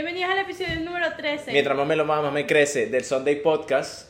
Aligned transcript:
Bienvenidos 0.00 0.30
al 0.30 0.38
episodio 0.38 0.78
número 0.78 1.06
13. 1.16 1.50
Mientras 1.50 1.76
más 1.76 1.84
me 1.84 1.96
lo 1.96 2.04
más, 2.04 2.22
más 2.22 2.32
me 2.32 2.46
crece 2.46 2.86
del 2.86 3.02
Sunday 3.02 3.42
Podcast. 3.42 4.08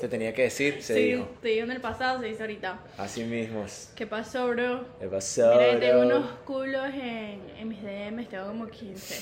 Se 0.00 0.08
tenía 0.08 0.32
que 0.32 0.44
decir, 0.44 0.82
se 0.82 0.94
Sí, 0.94 1.02
dijo. 1.12 1.28
te 1.42 1.48
digo 1.48 1.64
en 1.64 1.72
el 1.72 1.80
pasado, 1.82 2.20
se 2.20 2.28
dice 2.28 2.40
ahorita. 2.40 2.78
Así 2.96 3.22
mismo. 3.24 3.66
¿Qué 3.94 4.06
pasó, 4.06 4.48
bro? 4.48 4.86
¿Qué 4.98 5.08
pasó? 5.08 5.52
Mira, 5.58 5.72
que 5.72 5.76
tengo 5.76 6.06
bro? 6.06 6.16
unos 6.16 6.30
culos 6.46 6.86
en, 6.94 7.38
en 7.58 7.68
mis 7.68 7.82
DMs, 7.82 8.30
tengo 8.30 8.46
como 8.46 8.66
15. 8.66 9.14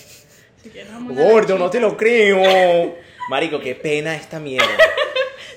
Si 0.62 0.70
quieres, 0.70 0.92
vamos 0.92 1.18
a 1.18 1.20
Gordo, 1.28 1.58
no 1.58 1.68
te 1.68 1.80
lo 1.80 1.96
creo. 1.96 2.94
Marico, 3.28 3.58
qué 3.58 3.74
pena 3.74 4.14
esta 4.14 4.38
mierda. 4.38 4.68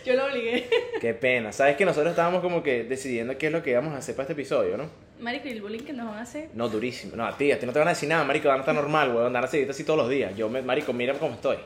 Yo 0.04 0.16
lo 0.16 0.26
obligué. 0.26 0.68
Qué 1.00 1.14
pena. 1.14 1.52
Sabes 1.52 1.78
que 1.78 1.86
nosotros 1.86 2.10
estábamos 2.14 2.42
como 2.42 2.64
que 2.64 2.84
decidiendo 2.84 3.38
qué 3.38 3.46
es 3.46 3.52
lo 3.52 3.62
que 3.62 3.70
íbamos 3.70 3.94
a 3.94 3.98
hacer 3.98 4.16
para 4.16 4.24
este 4.24 4.34
episodio, 4.34 4.76
¿no? 4.76 4.90
Marico, 5.20 5.48
¿y 5.48 5.52
el 5.52 5.62
bullying 5.62 5.84
que 5.84 5.94
nos 5.94 6.08
van 6.08 6.20
a 6.20 6.22
hacer? 6.22 6.50
No, 6.54 6.70
durísimo. 6.70 7.16
No, 7.16 7.26
a 7.26 7.36
ti, 7.36 7.52
a 7.52 7.60
ti 7.60 7.66
no 7.66 7.74
te 7.74 7.80
van 7.80 7.88
a 7.88 7.92
decir 7.92 8.08
nada, 8.08 8.24
marico, 8.24 8.48
van 8.48 8.58
a 8.58 8.62
estar 8.62 8.76
normal, 8.76 9.10
weón, 9.10 9.28
andar 9.28 9.46
a 9.46 9.48
seguirte 9.48 9.72
así 9.72 9.84
todos 9.84 10.00
los 10.00 10.10
días. 10.10 10.36
Yo, 10.36 10.50
me, 10.50 10.62
marico, 10.62 10.94
mira 10.94 11.14
cómo 11.16 11.34
estoy. 11.34 11.58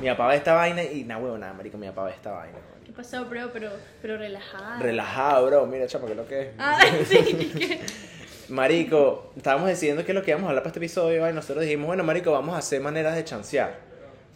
Mi 0.00 0.08
papá 0.08 0.28
ve 0.28 0.36
esta 0.36 0.54
vaina 0.54 0.82
y 0.82 1.04
nada, 1.04 1.20
weón, 1.20 1.40
nada, 1.40 1.52
marico, 1.52 1.76
mi 1.76 1.86
papá 1.88 2.04
ve 2.04 2.12
esta 2.12 2.32
vaina. 2.32 2.58
¿Qué 2.84 2.92
pasó, 2.92 3.24
bro? 3.26 3.50
Pero, 3.52 3.70
pero 4.00 4.16
relajada. 4.16 4.78
Relajado, 4.78 5.46
bro, 5.46 5.66
mira, 5.66 5.86
chapa, 5.86 6.06
que 6.06 6.14
lo 6.14 6.26
que 6.26 6.40
es. 6.40 6.48
Ah, 6.58 6.80
sí. 7.08 7.80
Marico, 8.48 9.32
estábamos 9.36 9.68
decidiendo 9.68 10.04
qué 10.04 10.12
es 10.12 10.14
lo 10.14 10.22
que 10.22 10.32
íbamos 10.32 10.46
a 10.46 10.50
hablar 10.50 10.62
para 10.62 10.68
este 10.68 10.78
episodio 10.78 11.28
y 11.28 11.32
nosotros 11.32 11.64
dijimos, 11.64 11.86
bueno, 11.86 12.04
Marico, 12.04 12.30
vamos 12.30 12.54
a 12.54 12.58
hacer 12.58 12.80
maneras 12.80 13.16
de 13.16 13.24
chancear. 13.24 13.78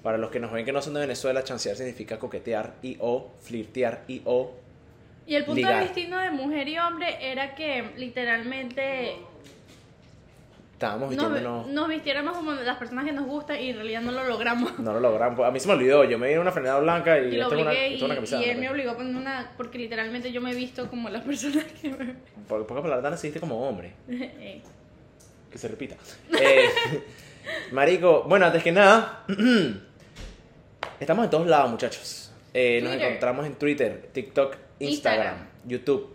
Para 0.02 0.16
los 0.16 0.30
que 0.30 0.40
nos 0.40 0.50
ven 0.52 0.64
que 0.64 0.72
no 0.72 0.80
son 0.80 0.94
de 0.94 1.00
Venezuela, 1.00 1.44
chancear 1.44 1.76
significa 1.76 2.18
coquetear 2.18 2.74
y 2.82 2.96
o, 3.00 3.32
flirtear 3.40 4.04
y 4.08 4.22
o. 4.24 4.52
Y 5.28 5.34
el 5.36 5.44
punto 5.44 5.56
Ligar. 5.56 5.82
distinto 5.82 6.16
de 6.16 6.30
mujer 6.30 6.66
y 6.68 6.78
hombre 6.78 7.16
era 7.20 7.54
que 7.54 7.92
literalmente 7.96 9.16
Estábamos 10.72 11.14
nos, 11.14 11.30
vistiéndonos. 11.32 11.66
nos 11.66 11.88
vistiéramos 11.88 12.36
como 12.36 12.52
las 12.52 12.78
personas 12.78 13.04
que 13.04 13.12
nos 13.12 13.26
gustan 13.26 13.60
y 13.60 13.70
en 13.70 13.76
realidad 13.76 14.00
no 14.00 14.12
lo 14.12 14.24
logramos. 14.24 14.78
No 14.78 14.92
lo 14.94 15.00
logramos. 15.00 15.40
A 15.40 15.50
mí 15.50 15.60
se 15.60 15.68
me 15.68 15.74
olvidó, 15.74 16.04
yo 16.04 16.18
me 16.18 16.28
di 16.28 16.36
una 16.36 16.50
frenada 16.50 16.80
blanca 16.80 17.18
y, 17.18 17.34
Y 17.34 17.36
lo 17.36 17.48
una, 17.48 17.62
obligué 17.62 17.98
una 18.04 18.14
y, 18.14 18.16
camiseta. 18.16 18.42
y 18.42 18.48
él 18.48 18.58
me 18.58 18.70
obligó 18.70 18.92
a 18.92 18.96
poner 18.96 19.14
una... 19.16 19.52
Porque 19.56 19.76
literalmente 19.76 20.32
yo 20.32 20.40
me 20.40 20.52
he 20.52 20.54
visto 20.54 20.88
como 20.88 21.10
las 21.10 21.22
personas 21.24 21.64
que 21.64 21.90
me... 21.90 22.14
Por 22.48 22.66
pocas 22.66 22.82
palabras, 22.82 23.20
viste 23.20 23.38
como 23.40 23.68
hombre. 23.68 23.92
Eh, 24.08 24.62
Que 25.50 25.58
se 25.58 25.68
repita. 25.68 25.96
Eh, 26.40 26.68
marico, 27.72 28.22
bueno, 28.28 28.46
antes 28.46 28.62
que 28.62 28.72
nada, 28.72 29.24
estamos 31.00 31.24
en 31.24 31.30
todos 31.30 31.46
lados, 31.46 31.70
muchachos. 31.70 32.32
Eh, 32.54 32.80
nos 32.82 32.94
encontramos 32.94 33.44
en 33.46 33.54
Twitter, 33.56 34.08
TikTok, 34.12 34.56
Instagram, 34.80 35.26
Instagram. 35.26 35.48
YouTube, 35.66 36.14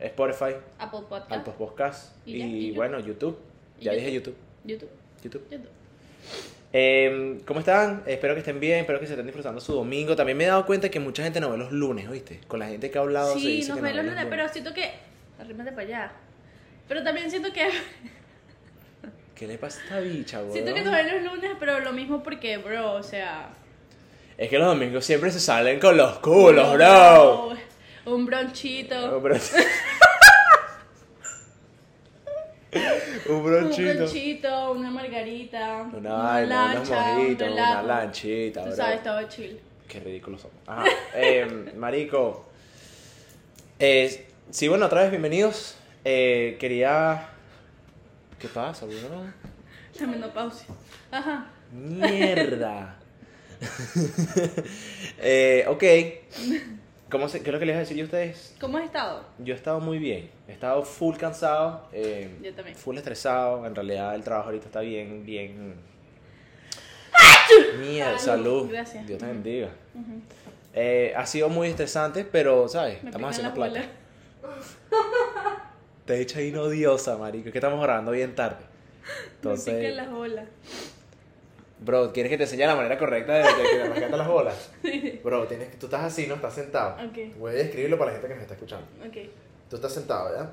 Spotify, 0.00 0.56
Apple 0.78 1.00
Podcast. 1.08 1.32
Alpos 1.32 1.54
Podcast 1.54 2.16
Y 2.26 2.70
ya, 2.70 2.76
bueno, 2.76 3.00
YouTube. 3.00 3.38
Ya 3.80 3.92
YouTube. 3.92 3.96
dije 3.96 4.12
YouTube. 4.12 4.36
YouTube. 4.64 4.90
YouTube. 5.22 5.42
YouTube. 5.50 5.82
Eh, 6.74 7.38
¿Cómo 7.46 7.60
están? 7.60 8.02
Espero 8.06 8.34
que 8.34 8.40
estén 8.40 8.58
bien, 8.58 8.80
espero 8.80 8.98
que 8.98 9.06
se 9.06 9.12
estén 9.12 9.26
disfrutando 9.26 9.60
su 9.60 9.74
domingo. 9.74 10.16
También 10.16 10.38
me 10.38 10.44
he 10.44 10.46
dado 10.46 10.64
cuenta 10.64 10.90
que 10.90 11.00
mucha 11.00 11.22
gente 11.22 11.40
nos 11.40 11.50
ve 11.52 11.58
los 11.58 11.70
lunes, 11.72 12.08
¿oíste? 12.08 12.40
Con 12.48 12.60
la 12.60 12.66
gente 12.66 12.90
que 12.90 12.98
ha 12.98 13.02
hablado 13.02 13.34
Sí, 13.34 13.64
nos 13.68 13.76
que 13.76 13.82
ven 13.82 13.96
los 13.96 14.04
ve 14.04 14.10
lunes, 14.10 14.26
pero 14.30 14.48
siento 14.48 14.72
que... 14.72 14.90
Arrímate 15.38 15.72
para 15.72 15.82
allá. 15.82 16.12
Pero 16.88 17.02
también 17.02 17.30
siento 17.30 17.52
que... 17.52 17.68
¿Qué 19.34 19.46
le 19.46 19.58
pasa 19.58 19.80
a 19.80 19.82
esta 19.82 20.00
bicha, 20.00 20.40
weón? 20.40 20.52
Siento 20.52 20.72
que 20.72 20.82
nos 20.82 20.94
ven 20.94 21.24
los 21.24 21.34
lunes, 21.34 21.50
pero 21.58 21.80
lo 21.80 21.92
mismo 21.92 22.22
porque, 22.22 22.56
bro, 22.56 22.94
o 22.94 23.02
sea... 23.02 23.50
Es 24.38 24.48
que 24.48 24.58
los 24.58 24.66
domingos 24.66 25.04
siempre 25.04 25.30
se 25.30 25.40
salen 25.40 25.78
con 25.78 25.96
los 25.96 26.20
culos, 26.20 26.72
bro. 26.72 27.52
Un 28.06 28.26
bronchito. 28.26 29.16
Un 29.16 29.22
bronchito. 29.22 29.56
Un 33.28 33.36
Un 33.36 33.44
bronchito. 33.44 33.94
bronchito, 33.94 34.72
una 34.72 34.90
margarita. 34.90 35.88
Una 35.92 36.12
vaina, 36.14 36.64
unos 36.74 36.88
lancha, 36.88 37.10
un 37.12 37.18
mojitos, 37.22 37.48
una 37.52 37.66
relajo. 37.66 37.86
lanchita, 37.86 38.60
Tú 38.62 38.66
bro. 38.68 38.76
sabes, 38.76 39.02
todo 39.02 39.22
chill. 39.28 39.60
Qué 39.88 40.00
ridículos 40.00 40.40
somos. 40.40 40.56
Ajá. 40.66 40.84
Eh, 41.14 41.72
marico. 41.76 42.46
Eh, 43.78 44.26
sí, 44.50 44.68
bueno, 44.68 44.86
otra 44.86 45.02
vez 45.02 45.10
bienvenidos. 45.10 45.76
Eh, 46.04 46.56
quería. 46.58 47.28
¿Qué 48.38 48.48
pasa, 48.48 48.86
bro? 48.86 48.96
La 50.00 50.06
menopausia. 50.06 50.66
Ajá. 51.10 51.46
Mierda. 51.72 52.96
eh, 55.18 55.64
ok. 55.68 55.84
¿Cómo 57.12 57.28
se, 57.28 57.42
¿Qué 57.42 57.50
es 57.50 57.52
lo 57.52 57.58
que 57.60 57.66
les 57.66 57.74
voy 57.74 57.76
a 57.76 57.80
decir 57.80 57.96
yo 57.98 58.04
a 58.04 58.06
ustedes? 58.06 58.56
¿Cómo 58.58 58.78
has 58.78 58.84
estado? 58.84 59.22
Yo 59.38 59.52
he 59.52 59.56
estado 59.56 59.78
muy 59.80 59.98
bien. 59.98 60.30
He 60.48 60.52
estado 60.52 60.82
full 60.82 61.14
cansado. 61.16 61.86
eh, 61.92 62.38
Yo 62.42 62.54
también. 62.54 62.74
Full 62.76 62.96
estresado. 62.96 63.66
En 63.66 63.74
realidad 63.74 64.14
el 64.14 64.24
trabajo 64.24 64.46
ahorita 64.48 64.64
está 64.66 64.80
bien, 64.80 65.24
bien. 65.24 65.74
Mierda, 67.80 68.18
salud. 68.18 68.68
Gracias. 68.70 69.06
Dios 69.06 69.18
te 69.18 69.26
bendiga. 69.26 69.68
Eh, 70.74 71.12
ha 71.14 71.26
sido 71.26 71.50
muy 71.50 71.68
estresante, 71.68 72.24
pero, 72.24 72.66
¿sabes? 72.66 73.02
Me 73.02 73.10
Estamos 73.10 73.30
haciendo 73.30 73.52
plata. 73.52 73.84
Te 76.06 76.14
he 76.14 76.18
dicho 76.20 76.38
ahí 76.38 76.50
no 76.50 76.62
odiosa, 76.62 77.18
marico. 77.18 77.48
Es 77.48 77.52
que 77.52 77.58
estamos 77.58 77.80
grabando 77.82 78.10
bien 78.12 78.34
tarde. 78.34 78.64
Me 79.02 79.34
Entonces, 79.34 79.74
pican 79.74 79.96
las 79.96 80.10
bolas. 80.10 80.46
Bro, 81.84 82.12
¿quieres 82.12 82.30
que 82.30 82.36
te 82.38 82.44
enseñe 82.44 82.66
la 82.66 82.74
manera 82.76 82.96
correcta 82.98 83.32
de, 83.34 83.42
de 83.42 83.92
que 84.00 84.08
las 84.16 84.28
bolas? 84.28 84.70
Bro, 85.24 85.46
tienes 85.46 85.68
que, 85.68 85.76
tú 85.76 85.86
estás 85.86 86.04
así, 86.04 86.26
¿no? 86.26 86.34
Estás 86.36 86.54
sentado. 86.54 86.96
Ok. 87.06 87.36
Voy 87.38 87.52
a 87.52 87.54
describirlo 87.54 87.98
para 87.98 88.10
la 88.10 88.18
gente 88.18 88.28
que 88.28 88.34
me 88.34 88.42
está 88.42 88.54
escuchando. 88.54 88.86
Ok. 89.06 89.16
Tú 89.70 89.76
estás 89.76 89.92
sentado, 89.92 90.30
¿verdad? 90.30 90.50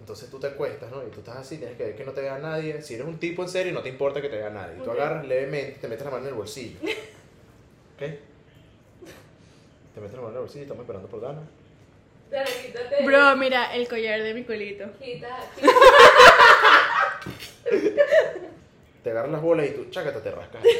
Entonces 0.00 0.30
tú 0.30 0.38
te 0.38 0.46
acuestas, 0.48 0.90
¿no? 0.90 1.02
Y 1.06 1.10
tú 1.10 1.20
estás 1.20 1.36
así, 1.38 1.58
tienes 1.58 1.76
que 1.76 1.84
ver 1.84 1.96
que 1.96 2.04
no 2.04 2.12
te 2.12 2.20
vea 2.20 2.38
nadie. 2.38 2.80
Si 2.82 2.94
eres 2.94 3.06
un 3.06 3.18
tipo 3.18 3.42
en 3.42 3.48
serio, 3.48 3.72
no 3.72 3.82
te 3.82 3.88
importa 3.88 4.20
que 4.20 4.28
te 4.28 4.36
vea 4.36 4.50
nadie. 4.50 4.76
Tú 4.76 4.90
Ok. 4.90 4.96
agarras 4.96 5.26
levemente, 5.26 5.78
te 5.80 5.88
metes 5.88 6.04
la 6.04 6.10
mano 6.10 6.24
en 6.24 6.28
el 6.28 6.34
bolsillo. 6.34 6.78
¿Ok? 6.84 8.00
Te 9.94 10.00
metes 10.00 10.12
la 10.14 10.20
mano 10.20 10.28
en 10.28 10.34
el 10.34 10.40
bolsillo, 10.40 10.62
estamos 10.62 10.82
esperando 10.82 11.08
por 11.08 11.20
Dana. 11.20 11.40
Dale, 12.30 12.50
quítate. 12.66 13.04
Bro, 13.04 13.36
mira 13.36 13.74
el 13.74 13.88
collar 13.88 14.22
de 14.22 14.34
mi 14.34 14.44
culito. 14.44 14.84
Quita, 15.00 15.28
quita. 15.54 15.68
Te 19.06 19.12
agarras 19.12 19.30
las 19.30 19.40
bolas 19.40 19.68
y 19.68 19.70
tú, 19.70 19.84
chácata, 19.88 20.20
te 20.20 20.32
rascas. 20.32 20.60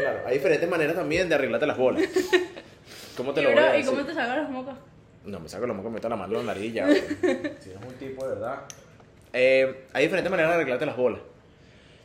Claro, 0.00 0.20
hay 0.24 0.34
diferentes 0.38 0.70
maneras 0.70 0.96
también 0.96 1.28
de 1.28 1.34
arreglarte 1.34 1.66
las 1.66 1.76
bolas. 1.76 2.04
¿Cómo 3.16 3.34
te 3.34 3.40
Y, 3.40 3.44
lo 3.44 3.50
voy 3.50 3.58
a 3.58 3.62
bro, 3.62 3.74
¿y 3.74 3.76
decir? 3.78 3.92
cómo 3.92 4.06
te 4.06 4.14
sacan 4.14 4.42
los 4.42 4.48
mocos? 4.48 4.74
No, 5.24 5.38
me 5.38 5.48
saco 5.50 5.66
los 5.66 5.76
mocos, 5.76 5.90
me 5.90 5.96
meto 5.96 6.08
la 6.08 6.16
mano 6.16 6.40
en 6.40 6.46
la 6.46 6.54
nariz 6.54 6.72
ya. 6.72 6.86
si 6.88 7.70
eres 7.70 7.82
un 7.86 7.94
tipo 7.98 8.26
de 8.26 8.34
verdad. 8.36 8.60
Eh, 9.34 9.84
hay 9.92 10.04
diferentes 10.04 10.30
maneras 10.30 10.52
de 10.52 10.54
arreglarte 10.54 10.86
las 10.86 10.96
bolas. 10.96 11.20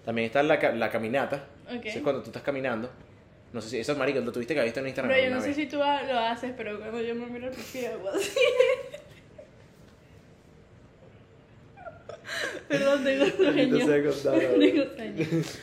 También 0.03 0.25
está 0.25 0.43
la, 0.43 0.57
la 0.73 0.89
caminata. 0.91 1.45
Ok. 1.67 1.85
Eso 1.85 1.99
es 1.99 2.03
cuando 2.03 2.23
tú 2.23 2.27
estás 2.29 2.43
caminando. 2.43 2.89
No 3.53 3.61
sé 3.61 3.69
si 3.69 3.79
eso 3.79 3.93
es 3.93 3.97
marico, 3.97 4.19
lo 4.19 4.33
tuviste 4.33 4.53
que 4.53 4.59
haber 4.59 4.67
visto 4.67 4.81
en 4.81 4.87
Instagram. 4.87 5.15
Bro, 5.15 5.23
yo 5.23 5.33
no 5.33 5.41
sé 5.41 5.47
vez. 5.47 5.55
si 5.55 5.67
tú 5.67 5.77
lo 5.77 6.19
haces, 6.19 6.51
pero 6.57 6.77
cuando 6.77 6.99
yo 6.99 7.15
me 7.15 7.27
miro 7.27 7.47
el 7.47 7.85
hago 7.85 8.09
así. 8.09 8.31
Perdón, 12.67 13.03
tengo 13.03 13.25
sueño. 13.25 13.77
Tengo 13.87 14.11
sueño. 14.11 14.85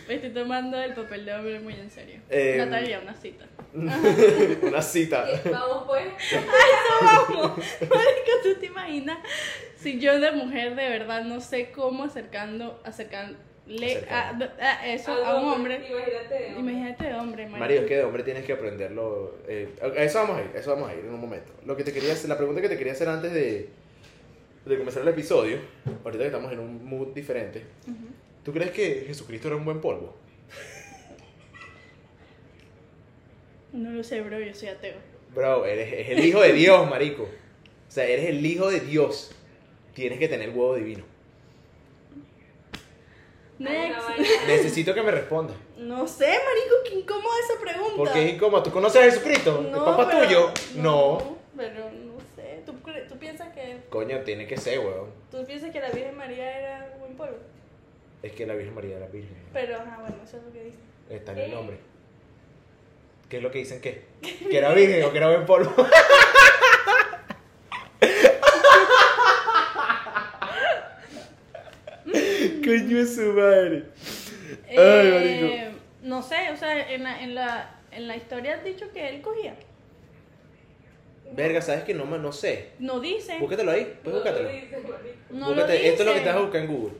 Me 0.08 0.14
estoy 0.14 0.30
tomando 0.30 0.78
el 0.80 0.94
papel 0.94 1.24
de 1.26 1.34
hombre 1.34 1.60
muy 1.60 1.74
en 1.74 1.90
serio. 1.90 2.20
Eh, 2.30 2.56
Natalia, 2.58 3.00
una 3.00 3.14
cita. 3.14 3.46
Una 4.62 4.80
cita. 4.82 5.26
Vamos 5.50 5.84
pues. 5.86 6.06
Vamos, 7.02 7.58
marico, 7.80 8.32
¿tú 8.42 8.54
te 8.60 8.66
imaginas? 8.66 9.18
Si 9.76 9.98
yo 9.98 10.18
de 10.20 10.30
mujer 10.32 10.76
de 10.76 10.88
verdad 10.88 11.24
no 11.24 11.40
sé 11.40 11.70
cómo 11.72 12.04
acercando, 12.04 12.80
acercarle 12.84 14.06
a, 14.08 14.32
a 14.60 14.86
eso 14.86 15.12
a 15.12 15.40
un 15.40 15.48
hombre. 15.48 15.76
Imagínate. 15.88 16.34
de 16.34 16.54
hombre. 16.54 16.72
Imagínate 16.72 17.04
de 17.04 17.14
hombre. 17.14 17.46
Mario, 17.48 17.80
es 17.80 17.86
que 17.86 17.96
de 17.96 18.04
hombre 18.04 18.22
tienes 18.22 18.44
que 18.44 18.52
aprenderlo. 18.52 19.38
eh, 19.48 19.68
a 19.82 20.02
eso 20.02 20.20
vamos 20.20 20.38
a 20.38 20.42
ir, 20.42 20.50
a 20.54 20.58
eso 20.60 20.70
vamos 20.70 20.90
a 20.90 20.94
ir 20.94 21.00
en 21.00 21.12
un 21.12 21.20
momento. 21.20 21.52
Lo 21.66 21.76
que 21.76 21.82
te 21.84 21.92
quería 21.92 22.12
hacer, 22.12 22.28
la 22.28 22.36
pregunta 22.36 22.60
que 22.62 22.68
te 22.68 22.78
quería 22.78 22.92
hacer 22.92 23.08
antes 23.08 23.32
de, 23.34 23.70
de 24.64 24.78
comenzar 24.78 25.02
el 25.02 25.08
episodio, 25.08 25.58
ahorita 26.04 26.22
que 26.24 26.26
estamos 26.26 26.52
en 26.52 26.58
un 26.58 26.84
mood 26.84 27.08
diferente, 27.08 27.64
¿tú 28.42 28.52
crees 28.52 28.70
que 28.70 29.04
Jesucristo 29.06 29.48
era 29.48 29.56
un 29.56 29.64
buen 29.64 29.80
polvo? 29.80 30.14
No 33.72 33.90
lo 33.90 34.04
sé, 34.04 34.20
bro, 34.20 34.38
yo 34.38 34.54
soy 34.54 34.68
ateo. 34.68 34.94
Bro, 35.34 35.66
eres 35.66 35.92
es 35.92 36.10
el 36.16 36.24
hijo 36.24 36.40
de 36.40 36.52
Dios, 36.52 36.88
marico. 36.88 37.24
O 37.24 37.90
sea, 37.90 38.04
eres 38.06 38.26
el 38.26 38.44
hijo 38.46 38.70
de 38.70 38.80
Dios. 38.80 39.32
Tienes 39.94 40.18
que 40.18 40.28
tener 40.28 40.50
huevo 40.50 40.76
divino. 40.76 41.04
Next. 43.58 43.98
Necesito 44.46 44.94
que 44.94 45.02
me 45.02 45.10
respondas. 45.10 45.56
No 45.76 46.06
sé, 46.06 46.26
marico, 46.26 46.74
qué 46.88 46.94
incómoda 46.94 47.34
esa 47.48 47.60
pregunta. 47.60 47.94
Porque 47.96 48.24
es 48.28 48.34
incómodo. 48.34 48.62
¿Tú 48.62 48.70
conoces 48.70 49.00
a 49.00 49.04
Jesucristo? 49.04 49.64
¿El 49.66 49.72
papá 49.72 50.08
pero- 50.08 50.24
tuyo? 50.24 50.50
No. 50.76 51.36
No. 51.54 51.83
¿Tú, 52.64 52.72
tú 53.08 53.18
piensas 53.18 53.52
que 53.54 53.78
Coño, 53.90 54.20
tiene 54.20 54.46
que 54.46 54.56
ser, 54.56 54.78
weón. 54.80 55.10
tú 55.30 55.44
piensas 55.46 55.70
que 55.70 55.80
la 55.80 55.90
Virgen 55.90 56.16
María 56.16 56.58
era 56.58 56.96
buen 56.98 57.14
polvo? 57.16 57.36
Es 58.22 58.32
que 58.32 58.46
la 58.46 58.54
Virgen 58.54 58.74
María 58.74 58.96
era 58.96 59.06
virgen. 59.08 59.36
Pero, 59.52 59.76
ah, 59.78 59.98
bueno, 60.00 60.16
eso 60.24 60.38
es 60.38 60.42
lo 60.44 60.52
que 60.52 60.64
dice. 60.64 60.78
Está 61.10 61.32
en 61.32 61.38
el 61.38 61.50
nombre. 61.50 61.76
¿Qué 63.28 63.36
es 63.38 63.42
lo 63.42 63.50
que 63.50 63.58
dicen 63.58 63.80
qué? 63.80 64.04
¿Que 64.22 64.56
era 64.58 64.72
virgen 64.72 65.04
o 65.04 65.10
que 65.12 65.18
era 65.18 65.28
buen 65.28 65.44
polvo? 65.46 65.74
Coño 72.64 72.98
es 72.98 73.14
su 73.14 73.32
madre. 73.32 73.84
Ay, 74.68 74.76
Eh, 74.78 75.70
No 76.02 76.22
sé, 76.22 76.50
o 76.52 76.56
sea, 76.56 76.90
en 76.92 77.02
la, 77.02 77.22
en 77.22 77.34
la, 77.34 77.70
en 77.90 78.08
la 78.08 78.16
historia 78.16 78.54
han 78.54 78.64
dicho 78.64 78.90
que 78.92 79.08
él 79.08 79.22
cogía. 79.22 79.54
Verga, 81.32 81.60
¿sabes 81.62 81.84
que 81.84 81.94
no, 81.94 82.04
me- 82.06 82.18
no 82.18 82.32
sé? 82.32 82.70
No 82.78 83.00
dice. 83.00 83.38
Búscatelo 83.38 83.70
ahí, 83.72 83.98
pues 84.02 84.04
No 84.04 84.10
lo 84.12 84.16
búscatelo. 84.18 84.48
marico. 84.48 84.76
No 85.30 85.48
lo 85.50 85.54
Búscate- 85.54 85.72
dice. 85.72 85.88
Esto 85.88 86.02
es 86.02 86.08
lo 86.08 86.14
que 86.14 86.20
te 86.20 86.26
vas 86.26 86.36
a 86.36 86.40
buscar 86.40 86.60
en 86.62 86.66
Google. 86.68 86.94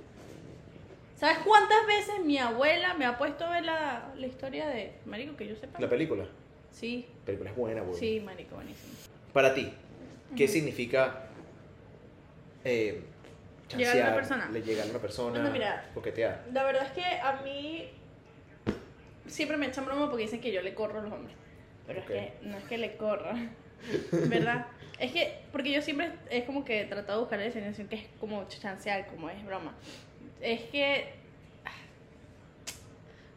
¿Sabes 1.17 1.39
cuántas 1.45 1.87
veces 1.87 2.25
mi 2.25 2.39
abuela 2.39 2.95
me 2.95 3.05
ha 3.07 3.17
puesto 3.17 3.45
a 3.45 3.51
ver 3.51 3.65
la, 3.65 4.13
la 4.17 4.27
historia 4.27 4.67
de 4.69 4.93
Marico 5.07 5.37
que 5.37 5.47
yo 5.47 5.55
sepa? 5.57 5.79
La 5.81 5.89
película. 5.89 6.27
Sí, 6.73 7.07
La 7.21 7.27
película 7.27 7.51
es 7.51 7.57
buena, 7.57 7.81
güey. 7.83 7.99
sí, 7.99 8.21
Marico, 8.21 8.57
buenísimo. 8.57 8.93
Para 9.33 9.55
ti, 9.55 9.73
¿qué 10.37 10.49
significa 10.49 11.27
eh, 12.65 13.03
Llegarle 13.77 14.03
a 14.03 14.07
una 14.09 14.15
chancear, 14.15 14.15
persona. 14.15 14.51
le- 14.53 14.63
llegarle 14.63 14.91
a 14.91 14.95
una 14.95 15.01
persona, 15.03 15.31
Bueno, 15.31 15.51
mira. 15.51 15.89
coquetear? 15.95 16.45
La 16.53 16.65
verdad 16.65 16.87
es 16.87 16.93
que 16.93 17.05
a 17.05 17.41
mí 17.45 17.89
siempre 19.27 19.57
me 19.57 19.67
echan 19.67 19.85
broma 19.87 20.09
porque 20.11 20.25
dicen 20.25 20.41
que 20.41 20.53
yo 20.53 20.63
le 20.63 20.75
corro 20.75 20.99
a 20.99 21.03
los 21.03 21.13
hombres. 21.13 21.37
Pero 21.87 22.01
es 22.01 22.07
que 22.07 22.33
no 22.43 22.57
es 22.59 22.65
que 22.65 22.79
le 22.79 22.97
corra, 22.97 23.35
¿verdad? 24.29 24.67
Es 24.99 25.13
que, 25.13 25.39
porque 25.53 25.73
yo 25.73 25.83
siempre 25.83 26.13
es 26.31 26.45
como 26.45 26.65
que 26.65 26.83
he 26.83 26.85
tratado 26.85 27.19
de 27.19 27.23
buscar 27.25 27.39
la 27.39 27.45
definición 27.47 27.89
que 27.89 27.97
es 27.97 28.05
como 28.21 28.47
chancear, 28.49 29.07
como 29.09 29.29
es 29.31 29.45
broma. 29.45 29.75
Es 30.41 30.63
que, 30.63 31.09
ah, 31.65 31.71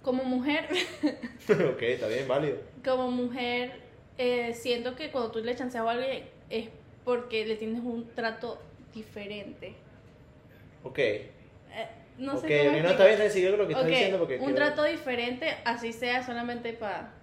como 0.04 0.24
mujer, 0.24 0.68
ok, 1.50 1.82
está 1.82 2.08
bien, 2.08 2.28
válido. 2.28 2.58
como 2.84 3.10
mujer, 3.12 3.80
eh, 4.18 4.54
siento 4.54 4.96
que 4.96 5.12
cuando 5.12 5.32
tú 5.32 5.40
le 5.40 5.56
chanceas 5.56 5.86
a 5.86 5.92
alguien 5.92 6.26
es 6.50 6.70
porque 7.04 7.46
le 7.46 7.56
tienes 7.56 7.82
un 7.84 8.08
trato 8.14 8.62
diferente. 8.94 9.74
Ok. 10.84 11.00
Eh, 11.00 11.30
no 12.18 12.36
ok, 12.36 12.42
sé 12.42 12.48
cómo 12.48 12.64
no, 12.72 12.90
está 12.90 13.06
bien, 13.06 13.18
con 13.52 13.60
lo 13.60 13.68
que 13.68 13.74
estás 13.74 13.84
Ok, 13.86 13.90
diciendo 13.90 14.18
porque... 14.20 14.36
un 14.36 14.40
quiero- 14.46 14.56
trato 14.56 14.84
diferente, 14.84 15.56
así 15.66 15.92
sea 15.94 16.24
solamente 16.24 16.74
para 16.74 17.14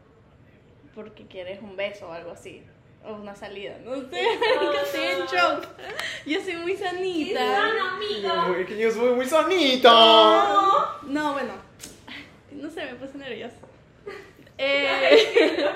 porque 0.94 1.26
quieres 1.26 1.60
un 1.60 1.76
beso 1.76 2.08
o 2.08 2.12
algo 2.12 2.30
así. 2.32 2.62
O 3.06 3.14
una 3.14 3.34
salida. 3.36 3.76
No 3.84 3.96
sé, 4.08 4.20
en 5.12 5.26
shock. 5.26 5.66
Yo 6.24 6.40
soy 6.40 6.56
muy 6.56 6.72
¡Qué 6.74 6.84
sanita. 6.84 7.38
sana, 7.40 7.96
amiga! 7.96 8.56
Es 8.60 8.66
que 8.66 8.78
yo 8.78 8.90
soy 8.90 9.14
muy 9.14 9.26
sanita. 9.26 9.90
No, 11.06 11.32
bueno. 11.34 11.52
No 12.52 12.70
sé, 12.70 12.86
me 12.86 12.94
puse 12.94 13.18
nerviosa. 13.18 13.56
Eh, 14.56 15.66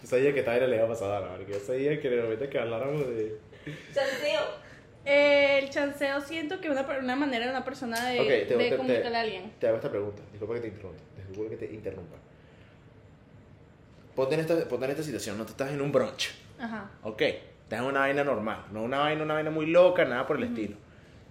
Yo 0.00 0.08
sabía 0.08 0.32
que 0.32 0.40
era 0.40 0.66
le 0.68 0.76
iba 0.76 0.84
a 0.84 0.88
pasar 0.88 1.10
a 1.10 1.20
Dana, 1.20 1.36
porque 1.36 1.52
yo 1.52 1.58
sabía 1.60 2.00
que 2.00 2.08
de 2.10 2.22
repente 2.22 2.48
que 2.48 2.58
habláramos 2.60 3.06
de... 3.08 3.38
Chanceo. 3.94 4.40
eh, 5.04 5.58
el 5.62 5.70
chanceo 5.70 6.20
siento 6.20 6.60
que 6.60 6.70
una, 6.70 6.82
una 6.82 7.16
manera 7.16 7.44
de 7.46 7.50
una 7.50 7.64
persona 7.64 8.08
de, 8.08 8.20
Ok, 8.20 8.26
te- 8.26 8.56
de 8.56 8.70
te- 8.70 8.76
comunicarle 8.76 9.10
te- 9.10 9.16
a 9.16 9.20
alguien. 9.20 9.52
Te 9.58 9.66
hago 9.68 9.76
esta 9.76 9.90
pregunta, 9.90 10.22
disculpa 10.30 10.54
que 10.54 10.60
te 10.60 10.68
interrumpa, 10.68 11.02
disculpa 11.28 11.50
que 11.50 11.56
te 11.66 11.74
interrumpa. 11.74 12.16
Ponte 14.14 14.34
en 14.34 14.40
esta, 14.40 14.68
ponte 14.68 14.84
en 14.84 14.90
esta 14.90 15.02
situación, 15.02 15.38
no 15.38 15.44
te 15.44 15.52
estás 15.52 15.70
en 15.70 15.80
un 15.80 15.90
brunch, 15.92 16.30
Ajá. 16.58 16.90
ok, 17.02 17.20
estás 17.22 17.80
en 17.80 17.84
una 17.86 18.00
vaina 18.00 18.22
normal, 18.24 18.64
no 18.72 18.82
una 18.82 18.98
vaina, 18.98 19.22
una 19.22 19.34
vaina 19.34 19.50
muy 19.50 19.66
loca, 19.66 20.04
nada 20.04 20.26
por 20.26 20.36
el 20.36 20.44
estilo. 20.44 20.76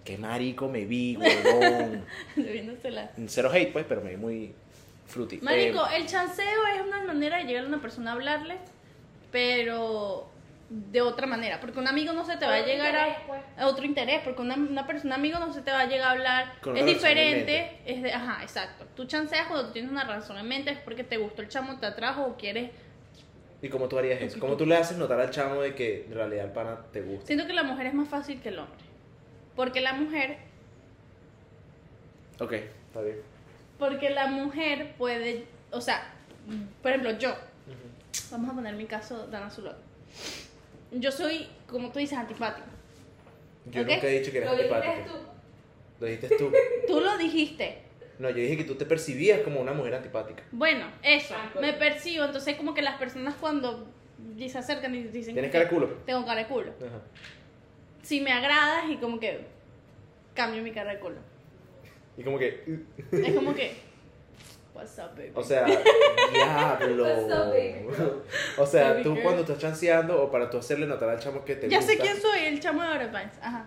Qué 0.04 0.18
marico 0.18 0.68
me 0.68 0.84
vi, 0.84 1.16
huevón. 1.16 2.04
Cero 3.28 3.50
hate, 3.52 3.72
pues, 3.72 3.84
pero 3.88 4.00
me 4.00 4.10
vi 4.10 4.16
muy 4.16 4.52
fruity. 5.06 5.38
Marico, 5.42 5.86
Eh, 5.86 5.98
el 5.98 6.06
chanceo 6.06 6.66
es 6.74 6.82
una 6.84 7.04
manera 7.04 7.36
de 7.38 7.44
llegar 7.44 7.64
a 7.64 7.68
una 7.68 7.80
persona 7.80 8.10
a 8.10 8.14
hablarle, 8.14 8.56
pero 9.30 10.28
de 10.72 11.02
otra 11.02 11.26
manera. 11.26 11.60
Porque 11.60 11.78
un 11.78 11.86
amigo 11.86 12.12
no 12.12 12.24
se 12.24 12.36
te 12.36 12.46
va 12.46 12.54
a 12.54 12.60
llegar 12.60 12.94
interés, 12.94 13.16
a, 13.18 13.26
pues. 13.26 13.42
a 13.58 13.66
otro 13.66 13.84
interés. 13.84 14.20
Porque 14.24 14.40
una, 14.42 14.54
una 14.54 14.86
persona, 14.86 15.14
un 15.14 15.20
amigo 15.20 15.38
no 15.38 15.52
se 15.52 15.60
te 15.62 15.70
va 15.70 15.80
a 15.80 15.86
llegar 15.86 16.08
a 16.08 16.10
hablar. 16.12 16.60
Con 16.62 16.76
es 16.76 16.86
diferente. 16.86 17.78
Es 17.84 18.02
de, 18.02 18.12
ajá, 18.12 18.42
exacto. 18.42 18.86
Tú 18.96 19.04
chanceas 19.04 19.46
cuando 19.48 19.66
tú 19.66 19.72
tienes 19.74 19.90
una 19.90 20.04
razón 20.04 20.38
en 20.38 20.48
mente, 20.48 20.70
es 20.70 20.78
porque 20.78 21.04
te 21.04 21.18
gustó 21.18 21.42
el 21.42 21.48
chamo, 21.48 21.78
te 21.78 21.86
atrajo 21.86 22.22
o 22.24 22.36
quieres. 22.36 22.70
¿Y 23.60 23.68
cómo 23.68 23.88
tú 23.88 23.98
harías 23.98 24.20
eso? 24.20 24.40
¿Cómo 24.40 24.56
tú 24.56 24.66
le 24.66 24.76
haces 24.76 24.96
notar 24.96 25.20
al 25.20 25.30
chamo 25.30 25.60
de 25.60 25.74
que 25.74 26.06
en 26.06 26.14
realidad 26.14 26.46
el 26.46 26.50
pana 26.52 26.78
te 26.92 27.00
gusta? 27.02 27.26
Siento 27.26 27.46
que 27.46 27.52
la 27.52 27.62
mujer 27.62 27.86
es 27.86 27.94
más 27.94 28.08
fácil 28.08 28.40
que 28.40 28.48
el 28.48 28.58
hombre. 28.58 28.80
Porque 29.54 29.80
la 29.80 29.92
mujer, 29.92 30.38
Ok, 32.40 32.52
está 32.54 33.02
bien. 33.02 33.18
porque 33.78 34.10
la 34.10 34.26
mujer 34.26 34.94
puede, 34.98 35.44
o 35.70 35.80
sea, 35.80 36.02
por 36.82 36.90
ejemplo, 36.90 37.12
yo, 37.18 37.36
vamos 38.32 38.50
a 38.50 38.54
poner 38.54 38.74
mi 38.74 38.86
caso, 38.86 39.28
Dana 39.28 39.48
Zulot. 39.50 39.76
Yo 40.92 41.10
soy, 41.12 41.46
como 41.66 41.90
tú 41.90 41.98
dices, 41.98 42.18
antipático. 42.18 42.66
Yo 43.70 43.80
nunca 43.84 44.06
he 44.06 44.18
dicho 44.20 44.30
que 44.32 44.38
eres 44.38 44.50
Lo 44.50 44.56
dijiste 44.56 44.74
antipático. 44.76 45.14
tú. 45.16 45.22
Lo 46.00 46.06
dijiste 46.06 46.36
tú. 46.36 46.52
Tú 46.86 47.00
lo 47.00 47.16
dijiste. 47.18 47.78
No, 48.18 48.28
yo 48.30 48.36
dije 48.36 48.56
que 48.58 48.64
tú 48.64 48.74
te 48.76 48.84
percibías 48.84 49.40
como 49.40 49.60
una 49.60 49.72
mujer 49.72 49.94
antipática. 49.94 50.44
Bueno, 50.52 50.86
eso, 51.02 51.34
Ah, 51.36 51.50
me 51.60 51.72
percibo. 51.72 52.24
Entonces, 52.24 52.56
como 52.56 52.74
que 52.74 52.82
las 52.82 52.96
personas 52.96 53.34
cuando 53.34 53.88
se 54.38 54.58
acercan 54.58 54.94
y 54.94 55.02
dicen 55.04 55.34
Tienes 55.34 55.50
que 55.50 55.58
cara 55.58 55.64
de 55.64 55.70
culo. 55.70 55.88
tengo 56.06 56.24
cara 56.24 56.42
de 56.42 56.46
culo. 56.46 56.72
Ajá. 56.78 57.00
Si 58.02 58.20
me 58.20 58.32
agradas 58.32 58.90
y 58.90 58.96
como 58.96 59.18
que 59.18 59.40
cambio 60.34 60.62
mi 60.62 60.70
cara 60.72 60.92
de 60.92 61.00
culo. 61.00 61.16
Y 62.16 62.22
como 62.22 62.38
que... 62.38 62.62
Es 63.12 63.32
como 63.34 63.54
que, 63.54 63.72
what's 64.82 64.98
up, 64.98 65.16
baby? 65.16 65.32
O 65.34 65.42
sea, 65.42 65.64
diablo. 66.32 67.04
What's 67.04 67.32
up, 67.32 67.50
baby? 67.52 67.86
O 68.58 68.66
sea, 68.66 68.90
Baby 68.92 69.02
tú 69.02 69.12
girl. 69.14 69.22
cuando 69.22 69.40
estás 69.42 69.58
chanceando 69.58 70.22
o 70.22 70.30
para 70.30 70.50
tú 70.50 70.58
hacerle 70.58 70.86
notar 70.86 71.08
al 71.08 71.18
chamo 71.18 71.44
que 71.44 71.56
te 71.56 71.68
ya 71.68 71.78
gusta. 71.78 71.92
sé 71.92 71.98
quién 71.98 72.20
soy, 72.20 72.40
el 72.46 72.60
chamo 72.60 72.82
de 72.82 72.88
Orepines. 72.88 73.38
Ajá. 73.40 73.66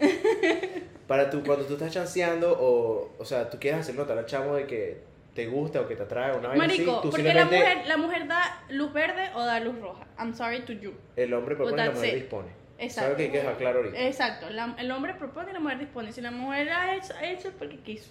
Para 1.06 1.28
tú, 1.30 1.42
cuando 1.44 1.64
tú 1.66 1.74
estás 1.74 1.92
chanceando 1.92 2.52
o, 2.58 3.10
o 3.18 3.24
sea, 3.24 3.50
tú 3.50 3.58
quieres 3.58 3.80
hacer 3.80 3.94
notar 3.94 4.16
al 4.16 4.26
chamo 4.26 4.54
de 4.54 4.66
que 4.66 5.02
te 5.34 5.46
gusta 5.46 5.80
o 5.80 5.88
que 5.88 5.96
te 5.96 6.02
atrae 6.02 6.36
una 6.36 6.48
vaina 6.48 6.66
Marico, 6.66 6.92
así, 6.92 7.02
tú 7.02 7.10
porque 7.10 7.22
la 7.24 7.40
simplemente 7.42 7.74
mujer, 7.74 7.86
la 7.88 7.96
mujer 7.96 8.26
da 8.28 8.64
luz 8.70 8.92
verde 8.92 9.30
o 9.34 9.40
da 9.44 9.60
luz 9.60 9.78
roja. 9.80 10.06
I'm 10.18 10.34
sorry 10.34 10.60
to 10.64 10.72
you. 10.72 10.92
el 11.16 11.32
hombre 11.34 11.56
propone 11.56 11.82
y 11.82 11.86
la 11.86 11.92
mujer 11.92 12.08
it. 12.10 12.14
dispone. 12.14 12.48
Exacto. 12.78 13.00
¿Sabes 13.12 13.16
qué 13.16 13.22
hay 13.24 13.30
que 13.30 13.38
dejar 13.38 13.56
claro 13.58 13.78
ahorita? 13.78 13.98
Exacto, 13.98 14.50
la- 14.50 14.74
el 14.78 14.90
hombre 14.90 15.14
propone 15.14 15.50
y 15.50 15.54
la 15.54 15.60
mujer 15.60 15.78
dispone. 15.78 16.12
Si 16.12 16.20
la 16.20 16.30
mujer 16.30 16.68
ha 16.70 16.94
hecho, 16.96 17.14
ha 17.14 17.24
hecho 17.24 17.48
es 17.48 17.54
porque 17.54 17.76
quiso. 17.78 18.10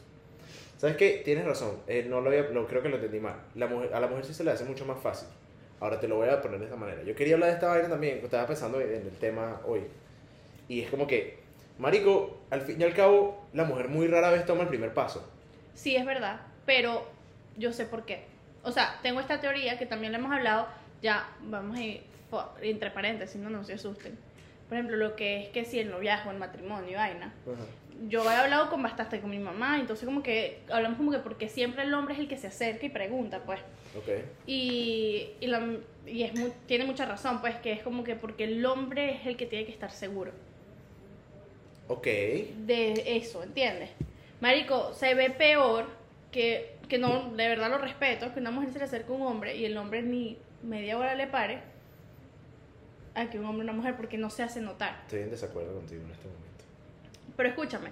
¿Sabes 0.81 0.97
qué? 0.97 1.21
Tienes 1.23 1.45
razón. 1.45 1.77
Eh, 1.85 2.07
no 2.09 2.21
lo 2.21 2.29
había, 2.29 2.49
no, 2.49 2.65
creo 2.65 2.81
que 2.81 2.89
lo 2.89 2.95
entendí 2.95 3.19
mal. 3.19 3.35
La 3.53 3.67
mujer, 3.67 3.93
a 3.93 3.99
la 3.99 4.07
mujer 4.07 4.25
sí 4.25 4.33
se 4.33 4.43
le 4.43 4.49
hace 4.49 4.65
mucho 4.65 4.83
más 4.83 4.99
fácil. 4.99 5.27
Ahora 5.79 5.99
te 5.99 6.07
lo 6.07 6.15
voy 6.15 6.27
a 6.27 6.41
poner 6.41 6.57
de 6.57 6.65
esta 6.65 6.75
manera. 6.75 7.03
Yo 7.03 7.13
quería 7.13 7.35
hablar 7.35 7.49
de 7.49 7.53
esta 7.53 7.67
vaina 7.67 7.87
también. 7.87 8.17
Estaba 8.23 8.47
pensando 8.47 8.81
en 8.81 8.89
el 8.89 9.17
tema 9.19 9.61
hoy. 9.67 9.81
Y 10.67 10.81
es 10.81 10.89
como 10.89 11.05
que, 11.05 11.37
Marico, 11.77 12.35
al 12.49 12.61
fin 12.61 12.81
y 12.81 12.83
al 12.83 12.95
cabo, 12.95 13.45
la 13.53 13.63
mujer 13.63 13.89
muy 13.89 14.07
rara 14.07 14.31
vez 14.31 14.43
toma 14.47 14.63
el 14.63 14.69
primer 14.69 14.91
paso. 14.91 15.23
Sí, 15.75 15.95
es 15.95 16.03
verdad, 16.03 16.41
pero 16.65 17.05
yo 17.57 17.71
sé 17.73 17.85
por 17.85 18.03
qué. 18.03 18.23
O 18.63 18.71
sea, 18.71 18.99
tengo 19.03 19.19
esta 19.19 19.39
teoría 19.39 19.77
que 19.77 19.85
también 19.85 20.13
le 20.13 20.17
hemos 20.17 20.31
hablado, 20.31 20.67
ya 20.99 21.29
vamos 21.41 21.77
a 21.77 21.79
ir 21.79 22.01
entre 22.63 22.89
paréntesis, 22.89 23.39
no, 23.39 23.51
no 23.51 23.63
se 23.63 23.73
asusten. 23.73 24.17
Por 24.71 24.77
ejemplo, 24.77 24.95
lo 24.95 25.17
que 25.17 25.41
es 25.43 25.49
que 25.49 25.65
si 25.65 25.79
el 25.79 25.91
noviazgo, 25.91 26.31
el 26.31 26.37
matrimonio 26.37 26.97
vaina. 26.97 27.33
Ajá. 27.45 27.61
Yo 28.07 28.23
he 28.23 28.33
hablado 28.33 28.69
con 28.69 28.81
bastante 28.81 29.19
con 29.19 29.29
mi 29.29 29.37
mamá, 29.37 29.77
entonces 29.77 30.05
como 30.05 30.23
que 30.23 30.59
hablamos 30.69 30.97
como 30.97 31.11
que 31.11 31.17
porque 31.17 31.49
siempre 31.49 31.83
el 31.83 31.93
hombre 31.93 32.13
es 32.13 32.21
el 32.21 32.29
que 32.29 32.37
se 32.37 32.47
acerca 32.47 32.85
y 32.85 32.89
pregunta, 32.89 33.41
pues. 33.45 33.59
Ok. 33.97 34.07
Y, 34.47 35.27
y, 35.41 35.47
la- 35.47 35.75
y 36.07 36.23
es 36.23 36.33
mu- 36.33 36.53
tiene 36.67 36.85
mucha 36.85 37.05
razón, 37.05 37.41
pues, 37.41 37.55
que 37.57 37.73
es 37.73 37.83
como 37.83 38.05
que 38.05 38.15
porque 38.15 38.45
el 38.45 38.65
hombre 38.65 39.15
es 39.15 39.25
el 39.27 39.35
que 39.35 39.45
tiene 39.45 39.65
que 39.65 39.73
estar 39.73 39.91
seguro 39.91 40.31
Ok. 41.89 42.05
de 42.05 43.03
eso, 43.17 43.43
¿entiendes? 43.43 43.89
Marico, 44.39 44.93
se 44.93 45.13
ve 45.13 45.29
peor 45.31 45.85
que, 46.31 46.75
que 46.87 46.97
no, 46.97 47.29
de 47.35 47.49
verdad 47.49 47.69
lo 47.69 47.77
respeto, 47.77 48.33
que 48.33 48.39
una 48.39 48.51
mujer 48.51 48.71
se 48.71 48.79
le 48.79 48.85
acerque 48.85 49.11
a 49.11 49.15
un 49.15 49.23
hombre 49.23 49.57
y 49.57 49.65
el 49.65 49.75
hombre 49.77 50.01
ni 50.01 50.37
media 50.63 50.97
hora 50.97 51.13
le 51.15 51.27
pare 51.27 51.59
a 53.15 53.29
que 53.29 53.39
un 53.39 53.45
hombre 53.45 53.67
a 53.67 53.71
una 53.71 53.79
mujer 53.81 53.95
porque 53.95 54.17
no 54.17 54.29
se 54.29 54.43
hace 54.43 54.61
notar. 54.61 55.01
Estoy 55.03 55.21
en 55.21 55.31
desacuerdo 55.31 55.73
contigo 55.73 56.01
en 56.03 56.11
este 56.11 56.27
momento. 56.27 56.63
Pero 57.35 57.49
escúchame, 57.49 57.89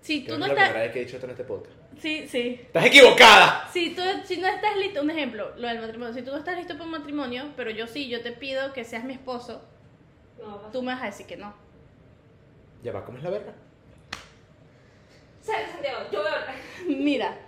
si 0.00 0.24
Creo 0.24 0.36
tú 0.36 0.42
que 0.42 0.46
no 0.46 0.46
es 0.46 0.48
la 0.48 0.54
estás... 0.54 0.68
primera 0.68 0.84
vez 0.84 0.92
que 0.92 1.00
he 1.00 1.04
dicho 1.04 1.16
esto 1.16 1.26
en 1.26 1.30
este 1.32 1.44
podcast. 1.44 1.76
Sí, 1.98 2.28
sí. 2.28 2.60
¡Estás 2.62 2.84
equivocada! 2.86 3.68
Si 3.72 3.94
tú 3.94 4.02
si 4.24 4.36
no 4.38 4.46
estás 4.46 4.76
listo, 4.76 5.00
un 5.02 5.10
ejemplo, 5.10 5.54
lo 5.56 5.66
del 5.68 5.80
matrimonio, 5.80 6.12
si 6.14 6.22
tú 6.22 6.30
no 6.30 6.36
estás 6.38 6.56
listo 6.56 6.74
para 6.74 6.84
un 6.84 6.90
matrimonio, 6.90 7.52
pero 7.56 7.70
yo 7.70 7.86
sí, 7.86 8.08
yo 8.08 8.22
te 8.22 8.32
pido 8.32 8.72
que 8.72 8.84
seas 8.84 9.04
mi 9.04 9.14
esposo, 9.14 9.62
No, 10.38 10.56
tú 10.72 10.82
me 10.82 10.92
vas 10.92 11.02
a 11.02 11.06
decir 11.06 11.26
que 11.26 11.36
no. 11.36 11.54
Ya 12.82 12.92
va, 12.92 13.04
¿cómo 13.04 13.18
es 13.18 13.24
la 13.24 13.30
verga? 13.30 13.54
Santiago, 15.40 16.00
yo 16.12 16.20
voy 16.20 16.28
a 16.28 16.32
hablar. 16.34 16.54
Mira, 16.86 17.38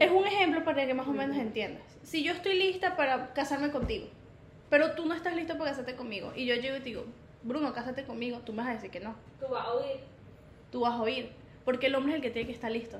es 0.00 0.10
un 0.10 0.26
ejemplo 0.26 0.64
para 0.64 0.86
que 0.86 0.94
más 0.94 1.06
o 1.06 1.12
menos 1.12 1.36
entiendas. 1.36 1.82
Si 2.02 2.22
yo 2.24 2.32
estoy 2.32 2.58
lista 2.58 2.96
para 2.96 3.32
casarme 3.34 3.70
contigo, 3.70 4.06
pero 4.72 4.92
tú 4.92 5.04
no 5.04 5.12
estás 5.12 5.36
listo 5.36 5.58
para 5.58 5.72
casarte 5.72 5.96
conmigo, 5.96 6.32
y 6.34 6.46
yo 6.46 6.54
llego 6.54 6.76
y 6.76 6.78
te 6.78 6.84
digo, 6.86 7.04
Bruno, 7.42 7.74
cásate 7.74 8.04
conmigo, 8.04 8.38
tú 8.38 8.54
me 8.54 8.62
vas 8.62 8.68
a 8.70 8.72
decir 8.72 8.90
que 8.90 9.00
no. 9.00 9.14
Tú 9.38 9.48
vas 9.48 9.66
a 9.66 9.74
oír. 9.74 10.00
Tú 10.70 10.80
vas 10.80 10.94
a 10.94 11.02
oír. 11.02 11.30
Porque 11.66 11.88
el 11.88 11.94
hombre 11.94 12.12
es 12.12 12.16
el 12.16 12.22
que 12.22 12.30
tiene 12.30 12.46
que 12.48 12.54
estar 12.54 12.70
listo 12.70 12.98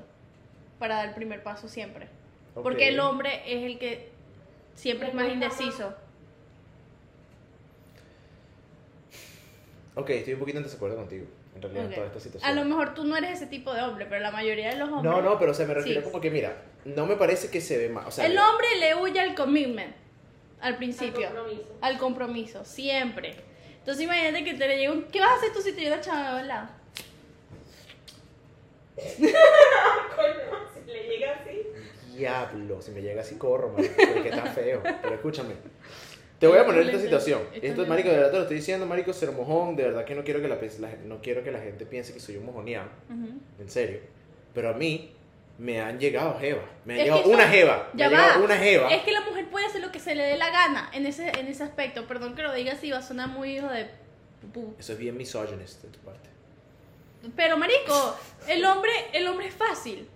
para 0.77 0.97
dar 0.97 1.07
el 1.07 1.15
primer 1.15 1.41
paso 1.41 1.67
siempre. 1.67 2.09
Porque 2.53 2.89
el 2.89 2.99
hombre 2.99 3.41
es 3.47 3.63
el 3.63 3.79
que 3.79 4.11
siempre 4.75 5.07
es 5.07 5.15
más 5.15 5.27
indeciso. 5.27 5.95
Ok, 9.95 10.11
estoy 10.11 10.33
un 10.33 10.39
poquito 10.41 10.59
en 10.59 10.65
desacuerdo 10.65 10.95
contigo, 10.95 11.25
en 11.55 11.61
realidad, 11.63 11.85
en 11.85 11.89
Ok. 11.89 11.95
toda 11.95 12.07
esta 12.07 12.19
situación. 12.19 12.51
A 12.51 12.53
lo 12.53 12.69
mejor 12.69 12.93
tú 12.93 13.03
no 13.03 13.17
eres 13.17 13.31
ese 13.31 13.47
tipo 13.47 13.73
de 13.73 13.81
hombre, 13.81 14.05
pero 14.05 14.21
la 14.21 14.29
mayoría 14.29 14.69
de 14.69 14.77
los 14.77 14.89
hombres. 14.89 15.11
No, 15.11 15.23
no, 15.23 15.39
pero 15.39 15.53
o 15.53 15.55
sea, 15.55 15.65
me 15.65 15.73
refiero 15.73 16.01
Sí. 16.01 16.05
como 16.07 16.21
que, 16.21 16.29
mira, 16.29 16.55
no 16.85 17.07
me 17.07 17.15
parece 17.15 17.49
que 17.49 17.61
se 17.61 17.79
ve 17.79 17.89
más. 17.89 18.05
O 18.05 18.11
sea, 18.11 18.27
el 18.27 18.37
hombre 18.37 18.67
le 18.79 18.93
huye 18.93 19.19
al 19.19 19.33
commitment 19.33 20.02
al 20.63 20.77
principio. 20.77 21.27
Al 21.27 21.33
compromiso. 21.35 21.77
Al 21.81 21.97
compromiso, 21.97 22.65
siempre. 22.65 23.35
Entonces 23.79 24.03
imagínate 24.03 24.43
que 24.43 24.53
te 24.53 24.67
le 24.67 24.77
llega 24.77 24.91
un. 24.93 25.03
¿Qué 25.05 25.19
vas 25.19 25.31
a 25.31 25.35
hacer 25.35 25.53
tú 25.53 25.61
si 25.61 25.73
te 25.73 25.81
llega 25.81 25.95
una 25.95 26.01
chava 26.03 26.39
al 26.39 26.47
lado? 26.47 26.69
Coño, 29.17 30.59
si 30.73 30.91
le 30.91 31.03
llega 31.07 31.31
así. 31.33 31.61
Diablo, 32.17 32.81
si 32.81 32.91
me 32.91 33.01
llega 33.01 33.21
así 33.21 33.35
corro, 33.35 33.69
marico, 33.69 33.95
porque 34.13 34.29
está 34.29 34.45
feo. 34.45 34.81
Pero 35.01 35.15
escúchame. 35.15 35.55
Te 36.39 36.47
voy 36.47 36.57
a 36.57 36.65
poner 36.65 36.83
esta 36.85 36.99
situación. 36.99 37.41
Esto 37.53 37.67
Esto, 37.67 37.81
es- 37.83 37.87
marico, 37.87 38.09
de 38.09 38.15
verdad 38.15 38.31
te 38.31 38.35
lo 38.37 38.41
estoy 38.43 38.57
diciendo, 38.57 38.85
marico, 38.85 39.13
ser 39.13 39.31
mojón. 39.31 39.75
De 39.75 39.83
verdad 39.83 40.05
que 40.05 40.13
no 40.15 40.23
quiero 40.23 40.41
que 40.41 40.47
la, 40.47 40.57
la 40.79 40.95
no 41.05 41.21
quiero 41.21 41.43
que 41.43 41.51
la 41.51 41.59
gente 41.59 41.85
piense 41.85 42.13
que 42.13 42.19
soy 42.19 42.37
un 42.37 42.45
mojoneado. 42.45 42.89
Ujú. 43.09 43.39
En 43.59 43.69
serio. 43.69 43.99
Pero 44.53 44.69
a 44.69 44.73
mí 44.73 45.15
me 45.57 45.79
han 45.81 45.99
llegado 45.99 46.37
jeva. 46.39 46.63
Me 46.85 46.93
han 46.93 46.99
Es 46.99 47.05
llegado 47.05 47.21
eso- 47.21 47.29
una 47.31 47.47
jeva. 47.47 47.89
Me 47.93 47.99
Ya 47.99 48.09
llegado 48.09 48.39
va. 48.39 48.45
una 48.45 48.57
jeva. 48.57 48.87
Es 48.89 49.03
que 49.03 49.11
la 49.11 49.21
mujer 49.21 49.47
puede 49.49 49.65
hacer 49.67 49.81
lo 49.81 49.91
que 49.91 49.99
se 49.99 50.15
le 50.15 50.23
dé 50.23 50.37
la 50.37 50.49
gana 50.49 50.89
en 50.93 51.05
ese, 51.05 51.29
en 51.39 51.47
ese 51.47 51.63
aspecto. 51.63 52.05
Perdón 52.07 52.35
que 52.35 52.41
lo 52.41 52.53
diga 52.53 52.73
así, 52.73 52.91
va 52.91 52.97
a 52.97 53.01
sonar 53.01 53.29
muy 53.29 53.57
hijo 53.57 53.67
de. 53.67 53.87
Eso 54.79 54.93
es 54.93 54.97
bien 54.99 55.15
misogynist 55.15 55.81
de 55.83 55.89
tu 55.89 55.99
parte. 55.99 56.29
Pero 57.35 57.55
marico, 57.57 58.17
el 58.47 58.65
hombre, 58.65 58.91
el 59.13 59.25
hombre 59.27 59.47
es 59.47 59.53
fácil. 59.55 60.09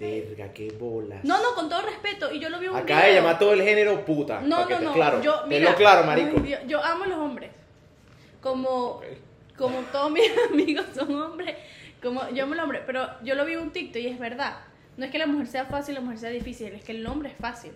Verga, 0.00 0.52
qué 0.52 0.70
bolas. 0.72 1.22
No, 1.24 1.40
no, 1.42 1.54
con 1.54 1.68
todo 1.68 1.82
respeto. 1.82 2.32
Y 2.32 2.38
yo 2.40 2.50
lo 2.50 2.58
vi 2.58 2.66
un 2.68 2.76
Acaba 2.76 3.02
de 3.04 3.14
llamar 3.14 3.38
todo 3.38 3.52
el 3.52 3.62
género 3.62 4.04
puta. 4.04 4.40
No, 4.40 4.68
no, 4.68 4.80
no. 4.80 4.92
Claro, 4.92 5.22
Yo, 5.22 5.32
tenlo 5.42 5.46
mira, 5.58 5.74
claro, 5.74 6.04
marico. 6.04 6.40
Dios, 6.40 6.60
yo 6.66 6.82
amo 6.84 7.04
a 7.04 7.06
los 7.06 7.18
hombres. 7.18 7.50
Como, 8.42 9.00
como 9.56 9.78
todos 9.92 10.10
mis 10.10 10.30
amigos 10.50 10.86
son 10.94 11.14
hombres. 11.22 11.56
Como 12.02 12.28
yo 12.30 12.44
amo 12.44 12.52
a 12.54 12.56
los 12.56 12.62
hombres. 12.64 12.82
Pero 12.86 13.06
yo 13.22 13.34
lo 13.34 13.44
vi 13.44 13.54
en 13.54 13.60
un 13.60 13.70
TikTok 13.72 14.02
y 14.02 14.06
es 14.08 14.18
verdad. 14.18 14.56
No 14.96 15.04
es 15.04 15.10
que 15.10 15.18
la 15.18 15.26
mujer 15.26 15.46
sea 15.46 15.64
fácil, 15.66 15.94
la 15.94 16.00
mujer 16.00 16.18
sea 16.18 16.30
difícil. 16.30 16.72
Es 16.74 16.84
que 16.84 16.92
el 16.92 17.06
hombre 17.06 17.30
es 17.30 17.36
fácil. 17.36 17.72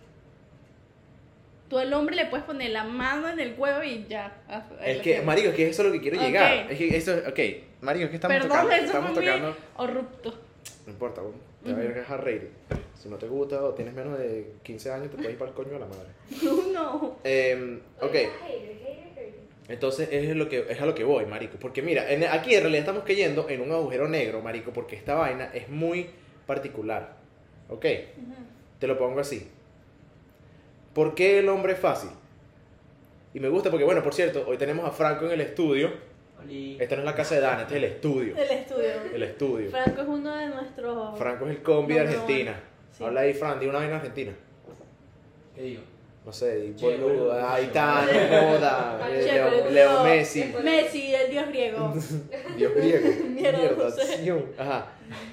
Tú 1.68 1.78
al 1.78 1.92
hombre 1.94 2.16
le 2.16 2.26
puedes 2.26 2.44
poner 2.44 2.70
la 2.70 2.82
mano 2.82 3.28
en 3.28 3.38
el 3.38 3.54
huevo 3.56 3.82
y 3.84 4.04
ya. 4.08 4.32
ah, 4.48 4.64
Es 4.84 4.96
lo 4.96 5.02
que, 5.02 5.10
tienes. 5.10 5.24
marico, 5.26 5.48
es 5.50 5.54
que 5.54 5.68
eso 5.68 5.82
es 5.82 5.86
lo 5.88 5.92
que 5.92 6.00
quiero 6.00 6.16
Ok. 6.16 6.22
llegar. 6.24 6.70
Es 6.72 6.78
que 6.78 6.96
eso, 6.96 7.12
ok, 7.28 7.38
marico, 7.82 8.04
es 8.06 8.10
que 8.10 8.16
estamos 8.16 8.34
Perdón, 8.36 8.48
tocando, 8.50 8.72
eso 8.74 8.84
estamos 8.86 9.10
fue 9.12 9.24
tocando, 9.24 9.56
no 10.86 10.92
importa, 10.92 11.20
bueno, 11.20 11.36
te 11.64 11.72
va 11.72 11.78
a 11.78 11.84
ir 11.84 11.90
a 11.92 11.94
dejar 11.94 12.24
reír. 12.24 12.50
Si 13.00 13.08
no 13.08 13.16
te 13.16 13.28
gusta 13.28 13.62
o 13.62 13.72
tienes 13.74 13.94
menos 13.94 14.18
de 14.18 14.54
15 14.64 14.90
años, 14.92 15.10
te 15.10 15.16
puedes 15.16 15.32
ir 15.32 15.38
para 15.38 15.50
el 15.50 15.54
coño 15.56 15.70
de 15.74 15.78
la 15.78 15.86
madre. 15.86 16.08
no. 16.72 17.18
Eh, 17.22 17.80
ok, 18.00 18.10
Hater, 18.10 18.30
hater, 18.42 18.76
hater. 18.84 19.09
Entonces 19.70 20.08
es, 20.12 20.34
lo 20.36 20.48
que, 20.48 20.66
es 20.68 20.80
a 20.80 20.86
lo 20.86 20.94
que 20.94 21.04
voy, 21.04 21.24
marico. 21.26 21.56
Porque 21.58 21.80
mira, 21.82 22.10
en- 22.10 22.24
aquí 22.24 22.54
en 22.54 22.60
realidad 22.62 22.80
estamos 22.80 23.04
cayendo 23.04 23.48
en 23.48 23.60
un 23.62 23.70
agujero 23.72 24.08
negro, 24.08 24.40
marico, 24.42 24.72
porque 24.72 24.96
esta 24.96 25.14
vaina 25.14 25.50
es 25.54 25.68
muy 25.68 26.10
particular. 26.46 27.16
Ok, 27.68 27.86
te 28.78 28.86
lo 28.86 28.98
pongo 28.98 29.20
así. 29.20 29.48
¿Por 30.94 31.14
qué 31.14 31.38
el 31.38 31.48
hombre 31.48 31.74
es 31.74 31.78
fácil? 31.78 32.10
Y 33.32 33.38
me 33.40 33.48
gusta 33.48 33.70
porque, 33.70 33.84
bueno, 33.84 34.02
por 34.02 34.12
cierto, 34.12 34.44
hoy 34.46 34.56
tenemos 34.58 34.84
a 34.84 34.90
Franco 34.90 35.26
en 35.26 35.32
el 35.32 35.40
estudio. 35.40 35.90
Oli. 36.42 36.76
Esta 36.80 36.96
no 36.96 37.02
es 37.02 37.06
la 37.06 37.14
casa 37.14 37.34
de 37.36 37.40
Dana, 37.42 37.62
este 37.62 37.76
es 37.76 37.82
el 37.84 37.90
estudio. 37.90 38.36
El 38.36 38.50
estudio. 38.50 38.90
El 39.14 39.22
estudio. 39.22 39.70
Franco 39.70 40.00
es 40.02 40.08
uno 40.08 40.34
de 40.36 40.46
nuestros. 40.48 41.18
Franco 41.18 41.44
es 41.44 41.50
el 41.52 41.62
combi 41.62 41.94
de 41.94 42.00
No, 42.00 42.10
no, 42.10 42.10
Argentina. 42.18 42.60
sí. 42.90 43.04
Habla 43.04 43.20
ahí, 43.20 43.34
Fran, 43.34 43.60
di 43.60 43.66
una 43.66 43.78
vaina 43.78 43.96
argentina. 43.96 44.32
¿Qué 45.54 45.62
digo? 45.62 45.82
No 46.24 46.32
sé, 46.32 46.68
está, 46.68 48.02
no 48.04 48.48
joda. 48.52 49.00
Che, 49.08 49.30
eh, 49.30 49.32
Leo. 49.32 49.70
Leo 49.70 50.04
Messi. 50.04 50.54
Messi, 50.62 51.14
el 51.14 51.30
dios 51.30 51.48
griego. 51.48 51.94
Dios 52.56 52.74
griego. 52.74 53.08
Mierda, 53.30 53.58
Mierda, 53.58 53.84
no 53.84 53.90
sé. 53.90 54.02
acción. 54.14 54.44
Ajá. 54.58 54.86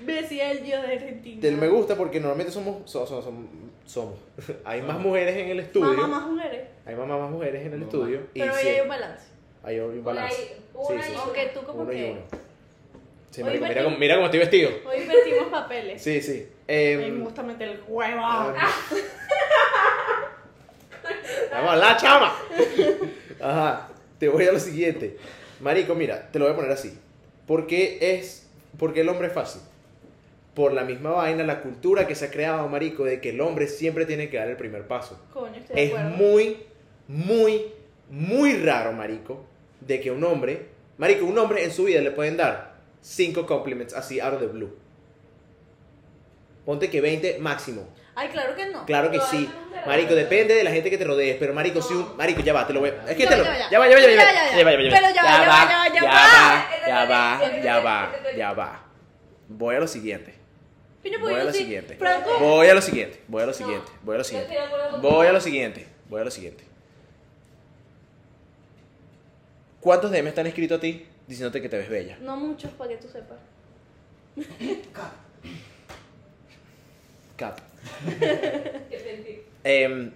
Messi, 0.06 0.39
el 0.39 0.63
dios 0.63 0.82
de 0.88 0.94
Argentina. 0.94 1.41
Te- 1.41 1.51
me 1.51 1.67
gusta 1.67 1.96
porque 1.96 2.20
normalmente 2.20 2.51
somos. 2.53 2.89
so- 2.89 3.06
so- 3.06 3.22
som- 3.22 3.48
somos. 3.86 4.15
Hay 4.65 4.82
más 4.82 4.98
mujeres 5.00 5.36
en 5.36 5.50
el 5.50 5.60
estudio. 5.60 5.94
Mamá, 5.94 6.08
más 6.20 6.27
mujeres. 6.29 6.62
Hay 6.86 6.96
más, 6.96 7.08
más 7.08 7.29
mujeres 7.32 7.62
en 7.65 7.74
el 7.74 7.79
Mamá. 7.79 7.84
estudio. 7.91 8.20
Y 8.34 8.39
Pero 8.39 8.53
ahí 8.56 8.62
sí, 8.63 8.67
hay 8.70 8.79
un 8.82 8.88
balance. 8.88 9.25
hay 9.63 9.79
un 9.79 10.03
balance. 10.03 10.58
Una 10.74 10.84
y- 10.84 10.94
una 10.94 11.03
Sí, 11.03 11.10
sí, 11.10 11.13
y. 11.13 11.20
Aunque 11.22 11.46
tú 11.53 11.63
como 11.63 11.82
Uno 11.82 11.91
y 11.94 11.96
que. 11.98 12.12
uno. 12.12 12.22
Sí, 13.29 13.41
Hoy 13.44 13.60
mira, 13.60 13.84
cómo, 13.84 13.98
mira 13.98 14.15
cómo 14.15 14.25
estoy 14.27 14.39
vestido. 14.39 14.70
Hoy 14.89 15.01
invertimos 15.01 15.50
papeles. 15.51 16.01
Sí, 16.01 16.22
sí. 16.22 16.48
Mí 16.50 16.74
Em, 16.74 17.17
me 17.20 17.24
gusta 17.25 17.44
meter 17.44 17.67
el 17.70 17.82
huevo. 17.88 18.22
La 21.62 21.98
chama. 21.98 22.34
Ajá. 23.42 23.90
Te 24.20 24.28
voy 24.30 24.46
a 24.46 24.52
lo 24.52 24.60
siguiente. 24.60 25.18
Marico, 25.60 25.96
mira, 25.96 26.30
te 26.32 26.40
lo 26.40 26.46
voy 26.46 26.54
a 26.54 26.56
poner 26.56 26.72
así. 26.72 26.98
¿Por 27.46 27.68
qué 27.68 27.98
es. 28.02 28.48
¿Por 28.78 28.94
qué 28.94 29.02
el 29.02 29.10
hombre 29.10 29.28
es 29.28 29.34
fácil? 29.34 29.62
Por 30.54 30.74
la 30.74 30.84
misma 30.84 31.12
vaina, 31.12 31.44
la 31.44 31.62
cultura 31.62 32.08
que 32.08 32.16
se 32.16 32.26
ha 32.26 32.32
creado, 32.32 32.68
marico, 32.68 33.04
de 33.04 33.22
que 33.22 33.30
el 33.30 33.42
hombre 33.42 33.68
siempre 33.68 34.06
tiene 34.06 34.30
que 34.30 34.38
dar 34.38 34.48
el 34.48 34.58
primer 34.58 34.88
paso. 34.88 35.20
Coño, 35.34 35.56
estoy 35.56 35.76
de 35.76 35.84
Es 35.84 35.90
acuerdo. 35.94 36.10
muy, 36.18 36.58
muy, 37.08 37.66
muy 38.10 38.54
raro, 38.58 38.92
marico, 38.94 39.46
de 39.82 40.00
que 40.02 40.12
un 40.12 40.24
hombre, 40.24 40.66
marico, 40.98 41.26
un 41.26 41.38
hombre 41.38 41.64
en 41.64 41.72
su 41.72 41.86
vida 41.86 42.02
le 42.02 42.12
pueden 42.12 42.38
dar 42.38 42.76
cinco 43.02 43.46
compliments 43.46 43.94
así 43.94 44.20
out 44.20 44.34
of 44.34 44.40
the 44.42 44.48
blue. 44.48 44.76
Ponte 46.66 46.90
que 46.90 47.02
20 47.02 47.38
máximo. 47.40 47.88
Ay, 48.19 48.29
claro 48.29 48.55
que 48.55 48.65
no. 48.65 48.83
Claro 48.86 49.12
que 49.12 49.19
sí. 49.21 49.47
Marico, 49.86 50.15
depende 50.15 50.55
de 50.55 50.63
la 50.63 50.71
gente 50.71 50.89
que 50.89 50.97
te 50.97 51.03
rodees, 51.05 51.38
pero 51.39 51.53
marico, 51.53 51.83
si 51.83 51.93
un 51.93 52.17
marico 52.17 52.41
ya 52.41 52.51
va, 52.51 52.65
te 52.65 52.74
lo 52.74 52.79
voy 52.79 52.89
a... 52.89 53.12
Es 53.12 53.15
que 53.15 53.24
Ya 53.24 53.29
te 53.29 53.36
va, 53.36 53.43
lo 53.43 53.43
ya 53.45 53.51
va, 53.51 53.69
ya. 53.69 53.79
va, 53.79 53.88
ya 53.88 53.95
va, 53.95 54.01
ya 54.01 54.07
va, 54.07 54.17
Ya 54.17 54.24
va, 54.24 54.41
ya 54.53 54.57
va. 54.57 54.57
ya 54.57 54.63
va, 54.65 54.71
ya 54.74 54.83
va, 54.83 55.00
Pero 55.00 55.13
ya 55.13 55.24
va, 55.24 55.29
ya 55.29 55.47
va, 55.47 55.88
ya 55.88 56.01
va, 56.01 56.67
ya 56.67 56.83
ya 56.83 57.05
va. 57.05 57.05
va, 57.05 57.41
ya 57.45 57.45
va, 57.45 57.62
ya 57.63 57.79
va, 57.79 58.36
ya 58.36 58.53
va. 58.53 58.83
Voy 59.47 59.75
a 59.75 59.79
lo 59.79 59.88
siguiente. 59.88 60.33
Voy 61.03 61.33
a 61.33 61.38
yo 61.39 61.43
lo 61.45 61.53
siguiente. 61.53 61.97
Voy 62.39 62.67
a 62.67 62.74
lo 62.74 62.81
siguiente. 62.81 63.21
Voy 63.27 63.43
a 63.43 63.45
lo 63.45 63.53
siguiente. 63.53 63.91
Voy 64.03 64.15
a 64.15 64.17
lo 64.17 64.24
siguiente. 64.24 64.57
Voy 65.01 65.27
a 65.27 65.31
lo 65.31 65.39
siguiente. 65.41 65.88
Voy 66.09 66.21
a 66.21 66.24
lo 66.25 66.31
siguiente. 66.31 66.63
¿Cuántos 69.79 70.12
DM 70.12 70.27
están 70.27 70.47
escritos 70.47 70.79
a 70.79 70.81
ti 70.81 71.05
diciéndote 71.27 71.62
que 71.62 71.69
te 71.69 71.77
ves 71.77 71.89
bella? 71.89 72.17
no 72.19 72.36
muchos 72.36 72.71
para 72.71 72.89
que 72.89 72.97
tú 72.97 73.07
sepas. 73.07 73.38
Cap. 74.93 75.13
Qué 77.38 77.76
Em, 79.63 80.12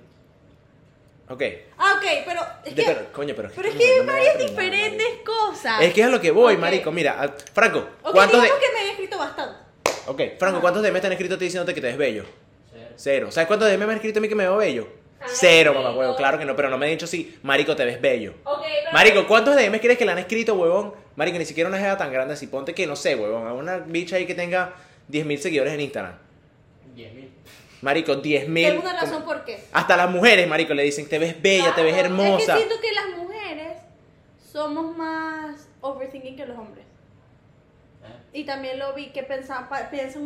ok. 1.28 1.44
Ah, 1.78 1.96
ok, 1.98 2.06
pero 2.26 2.42
es 2.64 2.76
De- 2.76 2.84
que, 2.84 2.90
pero, 2.90 3.12
coño, 3.12 3.34
pero, 3.36 3.50
pero 3.54 3.68
es 3.68 3.76
que 3.76 3.84
me- 3.86 3.92
hay 3.92 3.98
no 3.98 4.04
me 4.06 4.12
varias 4.14 4.38
diferentes 4.38 5.08
cosas. 5.26 5.82
Es 5.82 5.94
que 5.94 6.02
es 6.02 6.08
a 6.08 6.10
lo 6.10 6.22
que 6.22 6.32
voy, 6.32 6.54
Ok. 6.54 6.60
marico. 6.62 6.92
Mira, 6.92 7.18
ah, 7.20 7.34
Franco, 7.54 7.80
Ok, 8.04 8.14
¿cuántos 8.14 8.42
de... 8.42 8.48
que 8.48 8.74
me 8.74 8.82
he 8.88 8.92
escrito 8.92 9.18
bastante. 9.18 9.58
Ok, 10.08 10.22
Franco, 10.40 10.62
¿cuántos 10.62 10.82
DM 10.84 10.96
están 10.96 11.12
escritos 11.12 11.36
a 11.36 11.40
ti 11.40 11.46
diciéndote 11.46 11.74
que 11.74 11.82
te 11.82 11.88
ves 11.88 11.98
bello? 11.98 12.24
Cero. 12.72 12.88
Cero. 12.96 13.32
¿Sabes 13.32 13.48
cuántos 13.48 13.68
DM 13.70 13.80
me 13.80 13.86
han 13.92 13.98
escrito 13.98 14.20
a 14.20 14.22
mí 14.22 14.30
que 14.30 14.36
me 14.36 14.44
veo 14.44 14.56
bello? 14.58 14.88
Ay, 15.20 15.28
Cero, 15.34 15.74
mamá, 15.74 15.94
huevo. 15.96 16.16
Claro 16.16 16.40
que 16.40 16.46
no, 16.46 16.56
pero 16.56 16.70
no 16.70 16.78
me 16.78 16.86
han 16.86 16.92
dicho 16.94 17.06
así, 17.06 17.38
marico, 17.44 17.76
te 17.76 17.84
ves 17.86 18.00
bello. 18.02 18.34
Ok, 18.46 18.62
pero- 18.64 18.92
Marico, 18.94 19.28
¿cuántos 19.28 19.56
DM 19.56 19.80
crees 19.82 19.98
que 19.98 20.06
le 20.06 20.12
han 20.14 20.18
escrito, 20.20 20.54
huevón? 20.56 20.94
Marico, 21.18 21.38
ni 21.38 21.46
siquiera 21.46 21.70
una 21.70 21.78
jeva 21.78 21.98
tan 21.98 22.12
grande 22.12 22.34
así. 22.36 22.48
Ponte 22.48 22.74
que, 22.74 22.88
no 22.88 22.96
sé, 22.96 23.16
huevón, 23.16 23.48
a 23.48 23.54
una 23.54 23.78
bicha 23.80 24.16
ahí 24.16 24.26
que 24.26 24.34
tenga 24.34 24.74
10.000 25.12 25.38
seguidores 25.38 25.74
en 25.74 25.82
Instagram. 25.82 26.14
10.000. 26.96 27.30
Marico, 27.82 28.14
10.000. 28.22 28.54
Tengo 28.54 28.82
una 28.82 29.00
razón 29.00 29.24
por 29.24 29.44
qué. 29.44 29.64
Hasta 29.74 29.98
las 29.98 30.10
mujeres, 30.12 30.48
marico, 30.48 30.74
le 30.74 30.84
dicen, 30.84 31.08
te 31.10 31.18
ves 31.20 31.42
bella, 31.42 31.74
te 31.74 31.84
ves 31.84 31.98
hermosa. 31.98 32.38
Es 32.38 32.46
que 32.46 32.68
siento 32.68 32.82
que 32.82 32.92
las 32.94 33.18
mujeres 33.18 33.78
somos 34.52 34.96
más 34.96 35.68
overthinking 35.82 36.36
que 36.36 36.46
los 36.46 36.58
hombres. 36.58 36.86
¿Eh? 38.04 38.40
Y 38.40 38.44
también 38.44 38.78
lo 38.80 38.94
vi 38.94 39.08
que 39.12 39.24
piensan 39.24 39.68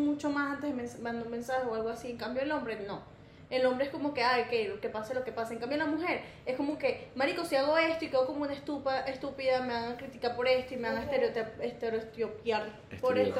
mucho 0.05 0.29
más 0.29 0.55
antes 0.61 0.93
de 0.95 1.01
mandar 1.01 1.25
un 1.25 1.31
mensaje 1.31 1.65
o 1.67 1.75
algo 1.75 1.89
así. 1.89 2.09
En 2.11 2.17
cambio, 2.17 2.43
el 2.43 2.51
hombre 2.51 2.77
no. 2.85 3.03
El 3.51 3.63
hombre 3.67 3.85
es 3.85 3.91
como 3.91 4.13
que, 4.13 4.23
ay, 4.23 4.45
que 4.49 4.67
lo 4.67 4.81
que 4.81 4.89
pase, 4.89 5.13
lo 5.13 5.23
que 5.23 5.31
pase. 5.31 5.53
En 5.53 5.59
cambio, 5.59 5.77
la 5.77 5.85
mujer 5.85 6.21
es 6.47 6.57
como 6.57 6.77
que, 6.79 7.09
marico, 7.15 7.45
si 7.45 7.55
hago 7.55 7.77
esto 7.77 8.03
y 8.03 8.09
quedo 8.09 8.25
como 8.25 8.41
una 8.41 8.53
estupa, 8.53 9.01
estúpida, 9.01 9.61
me 9.61 9.71
van 9.73 9.91
a 9.93 9.97
criticar 9.97 10.35
por 10.35 10.47
esto 10.47 10.73
y 10.73 10.77
me 10.77 10.89
van 10.89 10.97
a 10.97 11.03
estereotip- 11.11 11.61
estereotipiar 11.61 12.67
por 12.99 13.17
esto. 13.19 13.39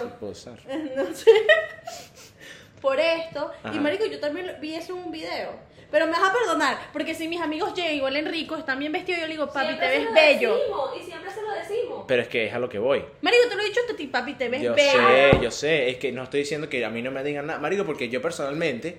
No 0.96 1.14
sé. 1.14 1.32
por 2.82 3.00
esto. 3.00 3.52
Ajá. 3.64 3.76
Y 3.76 3.80
marico, 3.80 4.06
yo 4.06 4.20
también 4.20 4.48
lo- 4.48 4.54
vi 4.60 4.76
eso 4.76 4.94
en 4.96 5.04
un 5.06 5.12
video. 5.12 5.52
Pero 5.92 6.08
me 6.08 6.14
vas 6.14 6.30
a 6.30 6.34
perdonar, 6.34 6.78
porque 6.92 7.14
si 7.14 7.28
mis 7.28 7.40
amigos 7.40 7.74
llegan 7.74 7.94
igual 7.96 8.16
Enrico, 8.18 8.56
están 8.58 8.80
bien 8.80 8.92
vestidos, 8.92 9.22
yo 9.22 9.28
le 9.28 9.34
digo, 9.34 9.48
papi, 9.48 9.68
Siempre 9.68 9.88
te 9.88 9.94
se 9.94 10.00
ves 10.00 10.08
lo 10.10 10.14
bello. 10.14 10.56
decimos, 10.58 10.90
y 11.00 11.04
siempre 11.04 11.32
se 11.32 11.42
lo 11.42 11.52
decimos. 11.52 12.06
Pero 12.08 12.22
es 12.24 12.28
que 12.28 12.48
es 12.48 12.54
a 12.54 12.60
lo 12.60 12.68
que 12.68 12.80
voy. 12.80 13.06
Marico, 13.22 13.44
te 13.50 13.56
lo 13.56 13.62
he 13.62 13.66
dicho 13.66 13.80
a 13.92 13.96
ti, 13.96 14.08
papi, 14.08 14.34
te 14.34 14.50
ves 14.50 14.62
Yo 14.64 14.74
bello. 14.74 14.92
sé, 14.92 15.32
yo 15.42 15.52
sé. 15.52 15.90
Es 15.92 15.98
que 15.98 16.12
no 16.12 16.24
estoy 16.24 16.42
diciendo 16.42 16.68
que 16.68 16.84
a 16.84 16.90
mí 16.90 17.02
no 17.02 17.12
me 17.12 17.24
digan 17.24 17.46
nada. 17.48 17.60
Marico, 17.60 17.86
porque 17.86 18.10
yo 18.10 18.22
personalmente 18.22 18.98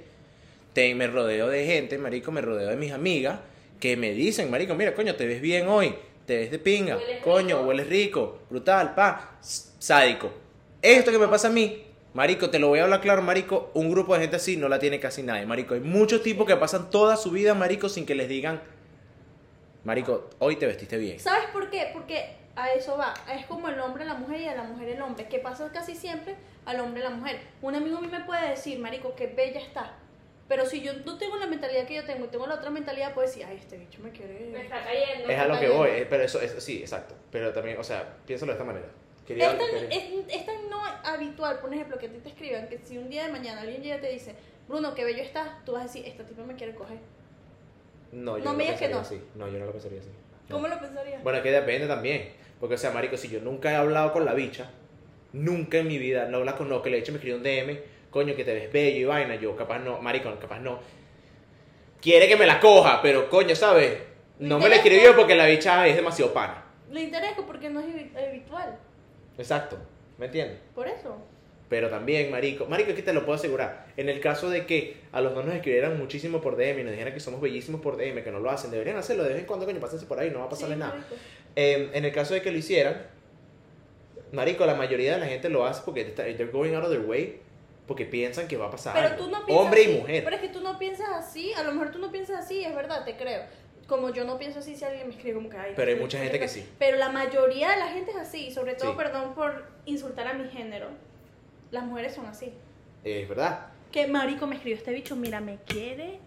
te, 0.73 0.95
me 0.95 1.06
rodeo 1.09 1.49
de 1.49 1.66
gente, 1.66 1.99
marico, 1.99 2.30
me 2.30 2.40
rodeo 2.40 2.68
de 2.68 2.76
mis 2.76 2.92
amigas 2.92 3.40
que 3.80 3.97
me 3.97 4.12
dicen, 4.12 4.50
marico, 4.50 4.75
mira, 4.75 4.95
coño, 4.95 5.16
te 5.16 5.26
ves 5.26 5.40
bien 5.42 5.68
hoy. 5.68 5.95
Te 6.25 6.38
ves 6.38 6.50
de 6.50 6.59
pinga. 6.59 6.97
Hueles 6.97 7.23
coño, 7.23 7.56
rico. 7.59 7.68
hueles 7.68 7.88
rico. 7.88 8.38
Brutal, 8.49 8.95
pa. 8.95 9.37
s- 9.40 9.71
Sádico. 9.78 10.30
Esto 10.80 11.11
que 11.11 11.18
me 11.18 11.28
pasa 11.28 11.49
a 11.49 11.50
mí, 11.50 11.83
marico, 12.16 12.49
te 12.49 12.58
lo 12.58 12.68
voy 12.68 12.78
a 12.78 12.85
hablar 12.85 13.02
claro, 13.02 13.20
marico, 13.20 13.70
un 13.75 13.90
grupo 13.90 14.14
de 14.14 14.20
gente 14.20 14.37
así 14.37 14.56
no 14.56 14.70
la 14.70 14.78
tiene 14.78 14.99
casi 14.99 15.23
nadie. 15.23 15.44
Marico, 15.44 15.75
hay 15.75 15.80
muchos 15.80 16.23
tipos 16.23 16.46
que 16.46 16.56
pasan 16.56 16.88
toda 16.88 17.14
su 17.16 17.30
vida, 17.30 17.52
marico, 17.52 17.90
sin 17.90 18.06
que 18.06 18.14
les 18.14 18.26
digan, 18.26 18.62
marico, 19.85 20.30
hoy 20.38 20.56
te 20.56 20.66
vestiste 20.66 20.96
bien. 20.96 21.20
¿Sabes 21.20 21.49
por 21.52 21.68
qué? 21.68 21.90
Porque 21.92 22.37
a 22.56 22.73
eso 22.73 22.96
va. 22.96 23.12
Es 23.30 23.44
como 23.44 23.68
el 23.68 23.78
hombre 23.80 24.04
a 24.04 24.06
la 24.06 24.14
mujer 24.14 24.40
y 24.40 24.49
a 24.49 24.54
la 24.54 24.62
mujer 24.62 24.88
el 24.88 25.02
hombre. 25.02 25.28
Que 25.28 25.40
pasa 25.40 25.70
casi 25.73 25.94
siempre 25.94 26.37
al 26.64 26.80
hombre 26.80 27.04
a 27.04 27.11
la 27.11 27.16
mujer. 27.16 27.38
Un 27.61 27.75
amigo 27.75 27.99
a 27.99 28.00
mí 28.00 28.08
me 28.08 28.25
puede 28.25 28.49
decir, 28.49 28.78
marico, 28.78 29.14
qué 29.14 29.26
bella 29.26 29.61
está. 29.61 29.92
Pero 30.49 30.64
si 30.64 30.80
yo 30.80 30.92
no 31.04 31.18
tengo 31.18 31.37
la 31.37 31.46
mentalidad 31.46 31.87
que 31.87 31.96
yo 31.96 32.04
tengo 32.04 32.25
y 32.25 32.28
tengo 32.28 32.46
la 32.46 32.54
otra 32.54 32.70
mentalidad, 32.70 33.12
puedo 33.12 33.26
decir, 33.26 33.44
ay, 33.44 33.56
este 33.56 33.76
bicho 33.76 34.00
me 34.00 34.11
quiere... 34.11 34.49
Me 34.52 34.62
está 34.62 34.82
cayendo. 34.82 35.28
Es 35.28 35.38
a 35.38 35.49
lo 35.49 35.61
que 35.61 35.68
voy, 35.68 35.90
eh, 35.90 36.06
pero 36.08 36.23
eso, 36.23 36.40
eso 36.40 36.61
sí, 36.62 36.78
exacto. 36.80 37.14
Pero 37.30 37.52
también, 37.52 37.78
o 37.78 37.85
sea, 37.85 38.16
piénsalo 38.25 38.52
de 38.52 38.54
esta 38.54 38.64
manera. 38.64 38.87
Quería- 39.26 39.50
Es 39.52 39.59
tan, 39.59 39.68
quería- 39.71 39.88
es- 39.99 40.35
es 40.35 40.47
tan 40.47 40.71
no 40.71 40.80
habitual, 41.04 41.59
por 41.61 41.73
ejemplo, 41.75 41.99
que 41.99 42.06
a 42.06 42.11
ti 42.11 42.18
te 42.18 42.28
escriban 42.28 42.68
que 42.68 42.78
si 42.85 42.97
un 42.99 43.09
día 43.11 43.26
de 43.26 43.33
mañana 43.33 43.61
alguien 43.62 43.83
llega 43.83 43.97
y 43.97 44.00
te 44.00 44.11
dice, 44.12 44.35
Bruno, 44.68 44.95
qué 44.95 45.04
bello 45.04 45.23
estás, 45.23 45.64
tú 45.64 45.73
vas 45.73 45.83
a 45.83 45.85
decir, 45.87 46.06
esta 46.06 46.25
tipa 46.25 46.42
me 46.42 46.54
quiere 46.54 46.75
coger. 46.75 46.99
No, 48.12 48.38
yo 48.38 48.45
no 48.45 48.52
no, 48.52 48.56
me 48.56 48.64
digas 48.64 48.78
que 48.80 48.88
no. 48.88 48.99
así. 49.00 49.21
No, 49.35 49.49
yo 49.49 49.59
no 49.59 49.66
lo 49.66 49.73
pensaría 49.73 50.00
así. 50.00 50.11
No. 50.49 50.56
¿Cómo 50.56 50.68
lo 50.68 50.78
pensarías? 50.80 51.23
Bueno, 51.23 51.38
es 51.38 51.42
que 51.42 51.50
depende 51.50 51.87
también. 51.88 52.33
Porque, 52.61 52.76
o 52.76 52.78
sea, 52.78 52.90
marico, 52.92 53.16
si 53.16 53.28
yo 53.28 53.40
nunca 53.40 53.73
he 53.73 53.75
hablado 53.75 54.12
con 54.12 54.25
la 54.25 54.33
bicha, 54.33 54.71
nunca 55.33 55.78
en 55.78 55.88
mi 55.88 55.99
vida, 55.99 56.26
no 56.26 56.45
la 56.45 56.56
conozco, 56.56 56.88
le 56.88 56.97
he 56.97 57.00
hecho, 57.00 57.12
me 57.12 57.18
escribió 57.18 57.37
un 57.37 57.42
DM, 57.42 57.78
coño, 58.11 58.35
que 58.35 58.45
te 58.45 58.54
ves 58.54 58.73
bello 58.73 58.99
y 58.99 59.04
vaina, 59.04 59.35
yo 59.35 59.54
capaz 59.56 59.80
no, 59.80 60.00
marico, 60.00 60.33
capaz 60.40 60.61
no. 60.61 60.78
Quiere 62.00 62.28
que 62.28 62.37
me 62.37 62.47
la 62.47 62.61
coja, 62.61 63.00
pero 63.02 63.28
coño, 63.28 63.54
¿sabes? 63.54 63.99
No 64.38 64.59
me 64.59 64.68
la 64.68 64.76
escribió 64.76 65.16
porque 65.16 65.35
la 65.35 65.47
bicha 65.47 65.87
es 65.87 65.97
demasiado 65.97 66.33
pana. 66.33 66.62
Le 66.90 67.02
interesa 67.02 67.42
porque 67.47 67.68
no 67.68 67.80
es 67.80 67.87
habi- 67.87 68.16
habitual. 68.28 68.78
Exacto, 69.38 69.76
¿me 70.18 70.26
entiendes? 70.26 70.58
Por 70.74 70.88
eso. 70.88 71.16
Pero 71.68 71.90
también, 71.90 72.30
marico, 72.30 72.66
marico, 72.66 72.90
es 72.90 72.96
que 72.96 73.02
te 73.02 73.12
lo 73.12 73.24
puedo 73.24 73.34
asegurar. 73.36 73.86
En 73.96 74.08
el 74.08 74.20
caso 74.20 74.48
de 74.50 74.66
que 74.66 74.98
a 75.10 75.20
los 75.20 75.34
dos 75.34 75.44
nos 75.44 75.54
escribieran 75.54 75.98
muchísimo 75.98 76.40
por 76.40 76.56
DM 76.56 76.78
y 76.80 76.84
nos 76.84 76.92
dijeran 76.92 77.12
que 77.12 77.18
somos 77.20 77.40
bellísimos 77.40 77.80
por 77.80 77.96
DM, 77.96 78.22
que 78.22 78.30
no 78.30 78.38
lo 78.38 78.50
hacen, 78.50 78.70
deberían 78.70 78.96
hacerlo 78.96 79.24
de 79.24 79.30
vez 79.30 79.38
en 79.40 79.46
cuando, 79.46 79.66
coño, 79.66 79.80
pásense 79.80 80.06
por 80.06 80.18
ahí, 80.20 80.30
no 80.30 80.38
va 80.38 80.44
a 80.44 80.48
pasarle 80.48 80.76
Sí, 80.76 80.80
nada. 80.80 80.94
Eh, 81.56 81.90
en 81.92 82.04
el 82.04 82.12
caso 82.12 82.34
de 82.34 82.42
que 82.42 82.52
lo 82.52 82.58
hicieran, 82.58 83.02
marico, 84.32 84.64
la 84.64 84.74
mayoría 84.74 85.14
de 85.14 85.20
la 85.20 85.26
gente 85.26 85.48
lo 85.48 85.66
hace 85.66 85.82
porque 85.84 86.04
they're 86.04 86.46
going 86.52 86.74
out 86.74 86.84
of 86.84 86.90
their 86.90 87.02
way 87.04 87.40
porque 87.86 88.04
piensan 88.04 88.48
que 88.48 88.56
va 88.56 88.66
a 88.66 88.70
pasar 88.70 88.94
Pero 88.94 89.08
algo. 89.08 89.24
tú 89.24 89.30
no 89.30 89.46
piensas 89.46 89.64
Hombre 89.64 89.80
así. 89.82 89.90
y 89.90 89.94
mujer. 90.00 90.24
Pero 90.24 90.36
es 90.36 90.42
que 90.42 90.48
tú 90.48 90.60
no 90.60 90.78
piensas 90.78 91.08
así. 91.10 91.52
A 91.54 91.62
lo 91.62 91.72
mejor 91.72 91.92
tú 91.92 91.98
no 92.00 92.10
piensas 92.10 92.44
así, 92.44 92.64
es 92.64 92.74
verdad, 92.74 93.04
te 93.04 93.16
creo. 93.16 93.42
Como 93.86 94.10
yo 94.10 94.24
no 94.24 94.36
pienso 94.38 94.58
así 94.58 94.74
si 94.74 94.84
alguien 94.84 95.06
me 95.08 95.14
escribe 95.14 95.36
como 95.36 95.48
que 95.48 95.56
ay, 95.56 95.72
Pero 95.76 95.90
hay 95.92 95.96
mucha 95.98 96.18
gente 96.18 96.38
que 96.40 96.48
sí. 96.48 96.68
Pero 96.78 96.96
la 96.96 97.08
mayoría 97.10 97.70
de 97.70 97.76
la 97.76 97.88
gente 97.88 98.10
es 98.10 98.16
así. 98.16 98.50
Sobre 98.50 98.74
todo, 98.74 98.90
Sí. 98.92 98.96
perdón 98.96 99.34
por 99.34 99.64
insultar 99.84 100.26
a 100.26 100.34
mi 100.34 100.48
género. 100.48 100.88
Las 101.70 101.84
mujeres 101.84 102.14
son 102.14 102.26
así. 102.26 102.52
Es 103.04 103.28
verdad. 103.28 103.68
Que 103.92 104.06
marico 104.08 104.46
me 104.48 104.56
escribió 104.56 104.76
este 104.76 104.92
bicho, 104.92 105.14
mira, 105.14 105.40
me 105.40 105.58
quiere. 105.58 106.18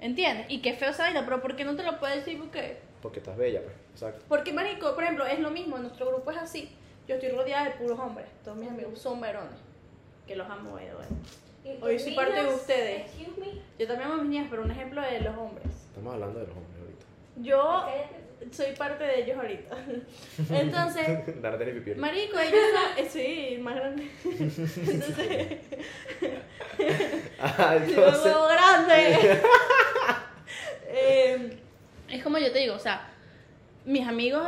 ¿Entiendes? 0.00 0.46
Y 0.48 0.60
qué 0.62 0.74
feo 0.74 0.90
esa 0.90 1.04
vaina, 1.04 1.24
pero 1.24 1.40
¿por 1.40 1.56
qué 1.56 1.64
no 1.64 1.74
te 1.74 1.82
lo 1.82 1.98
puedes 1.98 2.18
decir? 2.24 2.38
Porque, 2.38 2.76
Porque 3.02 3.18
estás 3.18 3.36
bella, 3.36 3.62
pues. 3.62 3.74
Exacto. 3.92 4.24
porque 4.28 4.52
marico, 4.52 4.94
por 4.94 5.02
ejemplo, 5.04 5.24
es 5.26 5.38
lo 5.40 5.50
mismo, 5.50 5.78
nuestro 5.78 6.06
grupo 6.08 6.30
es 6.30 6.36
así. 6.36 6.70
Yo 7.08 7.14
estoy 7.14 7.30
rodeada 7.30 7.64
de 7.64 7.70
puros 7.72 7.98
hombres. 7.98 8.26
Todos 8.44 8.58
mis 8.58 8.68
amigos 8.68 8.98
son 8.98 9.20
varones. 9.20 9.58
Que 10.26 10.36
los 10.36 10.48
amo, 10.50 10.78
eh, 10.78 10.90
bueno. 10.94 11.80
Hoy 11.82 11.98
soy 11.98 12.14
parte 12.14 12.42
de 12.42 12.48
ustedes. 12.54 13.06
Excuse 13.06 13.40
me. 13.40 13.60
Yo 13.78 13.86
también 13.86 14.10
amo 14.10 14.14
a 14.20 14.22
mis 14.22 14.30
niñas, 14.30 14.46
pero 14.50 14.62
un 14.62 14.70
ejemplo 14.70 15.00
de 15.00 15.20
los 15.20 15.36
hombres. 15.36 15.85
Estamos 15.96 16.12
hablando 16.12 16.40
de 16.40 16.46
los 16.46 16.54
hombres 16.54 16.78
ahorita. 16.78 17.06
Yo 17.36 17.86
soy 18.52 18.76
parte 18.76 19.02
de 19.02 19.22
ellos 19.22 19.38
ahorita. 19.38 19.76
Entonces, 20.50 21.40
Darte 21.40 21.64
ni 21.72 21.80
pipi. 21.80 21.98
marico, 21.98 22.38
ellos 22.38 22.60
son... 22.74 22.98
eh, 22.98 23.08
sí, 23.08 23.58
más 23.62 23.76
grande. 23.76 24.10
Entonces, 24.24 25.58
Ah, 27.40 27.76
entonces, 27.76 28.24
huevo 28.26 28.46
grande. 28.46 29.40
Eh, 30.88 31.58
es 32.10 32.22
como 32.22 32.36
yo 32.36 32.52
te 32.52 32.58
digo, 32.58 32.74
o 32.74 32.78
sea, 32.78 33.08
mis 33.86 34.06
amigos 34.06 34.46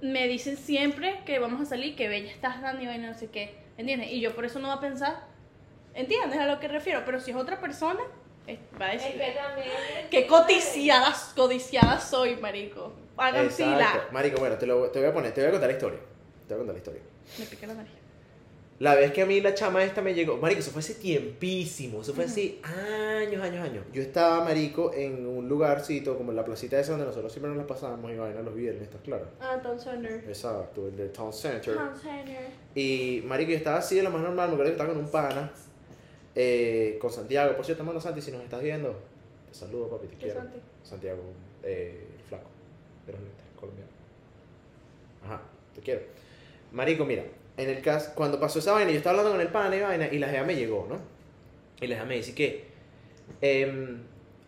me 0.00 0.26
dicen 0.26 0.56
siempre 0.56 1.20
que 1.26 1.38
vamos 1.38 1.60
a 1.60 1.66
salir, 1.66 1.94
que 1.96 2.08
bella 2.08 2.30
estás 2.30 2.62
dando 2.62 2.82
y 2.82 2.98
no 2.98 3.12
sé 3.12 3.28
qué, 3.28 3.56
¿entiendes? 3.76 4.10
Y 4.10 4.20
yo 4.20 4.34
por 4.34 4.46
eso 4.46 4.58
no 4.58 4.68
va 4.68 4.74
a 4.74 4.80
pensar, 4.80 5.24
¿entiendes 5.94 6.38
a 6.38 6.46
lo 6.46 6.60
que 6.60 6.68
refiero? 6.68 7.02
Pero 7.04 7.20
si 7.20 7.30
es 7.30 7.36
otra 7.36 7.60
persona, 7.60 8.00
va 8.80 8.86
a 8.86 8.92
Es 8.94 9.02
decir, 9.02 9.20
que 9.20 9.32
también. 9.32 10.08
qué 10.10 10.26
codiciada, 10.26 11.14
codiciada 11.36 12.00
soy, 12.00 12.36
marico. 12.36 12.92
Hagan 13.16 13.44
Exacto. 13.46 13.72
fila. 13.72 14.08
Marico, 14.12 14.40
bueno, 14.40 14.56
te, 14.56 14.66
lo, 14.66 14.90
te 14.90 14.98
voy 14.98 15.08
a 15.08 15.12
poner, 15.12 15.32
te 15.32 15.40
voy 15.40 15.48
a 15.48 15.52
contar 15.52 15.68
la 15.68 15.74
historia. 15.76 15.98
Te 16.48 16.54
voy 16.54 16.54
a 16.54 16.58
contar 16.58 16.74
la 16.74 16.78
historia. 16.78 17.00
Me 17.38 17.44
piqué 17.46 17.66
la 17.66 17.74
nariz. 17.74 17.92
La 18.78 18.96
vez 18.96 19.12
que 19.12 19.22
a 19.22 19.26
mí 19.26 19.40
la 19.40 19.54
chama 19.54 19.84
esta 19.84 20.02
me 20.02 20.12
llegó, 20.12 20.38
marico, 20.38 20.58
eso 20.60 20.72
fue 20.72 20.80
hace 20.80 20.94
tiempísimo, 20.94 22.00
eso 22.00 22.12
fue 22.14 22.24
hace 22.24 22.58
años, 22.64 23.40
años, 23.40 23.64
años. 23.64 23.84
Yo 23.92 24.02
estaba, 24.02 24.42
marico, 24.42 24.92
en 24.92 25.24
un 25.24 25.48
lugarcito, 25.48 26.16
como 26.18 26.30
en 26.32 26.36
la 26.36 26.44
placita 26.44 26.80
esa 26.80 26.92
donde 26.92 27.06
nosotros 27.06 27.30
siempre 27.30 27.48
nos 27.50 27.58
la 27.58 27.66
pasábamos 27.66 28.10
y 28.10 28.16
vaina 28.16 28.40
los 28.42 28.56
viernes, 28.56 28.82
¿estás 28.82 29.02
claro? 29.02 29.28
Ah, 29.40 29.60
Tom 29.62 29.78
Sawyer. 29.78 30.24
Exacto, 30.26 30.88
el 30.88 30.96
de 30.96 31.10
Town 31.10 31.32
Center. 31.32 31.76
Tom 31.76 31.90
Sawyer. 32.02 32.48
Y, 32.74 33.22
marico, 33.24 33.52
yo 33.52 33.56
estaba 33.58 33.76
así 33.78 33.94
de 33.94 34.02
lo 34.02 34.10
más 34.10 34.20
normal, 34.22 34.48
me 34.48 34.54
acuerdo 34.54 34.70
que 34.72 34.76
estaba 34.76 34.88
con 34.92 34.98
un 35.04 35.10
pana, 35.10 35.52
eh, 36.34 36.98
con 37.00 37.10
Santiago. 37.10 37.54
Por 37.56 37.64
cierto, 37.64 37.82
hermano 37.82 38.00
Santi, 38.00 38.20
si 38.20 38.32
nos 38.32 38.42
estás 38.42 38.62
viendo, 38.62 38.98
te 39.48 39.54
saludo, 39.54 39.88
papi, 39.88 40.06
te 40.08 40.14
¿Qué 40.16 40.24
quiero. 40.26 40.40
Santi? 40.40 40.58
Santiago, 40.82 41.22
eh, 41.62 42.06
el 42.18 42.24
flaco, 42.24 42.48
de 43.06 43.12
los 43.12 43.20
lentes, 43.20 43.44
colombiano. 43.58 43.90
Ajá, 45.24 45.42
te 45.74 45.80
quiero. 45.80 46.00
Marico, 46.72 47.04
mira, 47.04 47.24
en 47.56 47.68
el 47.68 47.82
caso, 47.82 48.12
cuando 48.14 48.40
pasó 48.40 48.58
esa 48.58 48.72
vaina, 48.72 48.90
yo 48.90 48.96
estaba 48.98 49.18
hablando 49.18 49.32
con 49.38 49.40
el 49.46 49.52
pana 49.52 49.76
y 49.76 49.80
vaina, 49.80 50.08
y 50.10 50.18
la 50.18 50.28
jefa 50.28 50.44
me 50.44 50.56
llegó, 50.56 50.86
¿no? 50.88 50.98
Y 51.80 51.86
la 51.86 51.96
jefa 51.96 52.06
me 52.06 52.16
dice 52.16 52.34
que, 52.34 52.64
em, 53.40 54.02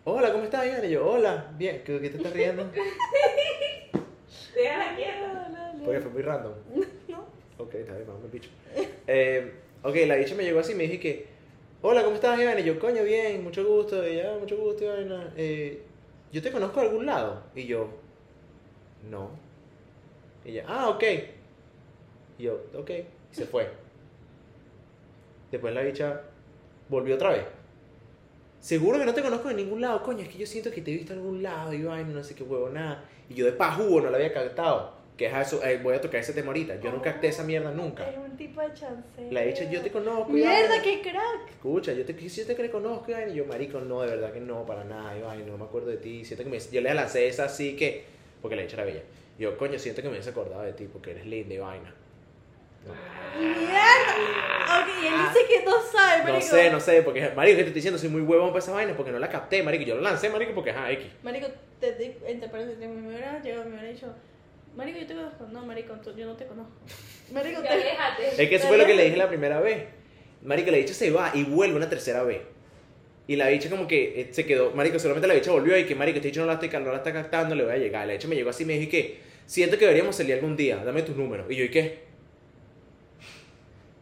hola, 0.05 0.31
¿cómo 0.31 0.43
estás? 0.43 0.65
Y 0.83 0.89
yo, 0.89 1.07
hola, 1.07 1.53
bien, 1.57 1.83
¿qué, 1.85 1.99
qué 1.99 2.09
te 2.09 2.17
estás 2.17 2.33
riendo? 2.33 2.69
Déjala 4.55 4.95
quieta. 4.95 5.81
Porque 5.83 5.99
fue 6.01 6.11
muy 6.11 6.21
random. 6.21 6.53
No. 7.07 7.25
Ok, 7.57 7.75
está 7.75 7.93
bien, 7.93 8.07
vamos 8.07 8.31
bicho. 8.31 8.49
Eh, 9.07 9.51
ok, 9.83 9.95
la 10.07 10.15
bicha 10.15 10.35
me 10.35 10.43
llegó 10.43 10.59
así 10.59 10.71
y 10.73 10.75
me 10.75 10.83
dije 10.83 10.99
que, 10.99 11.27
hola, 11.87 12.03
¿cómo 12.03 12.15
estás, 12.15 12.39
Iván? 12.39 12.57
Y 12.57 12.63
yo, 12.63 12.79
coño, 12.79 13.03
bien, 13.03 13.43
mucho 13.43 13.63
gusto. 13.63 14.07
Y 14.07 14.15
ya, 14.15 14.35
mucho 14.39 14.57
gusto, 14.57 14.83
Iván. 14.83 15.31
Eh, 15.37 15.83
yo 16.31 16.41
te 16.41 16.51
conozco 16.51 16.79
de 16.79 16.87
algún 16.87 17.05
lado. 17.05 17.43
Y 17.53 17.67
yo, 17.67 17.89
no. 19.07 19.29
Y 20.43 20.49
ella, 20.49 20.65
ah, 20.67 20.89
ok. 20.89 21.03
Y 22.39 22.43
yo, 22.43 22.59
ok. 22.75 22.89
Y 23.31 23.35
se 23.35 23.45
fue. 23.45 23.69
Después 25.51 25.75
la 25.75 25.83
bicha 25.83 26.23
volvió 26.89 27.15
otra 27.15 27.29
vez. 27.29 27.45
Seguro 28.59 28.97
que 28.97 29.05
no 29.05 29.13
te 29.13 29.21
conozco 29.21 29.49
de 29.49 29.53
ningún 29.53 29.79
lado, 29.79 30.01
coño, 30.01 30.23
es 30.23 30.29
que 30.29 30.39
yo 30.39 30.47
siento 30.47 30.71
que 30.71 30.81
te 30.81 30.91
he 30.91 30.95
visto 30.95 31.13
en 31.13 31.19
algún 31.19 31.43
lado 31.43 31.69
vaina, 31.69 32.09
no 32.09 32.23
sé 32.23 32.33
qué 32.33 32.41
huevo, 32.41 32.67
nada. 32.67 33.05
Y 33.29 33.35
yo 33.35 33.45
de 33.45 33.51
pajugo 33.51 34.01
no 34.01 34.09
la 34.09 34.17
había 34.17 34.33
captado. 34.33 34.94
Que 35.17 35.27
es 35.27 35.33
a 35.33 35.41
eso, 35.41 35.63
eh, 35.63 35.79
voy 35.81 35.95
a 35.95 36.01
tocar 36.01 36.19
ese 36.19 36.33
tema 36.33 36.47
ahorita. 36.47 36.79
Yo 36.81 36.91
no 36.91 37.01
capté 37.01 37.27
esa 37.27 37.43
mierda 37.43 37.71
nunca. 37.71 38.09
Es 38.09 38.17
un 38.17 38.35
tipo 38.35 38.59
de 38.61 38.73
chance. 38.73 39.31
La 39.31 39.43
bicha, 39.43 39.63
yo 39.69 39.81
te 39.81 39.89
conozco. 39.89 40.29
Mierda, 40.29 40.81
qué 40.83 41.01
crack. 41.01 41.49
Escucha, 41.51 41.93
yo 41.93 42.05
te 42.05 42.13
yo 42.13 42.45
te 42.45 42.55
que 42.55 42.69
conozco 42.69 43.11
y 43.11 43.33
yo, 43.33 43.45
marico, 43.45 43.79
no, 43.79 44.01
de 44.01 44.09
verdad 44.09 44.33
que 44.33 44.41
no, 44.41 44.65
para 44.65 44.83
nada, 44.83 45.17
y 45.17 45.21
vaina, 45.21 45.45
no 45.45 45.57
me 45.57 45.63
acuerdo 45.63 45.87
de 45.87 45.97
ti. 45.97 46.25
Siento 46.25 46.43
que 46.43 46.49
me, 46.49 46.59
yo 46.59 46.81
le 46.81 46.93
lancé 46.93 47.27
esa 47.27 47.45
así 47.45 47.77
que, 47.77 48.03
porque 48.41 48.57
la 48.57 48.63
bicha 48.63 48.75
era 48.75 48.85
bella. 48.85 49.03
Yo, 49.39 49.57
coño, 49.57 49.79
siento 49.79 50.01
que 50.01 50.07
me 50.09 50.13
hubiese 50.13 50.31
acordado 50.31 50.63
de 50.63 50.73
ti 50.73 50.87
porque 50.91 51.11
eres 51.11 51.25
linda 51.25 51.53
y 51.53 51.57
vaina. 51.57 51.93
Mierda. 53.37 54.15
Ok, 54.81 54.89
y 55.01 55.07
él 55.07 55.13
dice 55.27 55.45
que 55.47 55.65
no 55.65 55.81
sabe, 55.81 56.23
marico. 56.23 56.33
No 56.33 56.41
sé, 56.41 56.69
no 56.69 56.79
sé, 56.79 57.01
porque, 57.03 57.29
marico, 57.35 57.57
que 57.57 57.63
te 57.63 57.69
estoy 57.69 57.73
diciendo, 57.73 57.97
soy 57.97 58.09
muy 58.09 58.21
huevón 58.21 58.49
para 58.49 58.59
esa 58.59 58.71
vaina 58.71 58.95
porque 58.95 59.11
no 59.11 59.19
la 59.19 59.29
capté, 59.29 59.63
marico. 59.63 59.83
Yo 59.85 59.95
lo 59.95 60.01
lancé, 60.01 60.29
marico, 60.29 60.53
porque, 60.53 60.71
ajá, 60.71 60.91
X. 60.91 61.05
Marico, 61.23 61.47
te 61.79 62.17
entre 62.27 62.49
paréntesis, 62.49 62.87
me 62.87 63.07
hubiera 63.07 63.41
llegado, 63.41 63.63
me 63.65 63.71
hubiera 63.71 63.89
dicho, 63.89 64.13
Marico, 64.75 64.99
yo 64.99 65.07
te 65.07 65.13
conozco. 65.15 65.47
No, 65.51 65.65
marico, 65.65 65.93
tú- 65.95 66.13
yo 66.15 66.25
no 66.25 66.35
te 66.35 66.45
conozco. 66.45 66.73
Marico, 67.33 67.61
te... 67.61 67.75
déjate. 67.77 68.43
Es 68.43 68.49
que 68.49 68.55
eso 68.55 68.67
fue 68.67 68.77
lo 68.77 68.85
que 68.85 68.93
le 68.93 69.05
dije 69.05 69.17
la 69.17 69.27
primera 69.29 69.59
vez. 69.61 69.85
Marico, 70.43 70.69
la 70.71 70.77
bicha 70.77 70.93
se 70.93 71.09
va 71.11 71.31
y 71.33 71.43
vuelve 71.43 71.75
una 71.75 71.89
tercera 71.89 72.23
vez. 72.23 72.41
Y 73.27 73.35
la 73.37 73.47
bicha 73.47 73.69
como 73.69 73.87
que 73.87 74.21
eh, 74.21 74.27
se 74.31 74.45
quedó, 74.45 74.71
marico, 74.71 74.99
solamente 74.99 75.27
la 75.27 75.33
bicha 75.33 75.51
volvió 75.51 75.75
y 75.79 75.85
que, 75.85 75.95
marico, 75.95 76.17
este 76.17 76.27
bicho 76.27 76.41
no 76.41 76.47
la, 76.47 76.53
estoy, 76.53 76.69
no 76.69 76.91
la 76.91 76.97
está 76.97 77.11
captando, 77.11 77.55
le 77.55 77.63
voy 77.63 77.73
a 77.73 77.77
llegar. 77.77 78.05
La 78.05 78.13
bicha 78.13 78.27
me 78.27 78.35
llegó 78.35 78.51
así 78.51 78.61
y 78.63 78.65
me 78.67 78.73
dijo, 78.73 78.83
y 78.83 78.87
que, 78.87 79.19
siento 79.47 79.77
que 79.79 79.85
deberíamos 79.85 80.15
salir 80.15 80.35
algún 80.35 80.55
día, 80.55 80.77
dame 80.85 81.01
tus 81.01 81.15
números. 81.15 81.47
Y 81.49 81.55
yo, 81.55 81.63
¿y 81.65 81.69
qué? 81.69 81.99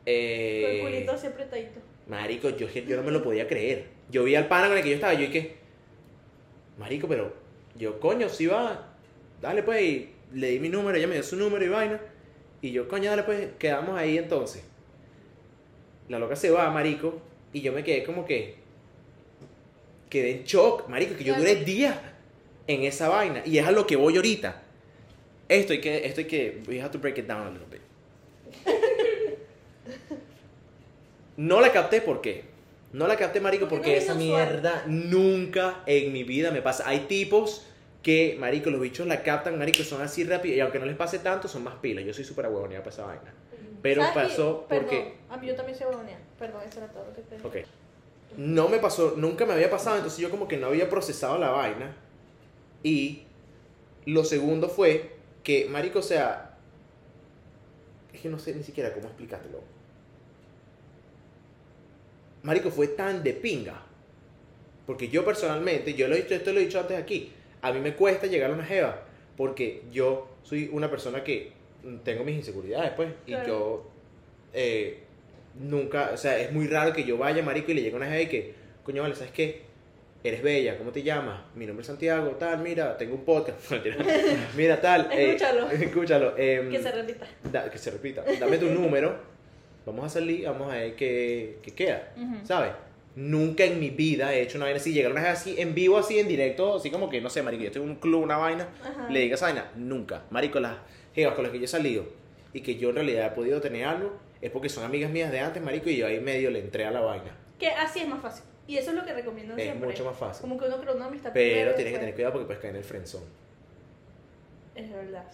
Con 0.04 0.14
Eh, 0.14 0.76
el 0.80 0.82
culito 0.82 1.12
así 1.14 1.28
apretadito. 1.28 1.80
Marico, 2.08 2.50
yo, 2.50 2.68
yo 2.68 2.98
no 2.98 3.04
me 3.04 3.12
lo 3.12 3.24
podía 3.24 3.48
creer. 3.48 3.86
Yo 4.10 4.26
vi 4.26 4.36
al 4.36 4.48
pana 4.48 4.68
con 4.68 4.78
el 4.78 4.84
que 4.84 4.90
yo 4.90 4.96
estaba, 4.96 5.14
yo, 5.14 5.24
¿y 5.24 5.30
qué? 5.30 5.56
Marico, 6.78 7.08
pero 7.08 7.34
yo, 7.78 8.00
coño, 8.02 8.28
si 8.28 8.48
va, 8.48 8.94
dale 9.42 9.64
pues, 9.64 9.82
y 9.82 10.13
le 10.34 10.50
di 10.50 10.60
mi 10.60 10.70
número, 10.70 10.98
ella 10.98 11.08
me 11.08 11.14
dio 11.16 11.24
su 11.24 11.36
número 11.36 11.64
y 11.64 11.70
vaina. 11.70 12.00
Y 12.62 12.72
yo, 12.72 12.88
coño, 12.88 13.10
dale 13.10 13.24
pues, 13.24 13.50
quedamos 13.60 13.98
ahí 13.98 14.18
entonces. 14.18 14.64
La 16.10 16.20
loca 16.20 16.36
se 16.36 16.50
va, 16.50 16.70
marico, 16.72 17.22
y 17.52 17.62
yo 17.62 17.72
me 17.72 17.84
quedé 17.84 18.04
como 18.04 18.26
que, 18.26 18.56
quedé 20.10 20.32
en 20.32 20.44
shock, 20.44 20.88
marico, 20.90 21.16
que 21.16 21.24
yo 21.24 21.36
duré 21.36 21.56
días 21.56 21.98
en 22.68 22.84
esa 22.84 23.10
vaina. 23.10 23.42
Y 23.46 23.58
es 23.58 23.66
a 23.68 23.72
lo 23.72 23.86
que 23.86 23.96
voy 23.96 24.16
ahorita. 24.16 24.62
Esto 25.50 25.74
hay 25.74 25.82
que, 25.82 26.06
esto 26.06 26.22
hay 26.22 26.28
que, 26.28 26.64
we 26.68 26.82
have 26.82 26.92
to 26.92 27.00
break 27.00 27.18
it 27.18 27.28
down 27.28 27.48
a 27.48 27.50
little 27.50 27.68
bit. 27.70 27.82
No 31.36 31.60
la 31.62 31.72
capté, 31.72 32.02
¿por 32.02 32.22
qué? 32.22 32.44
No 32.92 33.08
la 33.08 33.18
capté, 33.18 33.40
marico, 33.40 33.68
Porque 33.68 33.76
porque 33.78 33.92
no 33.92 33.98
es 33.98 34.04
esa 34.04 34.14
inusual. 34.14 34.48
mierda 34.48 34.84
nunca 34.88 35.84
en 35.88 36.14
mi 36.14 36.24
vida 36.24 36.52
me 36.52 36.62
pasa. 36.62 36.88
Hay 36.88 37.02
tipos 37.02 37.66
que, 38.04 38.36
marico, 38.38 38.70
los 38.70 38.82
bichos 38.82 39.08
la 39.08 39.24
captan, 39.24 39.58
marico, 39.58 39.82
son 39.84 40.02
así 40.02 40.26
rápido 40.26 40.56
y 40.56 40.60
aunque 40.60 40.78
no 40.78 40.86
les 40.86 40.98
pase 40.98 41.20
tanto, 41.20 41.48
son 41.48 41.64
más 41.64 41.76
pilas. 41.76 42.04
Yo 42.04 42.14
soy 42.14 42.26
súper 42.26 42.48
huevoneado 42.48 42.84
para 42.84 42.94
esa 42.94 43.06
vaina. 43.06 43.34
Pero 43.82 44.04
pasó 44.14 44.66
Perdón, 44.68 44.88
porque... 44.88 45.14
A 45.30 45.38
mí 45.38 45.48
yo 45.48 45.56
también 45.56 45.78
soy 45.78 45.88
huevonea. 45.88 46.20
Perdón, 46.38 46.62
eso 46.68 46.80
era 46.80 46.90
todo 46.90 47.06
lo 47.06 47.14
que 47.14 47.22
te 47.22 47.48
Ok. 47.48 47.68
No 48.38 48.68
me 48.68 48.80
pasó, 48.80 49.14
nunca 49.16 49.46
me 49.46 49.54
había 49.54 49.70
pasado, 49.70 49.96
entonces 49.96 50.20
yo 50.20 50.30
como 50.30 50.48
que 50.48 50.58
no 50.58 50.68
había 50.68 50.90
procesado 50.90 51.38
la 51.38 51.50
vaina. 51.50 51.96
Y 52.84 53.24
lo 54.06 54.26
segundo 54.26 54.68
fue 54.68 55.16
que, 55.44 55.68
marico, 55.70 56.00
o 56.00 56.04
sea, 56.04 56.58
es 58.12 58.20
que 58.20 58.30
no 58.30 58.38
sé 58.38 58.54
ni 58.54 58.64
siquiera 58.64 58.94
cómo 58.94 59.08
explicártelo. 59.08 59.62
Marico, 62.42 62.70
fue 62.70 62.88
tan 62.88 63.24
de 63.24 63.34
pinga. 63.34 63.82
Porque 64.86 65.08
yo 65.08 65.24
personalmente, 65.24 65.94
yo 65.94 66.10
lo 66.10 66.16
he 66.16 66.24
dicho, 66.24 66.34
esto 66.34 66.52
lo 66.52 66.60
he 66.60 66.66
dicho 66.66 66.80
antes 66.80 66.98
aquí, 66.98 67.32
a 67.64 67.72
mí 67.74 67.80
me 67.80 67.96
cuesta 67.96 68.28
llegar 68.28 68.52
a 68.52 68.54
una 68.54 68.64
jeva. 68.66 69.02
Porque 69.36 69.82
yo 69.92 70.28
soy 70.44 70.70
una 70.72 70.92
persona 70.92 71.24
que 71.24 71.52
tengo 72.04 72.24
mis 72.24 72.36
inseguridades, 72.36 72.92
pues. 72.92 73.10
Y 73.26 73.32
yo 73.48 73.90
eh, 74.54 75.00
nunca, 75.60 76.12
o 76.14 76.18
sea, 76.18 76.38
es 76.38 76.52
muy 76.52 76.68
raro 76.68 76.94
que 76.94 77.04
yo 77.04 77.18
vaya, 77.18 77.42
marico, 77.42 77.72
y 77.72 77.74
le 77.76 77.82
llegue 77.82 77.94
a 77.96 77.98
una 77.98 78.06
jeva 78.08 78.22
y 78.22 78.28
que, 78.28 78.54
coño, 78.84 79.02
vale, 79.02 79.16
¿sabes 79.16 79.32
qué? 79.32 79.64
Eres 80.24 80.42
bella, 80.44 80.78
¿cómo 80.78 80.92
te 80.92 81.04
llamas? 81.04 81.42
Mi 81.56 81.66
nombre 81.66 81.82
es 81.82 81.88
Santiago, 81.88 82.30
tal, 82.40 82.60
mira, 82.60 82.96
tengo 82.98 83.16
un 83.16 83.26
podcast. 83.26 83.60
Mira, 84.56 84.80
tal. 84.80 85.10
eh, 85.12 85.32
Escúchalo. 85.32 85.70
escúchalo. 85.72 86.38
em, 86.38 86.70
Que 86.70 86.82
se 86.82 86.92
repita. 86.92 87.26
da- 87.52 87.70
que 87.70 87.78
se 87.78 87.92
repita. 87.92 88.24
Dame 88.40 88.58
tu 88.60 88.68
número, 88.70 89.18
vamos 89.86 90.06
a 90.06 90.10
salir, 90.10 90.46
vamos 90.46 90.72
a 90.72 90.78
ver 90.78 90.96
qué, 90.96 91.58
qué 91.62 91.72
queda. 91.72 92.14
¿sabes? 92.46 92.72
Nunca 93.16 93.64
en 93.64 93.80
mi 93.80 93.90
vida 93.92 94.34
he 94.34 94.42
hecho 94.42 94.58
una 94.58 94.66
vaina 94.66 94.80
así, 94.80 94.92
llegar 94.92 95.12
una 95.12 95.22
vez 95.22 95.30
así, 95.32 95.56
en 95.60 95.76
vivo, 95.76 95.98
así, 96.00 96.18
en 96.20 96.28
directo, 96.28 96.76
así 96.78 96.90
como 96.90 97.10
que, 97.10 97.22
no 97.22 97.30
sé, 97.30 97.44
marico, 97.44 97.62
yo 97.64 97.68
estoy 97.68 97.84
en 97.84 97.90
un 97.90 97.96
club, 97.98 98.24
una 98.24 98.38
vaina, 98.38 98.68
Ajá. 98.84 99.08
le 99.10 99.20
diga 99.20 99.36
esa 99.36 99.46
vaina, 99.46 99.72
nunca. 99.76 100.24
Marico, 100.32 100.60
las 100.60 100.78
jevas 101.14 101.36
con 101.36 101.44
las 101.44 101.52
que 101.52 101.60
yo 101.60 101.66
he 101.66 101.68
salido 101.68 102.06
y 102.54 102.62
que 102.62 102.76
yo 102.78 102.90
en 102.90 102.96
realidad 102.96 103.28
he 103.28 103.36
podido 103.36 103.62
tener 103.62 103.86
algo, 103.86 104.14
es 104.42 104.50
porque 104.50 104.68
son 104.70 104.84
amigas 104.84 105.12
mías 105.12 105.32
de 105.32 105.40
antes, 105.40 105.62
marico, 105.62 105.90
y 105.90 105.98
yo 105.98 106.08
ahí 106.08 106.20
medio 106.20 106.50
le 106.50 106.60
entré 106.60 106.86
a 106.86 106.92
la 106.92 107.02
vaina. 107.02 107.36
Que 107.60 107.68
así 107.70 108.00
es 108.00 108.08
más 108.08 108.22
fácil. 108.22 108.44
Y 108.68 108.78
eso 108.78 108.90
es 108.92 108.96
lo 108.96 109.06
que 109.06 109.14
recomiendo 109.14 109.56
Es 109.58 109.64
siempre. 109.64 109.88
mucho 109.90 110.06
más 110.06 110.18
fácil. 110.18 110.42
Como 110.42 110.58
que 110.58 110.66
uno 110.66 110.80
crea 110.82 110.94
una 110.96 111.06
amistad 111.06 111.32
Pero 111.34 111.76
tienes 111.76 111.76
que 111.76 111.84
después- 111.84 112.00
tener 112.00 112.16
cuidado 112.16 112.34
porque 112.34 112.46
puedes 112.48 112.62
caer 112.62 112.74
en 112.76 112.78
el 112.80 112.84
frenzón. 112.86 113.24
Es 114.74 114.92
verdad. 114.92 115.26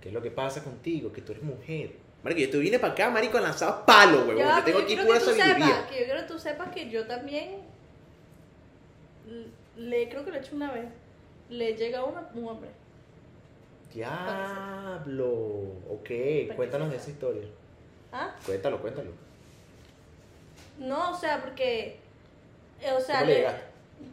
¿Qué 0.00 0.08
es 0.08 0.14
lo 0.14 0.22
que 0.22 0.30
pasa 0.30 0.62
contigo? 0.64 1.12
Que 1.12 1.20
tú 1.20 1.32
eres 1.32 1.44
mujer. 1.44 1.90
Marico, 2.22 2.40
yo 2.40 2.50
te 2.50 2.58
vine 2.58 2.78
para 2.78 2.92
acá, 2.94 3.10
marico, 3.10 3.38
a 3.38 3.40
lanzar 3.42 3.84
palo, 3.84 4.24
huevón. 4.26 4.38
Yo 4.38 4.64
tengo 4.64 4.78
aquí 4.80 4.86
quiero 4.88 5.06
pura 5.06 5.18
que 5.18 5.24
tú 5.24 5.30
sabiduría. 5.34 5.66
sepas, 5.66 5.82
que 5.90 5.98
yo 6.00 6.04
quiero 6.06 6.20
que 6.20 6.26
tú 6.26 6.38
sepas 6.38 6.68
que 6.74 6.90
yo 6.90 7.06
también 7.06 7.60
le 9.76 10.08
creo 10.08 10.24
que 10.24 10.30
lo 10.30 10.36
he 10.36 10.40
hecho 10.40 10.56
una 10.56 10.72
vez. 10.72 10.86
Le 11.50 11.74
llega 11.74 12.00
a 12.00 12.04
una- 12.04 12.28
un 12.34 12.48
hombre. 12.48 12.70
Diablo. 13.94 15.26
Ok, 15.90 16.10
cuéntanos 16.56 16.90
de 16.90 16.96
esa 16.96 17.10
historia. 17.10 17.44
¿Ah? 18.12 18.34
Cuéntalo, 18.44 18.80
cuéntalo. 18.80 19.10
No, 20.78 21.12
o 21.12 21.14
sea, 21.18 21.40
porque 21.42 21.98
eh, 22.80 22.92
o 22.96 23.00
sea, 23.00 23.20
¿Cómo 23.20 23.30
le 23.30 23.46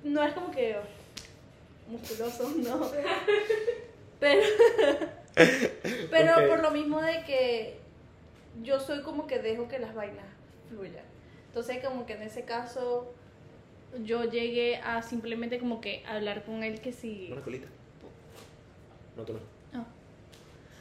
no 0.03 0.23
es 0.23 0.33
como 0.33 0.51
que 0.51 0.75
musculoso, 1.87 2.49
no. 2.57 2.89
Pero 4.19 4.41
pero 6.09 6.47
por 6.47 6.61
lo 6.61 6.71
mismo 6.71 7.01
de 7.01 7.23
que 7.25 7.77
yo 8.63 8.79
soy 8.79 9.01
como 9.01 9.27
que 9.27 9.39
dejo 9.39 9.67
que 9.67 9.79
las 9.79 9.93
vainas 9.93 10.25
fluyan. 10.69 11.03
Entonces 11.47 11.83
como 11.83 12.05
que 12.05 12.13
en 12.13 12.21
ese 12.23 12.43
caso 12.43 13.13
yo 14.03 14.23
llegué 14.25 14.77
a 14.77 15.01
simplemente 15.01 15.59
como 15.59 15.79
que 15.81 16.03
hablar 16.07 16.43
con 16.43 16.63
él 16.63 16.81
que 16.81 16.91
si 16.91 17.29
Una 17.31 17.41
colita. 17.41 17.67
No, 19.15 19.23
tú 19.23 19.33
no. 19.33 19.39
no, 19.79 19.85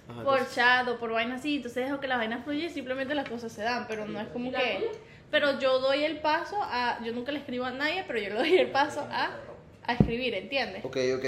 Ajá, 0.08 0.22
por 0.24 0.32
entonces- 0.38 0.54
chat 0.56 0.88
o 0.88 0.98
por 0.98 1.12
vainas 1.12 1.40
así, 1.40 1.56
entonces 1.56 1.84
dejo 1.86 2.00
que 2.00 2.08
las 2.08 2.18
vainas 2.18 2.44
fluyan 2.44 2.66
y 2.66 2.70
simplemente 2.70 3.14
las 3.14 3.28
cosas 3.28 3.52
se 3.52 3.62
dan, 3.62 3.86
pero 3.88 4.06
no 4.06 4.20
es 4.20 4.28
como 4.28 4.46
¿Y 4.48 4.50
la 4.50 4.58
que 4.58 4.90
pero 5.30 5.58
yo 5.58 5.78
doy 5.80 6.04
el 6.04 6.18
paso 6.20 6.58
a 6.62 7.00
yo 7.04 7.12
nunca 7.12 7.32
le 7.32 7.38
escribo 7.38 7.64
a 7.64 7.70
nadie, 7.72 8.04
pero 8.06 8.18
yo 8.20 8.28
le 8.30 8.34
doy 8.34 8.54
el 8.58 8.70
paso 8.70 9.00
a 9.10 9.30
a 9.86 9.92
escribir, 9.92 10.34
¿entiendes? 10.34 10.84
Ok, 10.84 10.96
ok. 11.18 11.24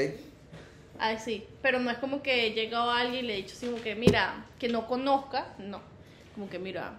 Ah, 0.98 1.18
sí, 1.18 1.46
pero 1.60 1.78
no 1.78 1.90
es 1.90 1.98
como 1.98 2.22
que 2.22 2.46
he 2.46 2.50
llegado 2.52 2.90
a 2.90 3.00
alguien 3.00 3.24
y 3.24 3.28
le 3.28 3.34
he 3.34 3.36
dicho 3.36 3.54
así 3.54 3.66
como 3.66 3.82
que, 3.82 3.94
mira, 3.94 4.46
que 4.58 4.68
no 4.68 4.86
conozca, 4.86 5.48
no. 5.58 5.80
Como 6.36 6.48
que, 6.48 6.58
mira. 6.60 6.92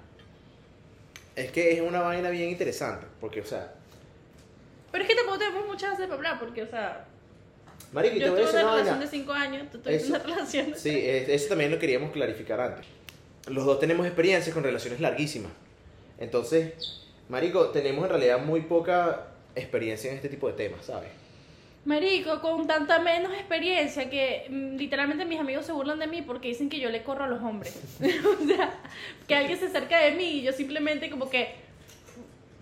Es 1.36 1.52
que 1.52 1.72
es 1.74 1.82
una 1.82 2.02
vaina 2.02 2.30
bien 2.30 2.50
interesante. 2.50 3.06
Porque, 3.22 3.40
o 3.42 3.46
sea, 3.46 3.74
Pero 4.92 5.04
es 5.04 5.10
que 5.10 5.16
tampoco 5.16 5.38
tenemos 5.38 5.68
muchas 5.68 5.92
veces 5.92 6.08
para 6.08 6.16
hablar, 6.16 6.40
porque, 6.40 6.64
o 6.64 6.68
sea, 6.68 7.06
Marico, 7.94 8.16
yo 8.18 8.34
tuve 8.34 8.42
una 8.50 8.72
relación 8.74 9.00
de 9.00 9.08
5 9.08 9.32
años, 9.32 9.72
tú 9.72 9.78
tuviste 9.78 10.10
una 10.10 10.20
relación 10.24 10.72
de... 10.72 10.78
Sí, 10.78 10.90
es- 11.08 11.30
eso 11.30 11.50
también 11.50 11.72
lo 11.72 11.80
queríamos 11.80 12.12
clarificar 12.12 12.60
antes. 12.60 12.86
Los 13.48 13.64
dos 13.66 13.80
tenemos 13.80 14.06
experiencias 14.06 14.54
con 14.54 14.64
relaciones 14.64 15.00
larguísimas. 15.00 15.52
Entonces, 16.18 17.04
Marico, 17.30 17.68
tenemos 17.70 18.04
en 18.06 18.10
realidad 18.10 18.40
muy 18.40 18.62
poca 18.62 19.28
experiencia 19.56 20.10
en 20.10 20.18
este 20.18 20.30
tipo 20.30 20.48
de 20.48 20.54
temas, 20.54 20.86
¿sabes? 20.86 21.10
Marico, 21.88 22.42
con 22.42 22.68
tanta 22.68 23.00
menos 23.00 23.32
experiencia 23.32 24.10
que 24.10 24.46
mm, 24.50 24.76
literalmente 24.76 25.24
mis 25.24 25.40
amigos 25.40 25.66
se 25.66 25.72
burlan 25.72 26.00
de 26.00 26.08
mí 26.08 26.22
porque 26.22 26.50
dicen 26.50 26.68
que 26.68 26.82
yo 26.82 26.90
le 26.90 27.02
corro 27.02 27.24
a 27.24 27.28
los 27.28 27.42
hombres. 27.42 27.80
o 28.02 28.46
sea, 28.46 28.74
que 29.26 29.34
alguien 29.34 29.58
se 29.58 29.68
acerca 29.68 29.98
de 30.00 30.12
mí 30.12 30.26
y 30.26 30.42
yo 30.42 30.52
simplemente 30.52 31.10
como 31.10 31.30
que, 31.30 31.56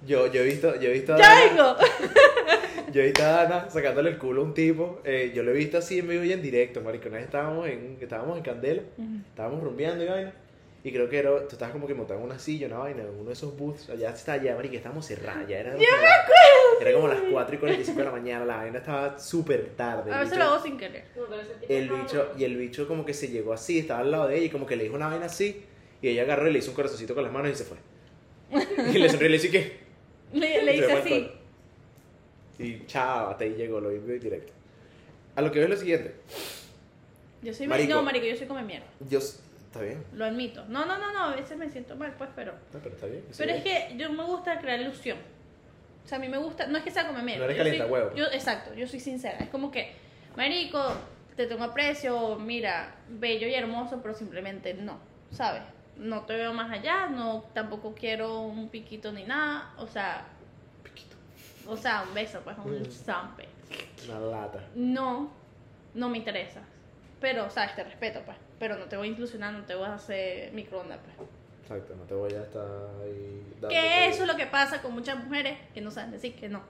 Yo, 0.06 0.32
yo 0.32 0.42
he 0.42 0.46
visto, 0.46 0.80
yo 0.80 0.90
he 0.90 0.94
visto 0.94 1.16
a 1.16 1.18
¡ya 1.18 1.50
vengo! 1.50 1.76
Yo 2.94 3.02
he 3.02 3.06
visto 3.06 3.24
a 3.24 3.28
Dana 3.44 3.70
sacándole 3.70 4.12
el 4.12 4.18
culo 4.20 4.42
a 4.42 4.46
un 4.46 4.54
tipo. 4.54 5.02
eh, 5.04 5.34
yo 5.36 5.44
lo 5.44 5.52
he 5.52 5.54
visto 5.56 5.80
así 5.80 6.00
en 6.00 6.08
vivo 6.08 6.24
y 6.24 6.32
en 6.32 6.42
directo, 6.42 6.80
marico. 6.82 7.10
Una 7.10 7.18
vez 7.18 7.26
estábamos 7.26 7.68
en, 7.68 7.98
estábamos 8.00 8.38
en 8.38 8.44
Candela, 8.44 8.84
estábamos 9.32 9.62
rumbeando 9.64 10.06
y 10.06 10.08
vaina. 10.08 10.34
Y 10.86 10.92
creo 10.94 11.10
que 11.10 11.18
era, 11.18 11.32
tú 11.48 11.54
estabas 11.56 11.72
como 11.74 11.88
que 11.88 11.96
montado 11.96 12.20
en 12.20 12.26
una 12.28 12.38
silla, 12.38 12.68
una 12.68 12.78
vaina, 12.78 13.02
en 13.02 13.10
uno 13.10 13.24
de 13.26 13.34
esos 13.34 13.58
booths. 13.58 13.90
Allá 13.90 14.12
está 14.12 14.34
allá, 14.34 14.56
marico, 14.56 14.76
estábamos 14.76 15.04
cerrados. 15.08 15.48
Ya 15.50 15.58
era, 15.58 15.72
yo 15.72 15.80
me 15.80 15.86
acuerdo. 15.88 16.80
Era 16.80 16.94
como 16.94 17.08
las 17.08 17.22
4 17.32 17.56
y 17.56 17.58
45 17.58 17.98
de 18.00 18.06
la 18.06 18.12
mañana, 18.12 18.46
la 18.46 18.58
vaina 18.58 18.78
estaba 18.78 19.18
súper 19.18 19.72
tarde. 19.76 20.12
A 20.12 20.20
El 20.22 20.26
veces 20.26 20.38
bicho- 20.38 20.46
lo 20.46 20.52
hago 20.54 20.64
sin 20.64 20.78
querer. 20.78 21.06
No, 21.16 21.24
pero 21.28 21.42
ese 21.42 21.54
tipo 21.56 21.74
el 21.74 21.84
estaba 21.86 22.02
bicho, 22.04 22.32
y 22.38 22.44
el 22.44 22.56
bicho 22.58 22.88
como 22.88 23.04
que 23.04 23.16
se 23.16 23.30
llegó 23.30 23.52
así, 23.54 23.80
estaba 23.80 24.02
al 24.02 24.12
lado 24.12 24.28
de 24.28 24.38
ella 24.38 24.46
y 24.46 24.50
como 24.52 24.68
que 24.68 24.76
le 24.76 24.84
dijo 24.84 24.96
una 24.96 25.08
vaina 25.08 25.26
así. 25.26 25.66
Y 26.04 26.10
ella 26.10 26.22
agarró 26.22 26.48
y 26.48 26.54
le 26.54 26.60
hizo 26.60 26.70
un 26.70 26.76
corazoncito 26.76 27.16
con 27.16 27.24
las 27.24 27.34
manos 27.34 27.50
y 27.52 27.56
se 27.56 27.64
fue. 27.64 27.78
y 28.94 29.00
le 29.00 29.10
sonrió 29.10 29.28
y 29.28 29.32
le 29.32 29.38
dice 29.38 29.50
que. 29.50 29.78
Le, 30.34 30.64
le 30.64 30.76
hice 30.76 30.92
así. 30.92 31.32
Y 32.60 32.86
chao, 32.86 33.30
hasta 33.32 33.44
ahí 33.44 33.56
llegó, 33.56 33.80
lo 33.82 33.90
vi 33.90 33.96
en 33.96 34.06
vivo 34.06 34.18
y 34.18 34.20
directo. 34.20 34.54
A 35.36 35.42
lo 35.42 35.52
que 35.52 35.58
veo 35.58 35.68
es 35.68 35.74
lo 35.74 35.78
siguiente. 35.80 36.14
Yo 37.42 37.54
soy 37.54 37.66
Marico. 37.68 37.90
No, 37.94 38.04
marico, 38.04 38.26
yo 38.28 38.36
soy 38.36 38.46
come 38.48 38.62
mierda. 38.64 38.86
Yo. 39.10 39.18
s- 39.20 39.40
Está 39.76 39.86
bien, 39.86 40.06
Lo 40.14 40.24
admito. 40.24 40.64
No, 40.70 40.86
no, 40.86 40.98
no, 40.98 41.12
no, 41.12 41.24
a 41.26 41.36
veces 41.36 41.58
me 41.58 41.70
siento 41.70 41.98
mal, 41.98 42.14
pues, 42.18 42.30
pero. 42.34 42.54
no, 42.74 42.80
pero 42.80 42.96
está 42.96 43.08
bien. 43.08 43.26
Pero 43.38 43.52
es 43.52 43.62
que 43.64 43.94
yo 43.98 44.10
me 44.10 44.24
gusta 44.24 44.58
crear 44.60 44.80
ilusión. 44.80 45.18
O 46.06 46.08
sea, 46.08 46.18
a 46.18 46.22
mí 46.22 46.30
me 46.30 46.38
gusta. 46.38 46.66
No 46.68 46.78
es 46.78 46.84
que 46.86 46.92
sea 46.92 47.06
come 47.08 47.22
mierda. 47.22 47.40
No 47.46 47.52
eres 47.52 47.58
yo 47.58 47.64
soy- 47.64 47.72
calientahuevos. 47.72 48.16
Yo, 48.16 48.26
exacto, 48.32 48.74
yo 48.74 48.88
soy 48.88 49.02
sincera. 49.02 49.38
Es 49.40 49.50
como 49.50 49.72
que, 49.72 49.92
marico, 50.38 50.82
te 51.36 51.46
tengo 51.48 51.66
aprecio, 51.66 52.38
mira, 52.38 52.96
bello 53.10 53.48
y 53.48 53.54
hermoso, 53.54 54.00
pero 54.02 54.14
simplemente 54.14 54.74
no, 54.76 54.98
¿sabes? 55.32 55.64
No 55.98 56.22
te 56.22 56.36
veo 56.38 56.54
más 56.54 56.72
allá, 56.72 57.08
no 57.08 57.44
tampoco 57.54 57.94
quiero 57.96 58.40
un 58.42 58.70
piquito 58.70 59.12
ni 59.12 59.24
nada, 59.26 59.74
o 59.78 59.88
sea, 59.88 60.26
Piquito. 60.84 61.18
o 61.68 61.76
sea, 61.76 62.04
un 62.08 62.14
beso, 62.14 62.40
pues 62.46 62.56
un 62.64 62.80
Mm. 62.82 62.86
zampe. 62.92 63.48
Una 64.08 64.20
lata. 64.20 64.60
No, 64.76 65.32
no 65.94 66.08
me 66.10 66.18
interesa. 66.20 66.62
Pero, 67.20 67.50
sabes, 67.50 67.76
te 67.76 67.84
respeto, 67.84 68.22
pues. 68.26 68.38
Pero 68.60 68.78
no 68.78 68.86
te 68.86 68.98
voy 68.98 69.08
a 69.08 69.12
inclusionar, 69.12 69.54
no 69.54 69.66
te 69.66 69.76
voy 69.76 69.86
a 69.86 69.96
hacer 69.96 70.52
microondas, 70.54 71.00
pues. 71.04 71.30
Exacto, 71.62 71.96
no 71.96 72.04
te 72.04 72.14
voy 72.14 72.32
a 72.34 72.44
estar 72.44 72.68
ahí. 73.02 73.42
Que 73.70 74.08
eso 74.08 74.22
es 74.22 74.28
lo 74.28 74.36
que 74.36 74.46
pasa 74.46 74.82
con 74.82 74.94
muchas 74.94 75.24
mujeres 75.24 75.58
que 75.74 75.82
no 75.82 75.92
saben 75.92 76.12
decir 76.12 76.36
que 76.36 76.48
no. 76.48 76.62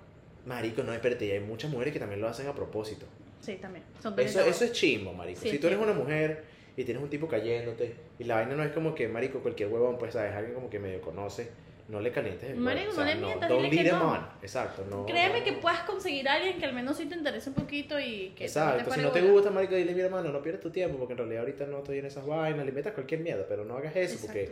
Marico, 0.45 0.83
no, 0.83 0.93
espérate, 0.93 1.25
y 1.25 1.31
hay 1.31 1.39
muchas 1.39 1.69
mujeres 1.69 1.91
que 1.91 1.99
también 1.99 2.21
lo 2.21 2.27
hacen 2.27 2.47
a 2.47 2.53
propósito. 2.53 3.05
Sí, 3.41 3.55
también. 3.55 3.83
Son 4.01 4.17
Eso, 4.19 4.41
eso 4.41 4.65
es 4.65 4.71
chimbo, 4.71 5.13
marico. 5.13 5.41
Sí, 5.41 5.49
si 5.49 5.59
tú 5.59 5.67
eres 5.67 5.79
una 5.79 5.93
mujer 5.93 6.45
y 6.77 6.83
tienes 6.83 7.03
un 7.03 7.09
tipo 7.09 7.27
cayéndote 7.27 7.95
y 8.17 8.23
la 8.23 8.35
vaina 8.35 8.55
no 8.55 8.63
es 8.63 8.71
como 8.71 8.95
que, 8.95 9.07
marico, 9.07 9.41
cualquier 9.41 9.69
huevón, 9.69 9.97
pues, 9.97 10.13
sabes, 10.13 10.33
alguien 10.33 10.55
como 10.55 10.69
que 10.69 10.79
medio 10.79 11.01
conoce, 11.01 11.49
no 11.87 11.99
le 11.99 12.11
calientes 12.11 12.49
el 12.49 12.57
Marico, 12.57 12.93
no 12.93 13.03
le 13.03 13.15
mientas, 13.15 13.47
Don't 13.47 13.63
dile 13.63 13.77
que 13.77 13.83
lead 13.83 13.99
no. 13.99 14.11
on. 14.11 14.27
Exacto, 14.41 14.85
no. 14.89 15.05
Créeme 15.05 15.39
no, 15.39 15.45
que 15.45 15.51
no. 15.51 15.59
puedas 15.59 15.81
conseguir 15.81 16.27
a 16.27 16.33
alguien 16.33 16.57
que 16.57 16.65
al 16.65 16.73
menos 16.73 16.97
sí 16.97 17.05
te 17.05 17.15
interese 17.15 17.49
un 17.49 17.55
poquito 17.55 17.99
y 17.99 18.33
que 18.35 18.45
Exacto, 18.45 18.91
si 18.91 19.01
no 19.01 19.11
te 19.11 19.21
gusta 19.21 19.51
marico, 19.51 19.75
dile, 19.75 19.93
mi 19.93 20.01
hermano, 20.01 20.31
no 20.31 20.41
pierdas 20.41 20.61
tu 20.61 20.71
tiempo, 20.71 20.97
porque 20.97 21.13
en 21.13 21.19
realidad 21.19 21.41
ahorita 21.41 21.67
no 21.67 21.79
estoy 21.79 21.99
en 21.99 22.05
esas 22.07 22.25
vainas, 22.25 22.65
le 22.65 22.71
metas 22.71 22.93
cualquier 22.93 23.21
miedo, 23.21 23.45
pero 23.47 23.65
no 23.65 23.77
hagas 23.77 23.95
eso, 23.95 24.17
porque, 24.25 24.51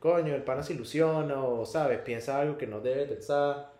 coño, 0.00 0.34
el 0.34 0.42
pana 0.42 0.62
se 0.62 0.72
ilusiona, 0.72 1.40
o, 1.40 1.64
sabes, 1.64 2.00
piensa 2.00 2.40
algo 2.40 2.58
que 2.58 2.66
no 2.66 2.80
debe 2.80 3.06
pensar. 3.06 3.72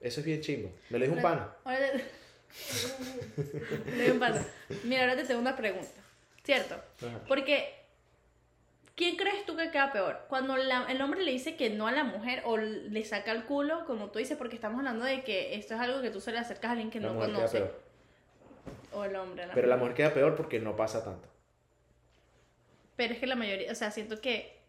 Eso 0.00 0.18
es 0.18 0.26
bien 0.26 0.40
chingo. 0.40 0.72
Me 0.90 0.98
lo 0.98 1.04
dijo 1.04 1.16
un 1.16 1.22
pana. 1.22 1.48
Ahora 1.62 1.78
te... 1.92 2.02
Le 3.96 4.02
digo 4.02 4.14
un 4.14 4.18
pana. 4.18 4.44
Mira, 4.82 5.02
ahora 5.02 5.16
te 5.16 5.24
tengo 5.24 5.40
una 5.40 5.54
pregunta. 5.54 6.00
¿Cierto? 6.42 6.74
Ajá. 6.74 7.20
Porque, 7.28 7.81
¿quién 8.96 9.16
crees 9.16 9.44
tú 9.46 9.56
que 9.56 9.70
queda 9.70 9.92
peor? 9.92 10.20
Cuando 10.28 10.56
la- 10.56 10.86
el 10.90 11.00
hombre 11.02 11.22
le 11.24 11.30
dice 11.32 11.56
que 11.56 11.70
no 11.70 11.86
a 11.86 11.92
la 11.92 12.04
mujer 12.04 12.42
o 12.44 12.56
le 12.56 13.04
saca 13.04 13.32
el 13.32 13.44
culo, 13.44 13.84
como 13.86 14.10
tú 14.10 14.18
dices, 14.18 14.36
porque 14.36 14.54
estamos 14.56 14.78
hablando 14.78 15.04
de 15.04 15.22
que 15.24 15.54
esto 15.54 15.74
es 15.74 15.80
algo 15.80 16.02
que 16.02 16.10
tú 16.10 16.20
se 16.20 16.32
le 16.32 16.38
acercas 16.38 16.68
a 16.68 16.72
alguien 16.72 16.90
que 16.90 17.00
La 17.00 17.08
no 17.08 17.14
mujer 17.14 17.28
queda 17.30 17.36
conoce. 17.38 17.58
peor. 17.58 17.80
O 18.94 19.04
el 19.04 19.16
hombre. 19.16 19.46
Pero 19.54 19.66
la 19.68 19.76
mujer 19.76 19.94
queda 19.94 20.12
peor 20.14 20.36
porque 20.36 20.60
no 20.60 20.76
pasa 20.76 21.02
tanto. 21.04 21.28
Pero 22.96 23.14
es 23.14 23.20
que 23.20 23.26
la 23.26 23.36
mayoría, 23.36 23.72
o 23.72 23.74
sea, 23.74 23.90
siento 23.90 24.20
que... 24.20 24.60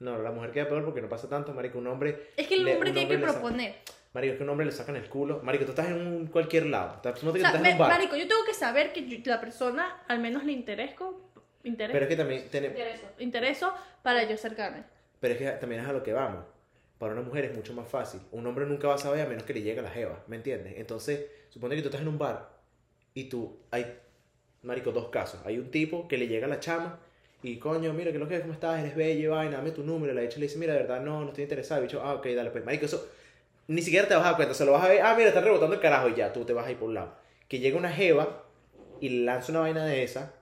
No, 0.00 0.18
la 0.18 0.30
mujer 0.30 0.52
queda 0.52 0.68
peor 0.68 0.84
porque 0.84 1.00
no 1.00 1.08
pasa 1.08 1.28
tanto, 1.28 1.52
marico. 1.54 1.78
Un 1.78 1.86
hombre... 1.86 2.30
Es 2.36 2.46
que 2.46 2.54
el 2.56 2.64
le- 2.64 2.74
hombre 2.74 2.90
un 2.90 2.94
tiene 2.96 3.08
que 3.08 3.16
le 3.18 3.26
saca- 3.26 3.32
proponer. 3.40 3.74
Marico, 4.12 4.32
es 4.32 4.38
que 4.38 4.44
un 4.44 4.50
hombre 4.50 4.66
le 4.66 4.72
sacan 4.72 4.96
el 4.96 5.08
culo. 5.08 5.40
Marico, 5.42 5.64
tú 5.64 5.70
estás 5.70 5.86
en 5.88 5.94
un 6.06 6.26
cualquier 6.26 6.66
lado. 6.66 6.96
Estás- 6.96 7.22
No 7.24 7.32
te 7.32 7.38
O 7.38 7.40
sea, 7.40 7.48
estás 7.48 7.62
me- 7.62 7.68
en 7.70 7.74
un 7.74 7.78
bar. 7.78 7.90
marico, 7.92 8.14
yo 8.16 8.28
tengo 8.28 8.44
que 8.44 8.54
saber 8.54 8.92
que 8.92 9.08
yo- 9.08 9.18
la 9.24 9.40
persona 9.40 10.02
al 10.06 10.18
menos 10.20 10.44
le 10.44 10.52
interesco, 10.52 11.30
interés, 11.64 11.92
Pero 11.92 12.04
es 12.04 12.08
que 12.08 12.16
también 12.16 12.48
tiene- 12.50 12.66
Intereso. 12.68 13.06
intereso 13.18 13.74
para 14.02 14.22
yo 14.24 14.34
acercarme. 14.34 14.84
Pero 15.20 15.34
es 15.34 15.38
que 15.40 15.50
también 15.58 15.80
es 15.82 15.88
a 15.88 15.92
lo 15.92 16.02
que 16.02 16.12
vamos. 16.12 16.44
Para 16.98 17.12
una 17.12 17.22
mujer 17.22 17.46
es 17.46 17.54
mucho 17.56 17.72
más 17.74 17.88
fácil. 17.88 18.20
Un 18.30 18.46
hombre 18.46 18.66
nunca 18.66 18.86
va 18.88 18.94
a 18.94 18.98
saber 18.98 19.22
a 19.22 19.26
menos 19.26 19.42
que 19.44 19.52
le 19.54 19.62
llegue 19.62 19.82
la 19.82 19.90
jeva, 19.90 20.22
¿me 20.28 20.36
entiendes? 20.36 20.74
Entonces, 20.76 21.26
supone 21.50 21.74
que 21.74 21.82
tú 21.82 21.88
estás 21.88 22.02
en 22.02 22.08
un 22.08 22.18
bar 22.18 22.50
y 23.14 23.24
tú, 23.24 23.58
hay, 23.70 23.98
marico, 24.62 24.92
dos 24.92 25.08
casos. 25.08 25.40
Hay 25.44 25.58
un 25.58 25.70
tipo 25.70 26.06
que 26.08 26.16
le 26.18 26.28
llega 26.28 26.46
a 26.46 26.48
la 26.50 26.60
chama 26.60 26.98
y, 27.42 27.58
coño, 27.58 27.92
mira, 27.92 28.12
que 28.12 28.18
lo 28.18 28.28
que, 28.28 28.40
¿cómo 28.40 28.52
estás? 28.52 28.80
Eres 28.80 28.94
bella, 28.96 29.30
vaina, 29.30 29.56
dame 29.58 29.72
tu 29.72 29.82
número. 29.82 30.14
La 30.14 30.22
hecha 30.22 30.38
le 30.38 30.46
dice, 30.46 30.58
mira, 30.58 30.72
de 30.74 30.80
verdad, 30.80 31.00
no, 31.00 31.20
no 31.22 31.28
estoy 31.28 31.42
interesado. 31.44 31.80
El 31.80 31.86
bicho, 31.88 32.00
ah, 32.02 32.14
ok, 32.14 32.26
dale, 32.28 32.50
pues, 32.50 32.64
marico, 32.64 32.86
eso, 32.86 33.06
ni 33.66 33.82
siquiera 33.82 34.06
te 34.08 34.14
vas 34.14 34.24
a 34.24 34.28
dar 34.28 34.36
cuenta. 34.36 34.54
Se 34.54 34.64
lo 34.64 34.72
vas 34.72 34.84
a 34.84 34.88
ver, 34.88 35.02
ah, 35.02 35.14
mira, 35.16 35.28
están 35.28 35.44
rebotando 35.44 35.74
el 35.74 35.80
carajo 35.80 36.08
y 36.08 36.14
ya, 36.14 36.32
tú 36.32 36.44
te 36.44 36.52
vas 36.52 36.66
a 36.66 36.70
ir 36.70 36.76
por 36.78 36.88
un 36.88 36.94
lado. 36.94 37.14
Que 37.48 37.58
llega 37.58 37.76
una 37.76 37.90
jeva 37.90 38.44
y 39.00 39.24
lanza 39.24 39.52
una 39.52 39.60
vaina 39.60 39.84
de 39.84 40.02
esa 40.04 40.32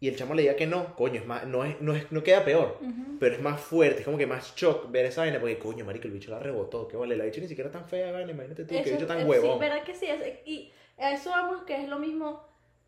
y 0.00 0.08
el 0.08 0.16
chamo 0.16 0.34
le 0.34 0.42
diga 0.42 0.56
que 0.56 0.66
no, 0.66 0.96
coño, 0.96 1.20
es 1.20 1.26
más, 1.26 1.46
no, 1.46 1.64
es, 1.64 1.80
no, 1.80 1.94
es, 1.94 2.10
no 2.10 2.22
queda 2.22 2.44
peor. 2.44 2.78
Pero 3.20 3.34
es 3.34 3.42
más 3.42 3.60
fuerte, 3.60 3.98
es 4.00 4.04
como 4.06 4.16
que 4.16 4.26
más 4.26 4.54
shock 4.56 4.90
ver 4.90 5.04
esa 5.04 5.20
vaina, 5.20 5.38
porque 5.38 5.58
coño, 5.58 5.84
marico, 5.84 6.06
el 6.08 6.14
bicho 6.14 6.30
la 6.30 6.38
rebotó, 6.38 6.88
que 6.88 6.96
vale, 6.96 7.16
la 7.16 7.24
bicho 7.24 7.40
ni 7.42 7.48
siquiera 7.48 7.70
tan 7.70 7.84
fea, 7.84 8.10
vaina, 8.10 8.32
imagínate 8.32 8.64
tú, 8.64 8.74
que 8.82 8.92
bicho 8.92 9.06
tan 9.06 9.20
eh, 9.20 9.24
huevón. 9.24 9.52
Sí, 9.54 9.60
verdad 9.60 9.82
que 9.84 9.94
sí. 9.94 10.06
es- 10.06 10.38
y 10.46 10.72
a 10.96 11.12
eso 11.12 11.28
vamos 11.30 11.62
que 11.64 11.76
es 11.82 11.88
lo 11.88 11.98
mismo. 11.98 12.42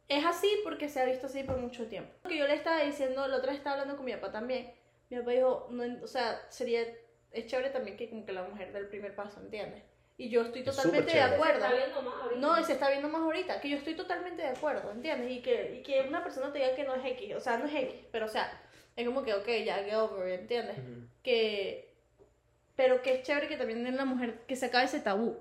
Es 0.08 0.24
así 0.24 0.48
porque 0.64 0.88
se 0.88 1.00
ha 1.00 1.04
visto 1.04 1.26
así 1.26 1.42
por 1.44 1.58
mucho 1.58 1.86
tiempo. 1.86 2.10
Lo 2.24 2.30
que 2.30 2.38
yo 2.38 2.46
le 2.46 2.54
estaba 2.54 2.82
diciendo, 2.82 3.26
la 3.28 3.36
otra 3.36 3.50
vez 3.50 3.58
estaba 3.58 3.74
hablando 3.74 3.96
con 3.96 4.04
mi 4.06 4.12
papá 4.12 4.32
también. 4.32 4.72
Mi 5.10 5.18
papá 5.18 5.30
dijo, 5.32 5.68
no, 5.70 5.84
o 6.02 6.06
sea, 6.06 6.40
sería, 6.48 6.80
es 7.30 7.46
chévere 7.46 7.70
también 7.70 7.96
que 7.98 8.08
como 8.08 8.24
que 8.24 8.32
la 8.32 8.42
mujer 8.44 8.72
del 8.72 8.88
primer 8.88 9.14
paso, 9.14 9.40
¿entiendes? 9.40 9.82
Y 10.22 10.28
yo 10.28 10.42
estoy 10.42 10.60
Es 10.60 10.66
totalmente 10.66 11.10
súper 11.10 11.28
de 11.28 11.34
acuerdo. 11.34 11.60
Se 11.60 11.66
está 11.66 11.74
viendo 11.76 12.02
más 12.02 12.14
ahorita. 12.22 12.40
No, 12.40 12.60
y 12.60 12.64
se 12.64 12.72
está 12.74 12.90
viendo 12.90 13.08
más 13.08 13.22
ahorita, 13.22 13.60
que 13.60 13.68
yo 13.68 13.76
estoy 13.76 13.94
totalmente 13.96 14.42
de 14.42 14.48
acuerdo, 14.48 14.92
¿entiendes? 14.92 15.32
Y 15.32 15.42
que, 15.42 15.78
y 15.80 15.82
que 15.82 16.02
una 16.08 16.22
persona 16.22 16.52
te 16.52 16.60
diga 16.60 16.74
que 16.76 16.84
no 16.84 16.94
es 16.94 17.04
X, 17.04 17.34
o 17.34 17.40
sea, 17.40 17.56
no 17.58 17.66
es 17.66 17.74
X, 17.74 17.94
pero 18.12 18.26
o 18.26 18.28
sea, 18.28 18.52
es 18.94 19.04
como 19.04 19.24
que, 19.24 19.34
ok, 19.34 19.48
ya, 19.64 19.82
get 19.82 19.94
over, 19.96 20.28
¿entiendes? 20.28 20.78
Ujú. 20.78 21.06
Que, 21.24 21.92
pero 22.76 23.02
que 23.02 23.14
es 23.14 23.22
chévere 23.24 23.48
que 23.48 23.56
también 23.56 23.84
en 23.84 23.96
la 23.96 24.04
mujer, 24.04 24.42
que 24.46 24.54
se 24.54 24.66
acabe 24.66 24.84
ese 24.84 25.00
tabú, 25.00 25.38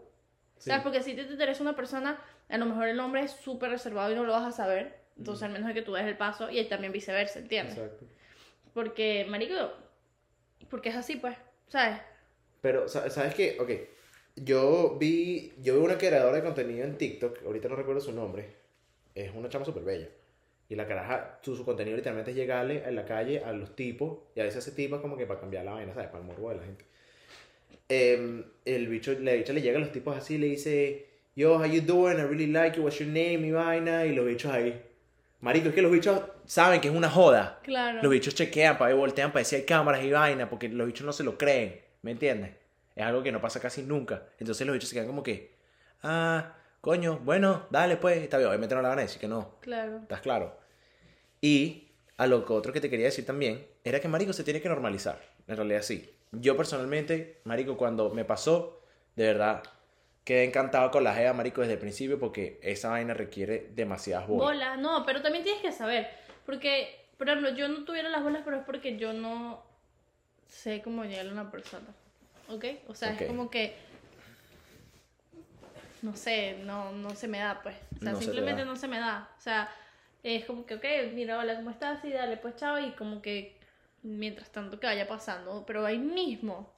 Sí. 0.57 0.69
¿sabes? 0.71 0.81
Porque 0.83 1.03
si 1.03 1.13
te 1.15 1.21
interesa 1.21 1.61
una 1.61 1.75
persona, 1.75 2.19
a 2.49 2.57
lo 2.57 2.65
mejor 2.65 2.87
el 2.87 2.99
hombre 2.99 3.21
es 3.21 3.31
súper 3.31 3.69
reservado 3.69 4.11
y 4.11 4.15
no 4.15 4.23
lo 4.23 4.31
vas 4.33 4.45
a 4.45 4.51
saber, 4.51 4.95
entonces 5.15 5.43
al 5.43 5.51
menos 5.51 5.67
de 5.67 5.73
que 5.75 5.81
tú 5.83 5.93
des 5.93 6.05
el 6.05 6.17
paso 6.17 6.49
y 6.49 6.63
también 6.65 6.91
viceversa, 6.91 7.37
¿entiendes? 7.39 7.77
Exacto. 7.77 8.05
Porque, 8.73 9.25
marico, 9.29 9.53
porque 10.71 10.89
es 10.89 10.95
así, 10.95 11.17
pues, 11.17 11.35
¿sabes? 11.67 11.99
Pero, 12.61 12.87
sa- 12.87 13.09
¿sabes 13.11 13.35
qué? 13.35 13.57
Ok, 13.59 13.69
yo 14.35 14.97
vi, 14.99 15.53
yo 15.61 15.75
vi 15.75 15.85
una 15.85 15.97
creadora 15.97 16.37
de 16.37 16.43
contenido 16.43 16.85
en 16.85 16.97
TikTok, 16.97 17.45
ahorita 17.45 17.69
no 17.69 17.75
recuerdo 17.75 18.01
su 18.01 18.11
nombre, 18.11 18.47
es 19.15 19.33
una 19.35 19.49
chama 19.49 19.65
súper 19.65 19.83
bella. 19.83 20.07
Y 20.69 20.75
la 20.75 20.87
caraja, 20.87 21.39
su, 21.41 21.55
su 21.57 21.65
contenido 21.65 21.97
literalmente 21.97 22.31
es 22.31 22.37
llegarle 22.37 22.83
en 22.85 22.95
la 22.95 23.05
calle 23.05 23.43
a 23.43 23.51
los 23.51 23.75
tipos, 23.75 24.19
y 24.35 24.39
a 24.39 24.43
veces 24.43 24.65
ese 24.65 24.75
tipo 24.75 24.95
es 24.95 25.01
como 25.01 25.17
que 25.17 25.25
para 25.25 25.39
cambiar 25.39 25.65
la 25.65 25.73
vaina, 25.73 25.93
¿sabes? 25.93 26.09
Para 26.09 26.19
el 26.19 26.27
morbo 26.27 26.49
de 26.49 26.55
la 26.55 26.63
gente. 26.63 26.85
Em, 27.89 28.45
el 28.63 28.87
bicho, 28.87 29.13
la 29.19 29.33
bicha 29.33 29.51
le 29.51 29.61
llega 29.61 29.77
a 29.77 29.81
los 29.81 29.91
tipos 29.91 30.15
así, 30.15 30.37
le 30.37 30.47
dice, 30.47 31.07
yo, 31.35 31.55
how 31.55 31.65
you 31.65 31.81
doing? 31.81 32.19
I 32.19 32.21
really 32.21 32.47
like 32.47 32.77
you, 32.77 32.83
what's 32.83 32.99
your 32.99 33.09
name? 33.09 33.45
Y 33.45 33.51
vaina, 33.51 34.05
y 34.05 34.15
los 34.15 34.25
bichos 34.25 34.49
ahí. 34.49 34.81
Marico, 35.41 35.69
es 35.69 35.75
que 35.75 35.81
los 35.81 35.91
bichos 35.91 36.21
saben 36.45 36.79
que 36.79 36.87
es 36.87 36.93
una 36.93 37.09
joda. 37.09 37.59
Claro. 37.63 38.01
Los 38.01 38.09
bichos 38.09 38.33
chequean 38.33 38.77
para 38.77 38.91
ver, 38.91 38.97
voltean 38.97 39.33
para 39.33 39.43
si 39.43 39.57
hay 39.57 39.63
cámaras 39.63 40.05
y 40.05 40.11
vaina, 40.11 40.49
porque 40.49 40.69
los 40.69 40.87
bichos 40.87 41.05
no 41.05 41.11
se 41.11 41.25
lo 41.25 41.37
creen, 41.37 41.81
¿me 42.01 42.11
entiendes? 42.11 42.60
Es 42.95 43.03
algo 43.03 43.23
que 43.23 43.31
no 43.31 43.41
pasa 43.41 43.59
casi 43.59 43.83
nunca. 43.83 44.23
Entonces 44.39 44.65
los 44.67 44.73
bichos 44.73 44.89
se 44.89 44.95
quedan 44.95 45.07
como 45.07 45.23
que, 45.23 45.55
ah, 46.03 46.55
coño, 46.81 47.19
bueno, 47.19 47.67
dale 47.69 47.97
pues, 47.97 48.17
está 48.17 48.37
bien, 48.37 48.49
obviamente 48.49 48.75
no 48.75 48.81
le 48.81 48.87
van 48.87 48.99
a 48.99 49.03
decir 49.03 49.19
que 49.19 49.27
no, 49.27 49.55
Claro. 49.61 49.97
¿estás 49.99 50.21
claro? 50.21 50.57
Y 51.39 51.89
a 52.17 52.27
lo 52.27 52.45
que 52.45 52.53
otro 52.53 52.73
que 52.73 52.81
te 52.81 52.89
quería 52.89 53.05
decir 53.05 53.25
también, 53.25 53.65
era 53.83 53.99
que 53.99 54.07
Marico 54.07 54.33
se 54.33 54.43
tiene 54.43 54.61
que 54.61 54.69
normalizar, 54.69 55.19
en 55.47 55.55
realidad 55.55 55.81
sí. 55.81 56.13
Yo 56.31 56.55
personalmente, 56.55 57.41
Marico, 57.45 57.75
cuando 57.77 58.09
me 58.11 58.25
pasó, 58.25 58.81
de 59.15 59.25
verdad, 59.25 59.63
quedé 60.23 60.43
encantado 60.45 60.91
con 60.91 61.03
la 61.03 61.13
jeva, 61.15 61.33
Marico, 61.33 61.61
desde 61.61 61.73
el 61.73 61.79
principio, 61.79 62.19
porque 62.19 62.59
esa 62.61 62.89
vaina 62.89 63.13
requiere 63.13 63.69
demasiadas 63.73 64.27
bolas. 64.27 64.45
Bolas, 64.47 64.79
no, 64.79 65.05
pero 65.05 65.21
también 65.21 65.43
tienes 65.43 65.61
que 65.61 65.71
saber, 65.71 66.09
porque, 66.45 67.07
por 67.17 67.27
ejemplo, 67.29 67.49
yo 67.55 67.67
no 67.67 67.83
tuviera 67.85 68.09
las 68.09 68.23
bolas, 68.23 68.41
pero 68.45 68.57
es 68.57 68.63
porque 68.63 68.97
yo 68.97 69.13
no 69.13 69.63
sé 70.47 70.81
cómo 70.83 71.03
llegar 71.05 71.27
a 71.27 71.31
una 71.31 71.49
persona, 71.51 71.87
¿ok? 72.51 72.65
O 72.87 72.95
sea, 72.95 73.13
Ok. 73.13 73.21
es 73.21 73.27
como 73.27 73.49
que, 73.49 73.75
no 76.01 76.15
sé, 76.15 76.57
no, 76.63 76.91
no 76.93 77.15
se 77.15 77.27
me 77.27 77.39
da, 77.39 77.61
pues, 77.61 77.75
o 77.99 78.03
sea, 78.03 78.13
No 78.13 78.21
se 78.21 78.31
te 78.31 78.31
simplemente 78.31 78.61
da. 78.61 78.65
no 78.65 78.75
se 78.75 78.87
me 78.87 78.99
da, 78.99 79.29
o 79.37 79.41
sea, 79.41 79.69
es 80.23 80.45
como 80.45 80.65
que, 80.65 80.75
ok, 80.75 80.85
mira, 81.13 81.37
hola, 81.39 81.55
¿cómo 81.55 81.69
estás? 81.71 82.03
Y 82.05 82.11
dale, 82.11 82.37
pues, 82.37 82.55
chao, 82.55 82.79
y 82.79 82.91
como 82.93 83.21
que, 83.21 83.55
mientras 84.03 84.51
tanto 84.51 84.79
que 84.79 84.87
vaya 84.87 85.07
pasando, 85.07 85.63
pero 85.65 85.85
ahí 85.85 85.99
mismo, 85.99 86.73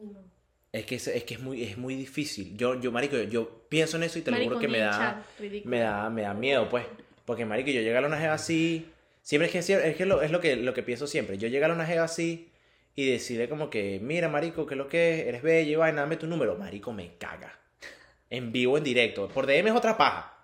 No. 0.00 0.30
Es 0.72 0.86
que 0.86 0.94
es, 0.96 1.08
es 1.08 1.24
que 1.24 1.34
es 1.34 1.40
muy, 1.40 1.64
es 1.64 1.76
muy 1.78 1.96
difícil. 1.96 2.56
Yo, 2.56 2.80
yo, 2.80 2.92
marico, 2.92 3.16
yo, 3.16 3.24
yo 3.24 3.66
pienso 3.68 3.96
en 3.96 4.04
eso 4.04 4.18
y 4.20 4.22
te 4.22 4.30
lo 4.30 4.36
Marico, 4.36 4.50
juro 4.50 4.60
que 4.60 4.68
me 4.68 4.78
da, 4.78 5.24
me 5.64 5.80
da, 5.80 6.08
me 6.10 6.22
da 6.22 6.32
miedo, 6.34 6.68
pues. 6.68 6.86
Porque, 7.24 7.44
marico, 7.44 7.70
yo 7.70 7.80
llego 7.80 7.98
a 7.98 8.06
una 8.06 8.18
jeva 8.20 8.34
así, 8.34 8.86
siempre 9.22 9.46
es 9.48 9.52
que, 9.66 9.74
es, 9.90 9.96
que 9.96 10.06
lo, 10.06 10.22
es 10.22 10.30
lo 10.30 10.40
que, 10.40 10.54
lo 10.56 10.72
que 10.72 10.82
pienso 10.84 11.08
siempre. 11.08 11.38
Yo 11.38 11.48
llego 11.48 11.66
a 11.66 11.72
una 11.72 11.86
jeva 11.86 12.04
así 12.04 12.49
y 13.00 13.10
decirle 13.10 13.48
como 13.48 13.70
que, 13.70 13.98
mira, 14.02 14.28
marico, 14.28 14.66
¿qué 14.66 14.74
es 14.74 14.78
lo 14.78 14.88
que 14.88 15.20
es? 15.20 15.26
Eres 15.26 15.42
bella 15.42 15.70
y 15.70 15.76
vaina, 15.76 16.02
dame 16.02 16.16
tu 16.16 16.26
número. 16.26 16.56
Marico, 16.56 16.92
me 16.92 17.16
caga. 17.16 17.58
En 18.28 18.52
vivo, 18.52 18.76
en 18.78 18.84
directo. 18.84 19.28
Por 19.28 19.46
DM 19.46 19.68
es 19.68 19.74
otra 19.74 19.96
paja. 19.96 20.36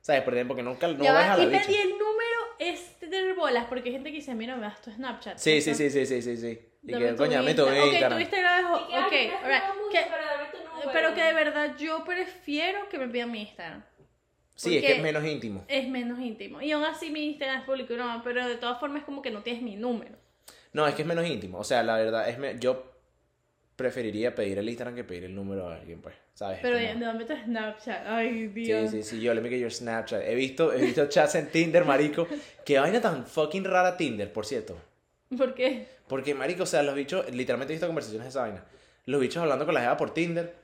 ¿Sabes? 0.00 0.22
Por 0.22 0.34
DM, 0.34 0.48
porque 0.48 0.62
nunca, 0.62 0.88
no 0.88 1.02
Ya 1.04 1.12
vas 1.12 1.28
va, 1.28 1.32
a 1.34 1.36
la 1.38 1.44
y, 1.44 1.46
bicha. 1.48 1.66
pedí 1.66 1.76
el 1.76 1.90
número 1.90 2.38
es 2.58 2.98
tener 2.98 3.34
bolas, 3.34 3.66
porque 3.68 3.88
hay 3.90 3.94
gente 3.94 4.10
que 4.10 4.16
dice, 4.16 4.34
mira, 4.34 4.56
me 4.56 4.62
das 4.62 4.80
tu 4.80 4.90
Snapchat. 4.90 5.38
Sí, 5.38 5.56
¿no? 5.56 5.60
sí, 5.60 5.74
sí, 5.74 5.90
sí, 5.90 6.06
sí, 6.06 6.22
sí, 6.22 6.36
sí. 6.36 6.58
Y 6.82 6.92
Dame 6.92 7.06
que, 7.06 7.16
coño, 7.16 7.32
dame 7.34 7.54
tu 7.54 7.62
Insta. 7.66 7.82
Ok, 7.82 7.86
Instagram. 7.86 8.12
tu 8.12 8.20
Instagram 8.20 8.64
es... 8.64 8.70
Ok, 8.70 9.12
alright. 9.42 9.62
pero 9.92 10.24
dame 10.24 10.50
tu 10.50 10.58
número. 10.58 10.90
Pero 10.92 11.14
que 11.14 11.22
de 11.22 11.32
verdad 11.34 11.76
yo 11.78 12.04
prefiero 12.04 12.88
que 12.88 12.98
me 12.98 13.08
pidan 13.08 13.30
mi 13.30 13.42
Instagram. 13.42 13.84
Sí, 14.54 14.76
es 14.76 14.84
que 14.84 14.96
es 14.96 15.02
menos 15.02 15.24
íntimo. 15.24 15.64
Es 15.68 15.88
menos 15.88 16.18
íntimo. 16.18 16.60
Y 16.62 16.72
aún 16.72 16.84
así 16.84 17.10
mi 17.10 17.26
Instagram 17.26 17.60
es 17.60 17.64
público, 17.66 17.94
no, 17.94 18.20
pero 18.24 18.46
de 18.48 18.56
todas 18.56 18.80
formas 18.80 19.00
es 19.00 19.04
como 19.04 19.22
que 19.22 19.30
no 19.30 19.42
tienes 19.42 19.62
mi 19.62 19.76
número. 19.76 20.16
No, 20.72 20.86
es 20.86 20.94
que 20.94 21.02
es 21.02 21.08
menos 21.08 21.26
íntimo. 21.26 21.58
O 21.58 21.64
sea, 21.64 21.82
la 21.82 21.96
verdad, 21.96 22.28
es 22.28 22.38
me- 22.38 22.58
yo 22.58 22.92
preferiría 23.76 24.34
pedir 24.34 24.58
el 24.58 24.68
Instagram 24.68 24.94
que 24.96 25.04
pedir 25.04 25.24
el 25.24 25.34
número 25.34 25.68
a 25.68 25.76
alguien, 25.76 26.00
pues. 26.00 26.14
¿Sabes? 26.34 26.58
Pero 26.62 26.76
Como- 26.78 27.00
dame 27.04 27.24
tu 27.24 27.34
Snapchat. 27.36 28.06
Ay, 28.06 28.48
Dios. 28.48 28.90
Sí, 28.90 29.02
sí, 29.02 29.10
sí, 29.16 29.20
yo 29.20 29.34
le 29.34 29.40
me 29.40 29.58
your 29.58 29.72
Snapchat. 29.72 30.22
He 30.22 30.34
visto, 30.34 30.72
he 30.72 30.80
visto 30.80 31.06
chats 31.08 31.34
en 31.36 31.48
Tinder, 31.48 31.84
marico. 31.84 32.26
Qué 32.64 32.78
vaina 32.78 33.00
tan 33.00 33.24
fucking 33.26 33.64
rara 33.64 33.96
Tinder, 33.96 34.32
por 34.32 34.46
cierto. 34.46 34.76
¿Por 35.36 35.54
qué? 35.54 35.86
Porque, 36.08 36.34
marico, 36.34 36.62
o 36.62 36.66
sea, 36.66 36.82
los 36.82 36.94
bichos, 36.94 37.30
literalmente 37.32 37.72
he 37.72 37.76
visto 37.76 37.86
conversaciones 37.86 38.24
de 38.26 38.30
esa 38.30 38.40
vaina. 38.42 38.64
Los 39.06 39.20
bichos 39.20 39.42
hablando 39.42 39.64
con 39.64 39.74
la 39.74 39.80
jeva 39.80 39.96
por 39.96 40.12
Tinder 40.14 40.54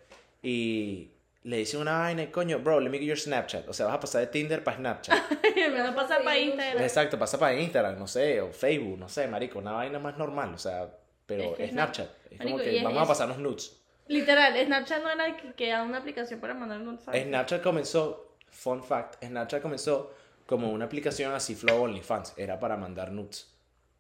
y 0.43 1.11
le 1.44 1.59
dicen 1.59 1.80
una 1.80 1.98
vaina 1.98 2.22
y, 2.24 2.26
coño, 2.28 2.59
bro, 2.59 2.80
let 2.80 2.90
me 2.90 2.98
get 2.98 3.07
your 3.07 3.18
Snapchat. 3.18 3.68
O 3.68 3.72
sea, 3.72 3.87
vas 3.87 3.94
a 3.96 4.00
pasar 4.00 4.20
de 4.22 4.26
Tinder 4.28 4.62
para 4.64 4.76
Snapchat. 4.78 5.16
me 5.57 5.70
van 5.70 5.87
a 5.87 5.94
pasar 5.94 6.22
para 6.24 6.38
Instagram. 6.38 6.83
Exacto, 6.83 7.18
pasa 7.18 7.38
para 7.38 7.54
Instagram, 7.59 7.98
no 7.98 8.07
sé, 8.07 8.40
o 8.40 8.50
Facebook, 8.52 8.98
no 8.98 9.09
sé, 9.09 9.28
marico, 9.28 9.59
una 9.59 9.72
vaina 9.72 9.98
más 9.98 10.16
normal, 10.18 10.52
o 10.54 10.59
sea, 10.59 10.88
pero 11.26 11.44
Es 11.52 11.57
que 11.57 11.68
Snapchat. 11.68 12.09
Es 12.30 12.38
como 12.38 12.57
Marico, 12.57 12.59
que 12.59 12.78
es- 12.78 12.83
vamos 12.85 12.98
a 12.98 13.02
es- 13.02 13.09
pasarnos 13.09 13.38
nudes. 13.38 13.80
Literal, 14.09 14.54
Snapchat 14.66 15.02
no 15.02 15.11
era 15.11 15.37
que, 15.37 15.52
que 15.54 15.68
era 15.68 15.83
una 15.83 15.98
aplicación 15.98 16.40
para 16.40 16.52
mandar 16.54 16.78
mensaje. 16.80 17.22
Snapchat 17.24 17.62
comenzó, 17.62 18.37
fun 18.50 18.83
fact, 18.83 19.22
Snapchat 19.24 19.62
comenzó 19.62 20.12
como 20.46 20.70
una 20.72 20.85
aplicación 20.87 21.33
así 21.33 21.54
flow 21.54 21.83
OnlyFans, 21.85 22.35
era 22.37 22.59
para 22.59 22.76
mandar 22.76 23.12
nudes, 23.12 23.50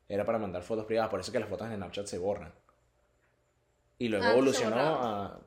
era 0.08 0.24
para 0.24 0.38
mandar 0.38 0.62
fotos 0.62 0.84
privadas, 0.86 1.10
por 1.10 1.20
eso 1.20 1.30
que 1.32 1.40
las 1.40 1.48
fotos 1.48 1.66
en 1.68 1.76
Snapchat 1.76 2.06
se 2.06 2.18
borran. 2.18 2.52
Y 3.98 4.08
luego 4.08 4.24
Ah, 4.26 4.32
evolucionó 4.32 4.76
a, 4.78 5.40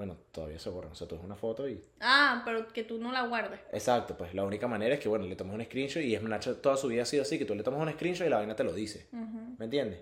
bueno, 0.00 0.16
todavía 0.32 0.58
se 0.58 0.70
borran, 0.70 0.92
o 0.92 0.94
sea, 0.94 1.06
tú 1.06 1.16
ves 1.16 1.22
una 1.26 1.36
foto 1.36 1.68
y... 1.68 1.78
Ah, 2.00 2.40
pero 2.46 2.66
que 2.68 2.84
tú 2.84 2.96
no 2.96 3.12
la 3.12 3.26
guardes. 3.26 3.60
Exacto, 3.70 4.16
pues 4.16 4.32
la 4.32 4.44
única 4.44 4.66
manera 4.66 4.94
es 4.94 5.00
que, 5.00 5.10
bueno, 5.10 5.26
le 5.26 5.36
tomas 5.36 5.54
un 5.56 5.62
screenshot 5.62 6.02
y 6.02 6.16
Snapchat 6.16 6.62
toda 6.62 6.78
su 6.78 6.88
vida 6.88 7.02
ha 7.02 7.04
sido 7.04 7.20
así, 7.20 7.38
que 7.38 7.44
tú 7.44 7.54
le 7.54 7.62
tomas 7.62 7.82
un 7.86 7.92
screenshot 7.92 8.26
y 8.26 8.30
la 8.30 8.38
vaina 8.38 8.56
te 8.56 8.64
lo 8.64 8.72
dice. 8.72 9.08
¿me 9.12 9.66
entiendes? 9.66 10.00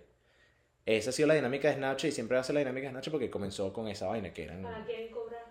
Esa 0.86 1.10
ha 1.10 1.12
sido 1.12 1.26
la 1.26 1.34
dinámica 1.34 1.66
de 1.66 1.74
Snapchat 1.74 2.10
y 2.10 2.12
siempre 2.12 2.36
va 2.36 2.42
a 2.42 2.44
ser 2.44 2.54
la 2.54 2.60
dinámica 2.60 2.86
de 2.86 2.90
Snapchat 2.92 3.10
porque 3.10 3.28
comenzó 3.28 3.72
con 3.72 3.88
esa 3.88 4.06
vaina 4.06 4.32
que 4.32 4.44
eran... 4.44 4.62
Para 4.62 4.84
quieren 4.86 5.10
cobrar. 5.10 5.42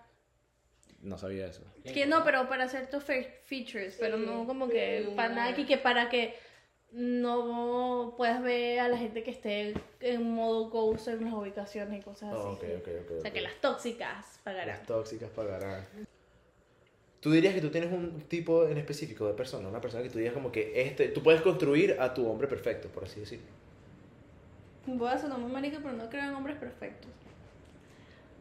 No 1.02 1.18
sabía 1.18 1.46
eso. 1.46 1.62
Que 1.84 2.06
no, 2.06 2.24
pero 2.24 2.48
para 2.48 2.64
hacer 2.64 2.88
tus 2.88 3.04
fe- 3.04 3.40
features, 3.44 3.96
pero 4.00 4.16
no 4.16 4.46
como 4.46 4.64
sí, 4.66 4.72
que 4.72 5.12
para 5.14 5.28
nada 5.34 5.54
que 5.54 5.76
para 5.76 6.08
que 6.08 6.34
no 6.92 8.14
puedas 8.16 8.42
ver 8.42 8.80
a 8.80 8.88
la 8.88 8.96
gente 8.96 9.22
que 9.22 9.30
esté 9.30 9.74
en 10.00 10.30
modo 10.32 10.70
ghost 10.70 11.08
en 11.08 11.24
las 11.24 11.34
ubicaciones 11.34 12.00
y 12.00 12.02
cosas 12.02 12.32
así. 12.32 12.42
Oh, 12.42 12.52
ok, 12.52 12.64
ok, 12.78 12.88
ok. 13.04 13.18
O 13.18 13.20
sea, 13.20 13.32
que 13.32 13.40
las 13.40 13.54
tóxicas 13.60 14.40
pagarán. 14.42 14.68
Las 14.68 14.86
tóxicas 14.86 15.30
pagarán. 15.30 15.84
tú 17.20 17.30
dirías 17.30 17.54
que 17.54 17.60
tú 17.60 17.70
tienes 17.70 17.92
un 17.92 18.22
tipo 18.22 18.66
en 18.66 18.78
específico 18.78 19.26
de 19.26 19.34
persona, 19.34 19.68
una 19.68 19.80
persona 19.80 20.02
que 20.02 20.10
tú 20.10 20.18
digas 20.18 20.32
como 20.32 20.50
que 20.50 20.80
este, 20.80 21.08
tú 21.08 21.22
puedes 21.22 21.42
construir 21.42 21.96
a 22.00 22.14
tu 22.14 22.26
hombre 22.28 22.48
perfecto, 22.48 22.88
por 22.88 23.04
así 23.04 23.20
decirlo. 23.20 23.46
Voy 24.86 25.10
a 25.10 25.18
sonar 25.18 25.38
muy 25.38 25.52
marica, 25.52 25.78
pero 25.82 25.92
no 25.92 26.08
creo 26.08 26.24
en 26.24 26.34
hombres 26.34 26.56
perfectos. 26.56 27.10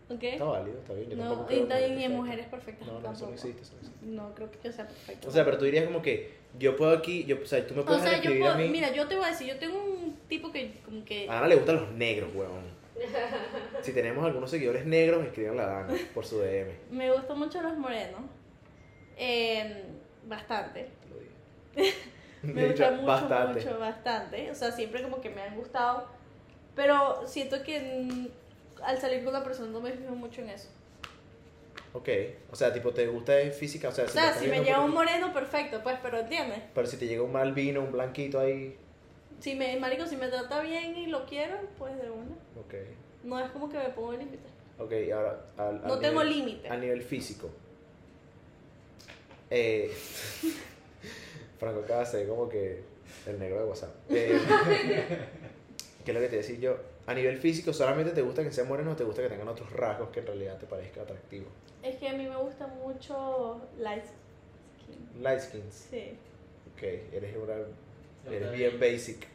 ¿Ok? 0.10 0.24
Está 0.24 0.44
válido, 0.46 0.78
está 0.80 0.94
bien. 0.94 1.10
yo 1.10 1.16
No, 1.18 1.46
creo 1.46 1.60
y 1.60 1.62
en 1.62 1.68
perfectos. 1.68 2.10
mujeres 2.12 2.46
perfectas 2.48 2.88
No, 2.88 3.00
no, 3.02 3.12
eso 3.12 3.26
no 3.28 3.34
existe, 3.34 3.62
eso 3.62 3.74
no 3.74 3.80
existe. 3.80 4.06
No 4.06 4.34
creo 4.36 4.52
que 4.52 4.58
yo 4.64 4.72
sea 4.72 4.88
perfecto. 4.88 5.28
O 5.28 5.32
sea, 5.32 5.44
pero 5.46 5.58
tú 5.58 5.66
dirías 5.66 5.86
como 5.86 6.02
que 6.02 6.36
yo 6.58 6.76
puedo 6.78 6.92
aquí, 6.98 7.26
yo, 7.26 7.38
o 7.42 7.46
sea, 7.46 7.66
tú 7.68 7.74
me 7.76 7.82
O 7.82 7.86
puedes 7.86 8.02
sea, 8.04 8.12
yo 8.12 8.18
escribir 8.18 8.42
puedo, 8.42 8.54
a 8.54 8.58
mí. 8.58 8.70
mira, 8.70 8.92
yo 8.94 9.08
te 9.08 9.16
voy 9.16 9.26
a 9.26 9.30
decir, 9.30 9.48
yo 9.48 9.58
tengo 9.60 9.84
un 9.84 10.18
tipo 10.30 10.52
que 10.52 10.80
como 10.86 11.04
que... 11.04 11.30
A 11.30 11.40
Ana 11.40 11.48
le 11.48 11.56
gustan 11.56 11.76
los 11.76 11.92
negros, 11.92 12.30
weón. 12.34 12.78
Si 13.82 13.92
tenemos 13.92 14.26
algunos 14.26 14.50
seguidores 14.50 14.86
negros, 14.86 15.24
escriban 15.26 15.60
a 15.60 15.66
Dana 15.66 15.94
por 16.14 16.26
su 16.26 16.40
DM. 16.40 16.72
Me 16.90 17.12
gustan 17.12 17.38
mucho 17.38 17.62
los 17.62 17.78
morenos. 17.78 18.22
Eh, 19.18 19.84
bastante. 20.26 20.88
Lo 21.10 21.20
digo. 21.20 21.92
Me 22.44 22.62
De 22.62 22.68
gusta 22.70 22.86
hecho, 22.88 22.96
mucho, 22.96 23.08
bastante. 23.08 23.60
mucho, 23.66 23.80
bastante. 23.80 24.52
O 24.52 24.56
sea, 24.56 24.72
siempre 24.72 25.02
como 25.02 25.20
que 25.22 25.30
me 25.30 25.42
han 25.42 25.56
gustado. 25.56 26.08
Pero 26.76 27.26
siento 27.28 27.62
que 27.64 28.30
al 28.84 29.00
salir 29.00 29.20
con 29.24 29.30
una 29.36 29.44
persona 29.44 29.70
no 29.72 29.82
me 29.82 29.92
fijo 29.92 30.16
mucho 30.16 30.42
en 30.42 30.50
eso. 30.50 30.68
Ok, 31.94 32.10
o 32.52 32.56
sea, 32.56 32.72
tipo, 32.74 32.92
¿te 32.92 33.08
gusta 33.08 33.34
física? 33.58 33.90
O 33.90 33.92
sea, 33.92 34.06
O 34.06 34.08
sea, 34.10 34.34
te 34.34 34.40
si 34.42 34.48
me 34.48 34.60
llega 34.64 34.82
un 34.82 34.92
moreno, 34.94 35.34
perfecto, 35.34 35.82
pues, 35.82 35.98
pero 36.04 36.20
entiendes. 36.20 36.62
Pero 36.76 36.86
si 36.88 36.98
te 36.98 37.08
llega 37.08 37.24
un 37.24 37.32
mal 37.32 37.54
vino, 37.54 37.82
un 37.82 37.92
blanquito 37.92 38.40
ahí. 38.40 38.76
Si 39.40 39.56
me, 39.56 39.78
marico, 39.80 40.06
si 40.06 40.16
me 40.18 40.28
trata 40.28 40.62
bien 40.62 40.96
y 40.98 41.08
lo 41.08 41.26
quiero, 41.26 41.58
pues 41.78 41.96
de 42.02 42.10
una. 42.10 42.32
Ok, 42.60 42.74
No 43.24 43.40
es 43.40 43.50
como 43.52 43.70
que 43.70 43.78
me 43.78 43.90
pongo 43.90 44.14
límites. 44.14 44.52
ok, 44.78 44.92
ahora. 45.14 45.46
Al, 45.58 45.68
al 45.82 45.88
No 45.88 46.00
tengo 46.00 46.24
nivel- 46.24 46.30
límite. 46.46 46.70
A 46.70 46.78
nivel 46.78 47.02
físico. 47.02 47.50
Eh, 49.50 49.92
Franco 51.60 51.80
acaba 51.80 52.02
de 52.02 52.06
ser 52.06 52.28
como 52.28 52.48
que 52.50 52.82
el 53.26 53.40
negro 53.40 53.60
de 53.60 53.66
WhatsApp. 53.66 53.96
Eh, 54.10 54.38
¿Qué 56.06 56.12
es 56.12 56.16
lo 56.16 56.22
que 56.22 56.28
te 56.30 56.36
decía 56.38 56.58
yo? 56.60 56.78
A 57.08 57.14
nivel 57.14 57.38
físico, 57.38 57.72
¿solamente 57.74 58.12
te 58.12 58.22
gusta 58.22 58.44
que 58.44 58.52
sean 58.52 58.68
morenos 58.68 58.94
o 58.94 58.98
te 58.98 59.04
gusta 59.06 59.22
que 59.22 59.30
tengan 59.30 59.48
otros 59.48 59.72
rasgos 59.72 60.10
que 60.10 60.20
en 60.20 60.28
realidad 60.28 60.58
te 60.58 60.66
parezcan 60.66 61.04
atractivos? 61.04 61.48
Es 61.82 61.96
que 61.96 62.10
a 62.10 62.14
mí 62.14 62.28
me 62.28 62.36
gusta 62.36 62.68
mucho 62.68 63.62
light 63.80 64.04
skin. 64.04 65.24
Light 65.24 65.40
skins. 65.40 65.88
Sí. 65.90 66.18
Ok, 66.74 66.84
eres, 67.14 67.36
una, 67.38 67.54
eres 68.36 68.52
bien 68.52 68.80
basic. 68.80 69.26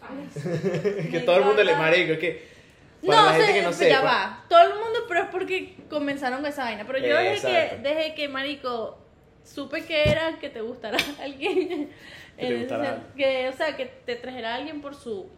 Ay, 0.00 0.28
que 1.10 1.18
Me 1.18 1.20
todo 1.20 1.38
el 1.38 1.44
mundo 1.44 1.64
le 1.64 1.74
marico, 1.74 2.12
es 2.12 2.18
que. 2.18 2.56
Para 3.04 3.20
No, 3.22 3.26
la 3.26 3.34
gente 3.34 3.52
que 3.52 3.62
no 3.62 3.70
ya 3.70 3.76
sepa. 3.76 4.02
va. 4.02 4.44
Todo 4.48 4.62
el 4.62 4.74
mundo, 4.74 5.00
pero 5.08 5.22
es 5.24 5.28
porque 5.30 5.76
comenzaron 5.90 6.40
con 6.40 6.46
esa 6.46 6.64
vaina. 6.64 6.84
Pero 6.86 6.98
yo 7.00 7.16
desde 7.16 7.48
que, 7.48 7.76
desde 7.82 8.14
que, 8.14 8.28
marico, 8.28 8.98
supe 9.42 9.84
que 9.84 10.04
era 10.08 10.38
que 10.38 10.48
te 10.48 10.60
gustara 10.60 10.96
alguien. 11.20 11.90
Que 12.36 12.46
te 12.46 12.46
ese 12.46 12.58
gustara 12.58 13.06
que, 13.16 13.48
o 13.48 13.52
sea, 13.52 13.76
que 13.76 13.86
te 13.86 14.16
trajera 14.16 14.54
alguien 14.54 14.80
por 14.80 14.94
su, 14.94 15.28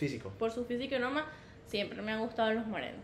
Físico. 0.00 0.32
por 0.38 0.50
su 0.50 0.64
físico 0.64 0.94
y 0.94 0.98
norma, 0.98 1.26
siempre 1.68 2.00
me 2.00 2.12
han 2.12 2.20
gustado 2.20 2.52
los 2.54 2.66
morenos. 2.66 3.00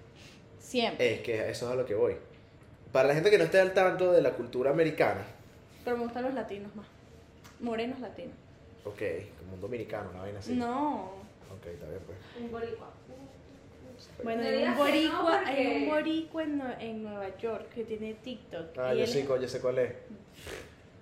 Siempre. 0.58 1.14
Es 1.14 1.20
que 1.20 1.50
eso 1.50 1.66
es 1.66 1.72
a 1.72 1.74
lo 1.76 1.84
que 1.84 1.94
voy. 1.94 2.16
Para 2.90 3.08
la 3.08 3.14
gente 3.14 3.30
que 3.30 3.36
no 3.38 3.44
esté 3.44 3.60
al 3.60 3.74
tanto 3.74 4.12
de 4.12 4.22
la 4.22 4.32
cultura 4.32 4.70
americana, 4.70 5.22
Pero 5.84 5.98
me 5.98 6.04
gustan 6.04 6.24
los 6.24 6.34
latinos 6.34 6.74
más. 6.74 6.86
Morenos 7.60 8.00
latinos. 8.00 8.34
ok, 8.84 9.02
como 9.38 9.54
un 9.54 9.60
dominicano, 9.60 10.10
una 10.10 10.20
vaina 10.22 10.38
así. 10.38 10.54
No. 10.54 11.04
Ok, 11.54 11.66
está 11.66 11.86
bien, 11.86 12.00
pues. 12.06 12.18
un 12.40 12.50
boricua. 12.50 12.90
Bueno, 14.22 14.42
No 14.42 14.48
hay 14.48 14.62
un 14.64 14.70
no, 14.70 14.76
boricua, 14.76 15.32
porque- 15.44 15.50
hay 15.50 15.82
un 15.82 15.88
boricua 15.88 16.42
en, 16.42 16.58
Nue- 16.60 16.76
en 16.80 17.02
Nueva 17.02 17.36
York 17.38 17.68
que 17.74 17.84
tiene 17.84 18.14
TikTok. 18.14 18.76
Ah, 18.78 18.94
yo 18.94 19.04
él 19.04 19.24
cuál- 19.26 19.40
yo 19.42 19.48
sé 19.48 19.60
cuál 19.60 19.78
es. 19.78 19.92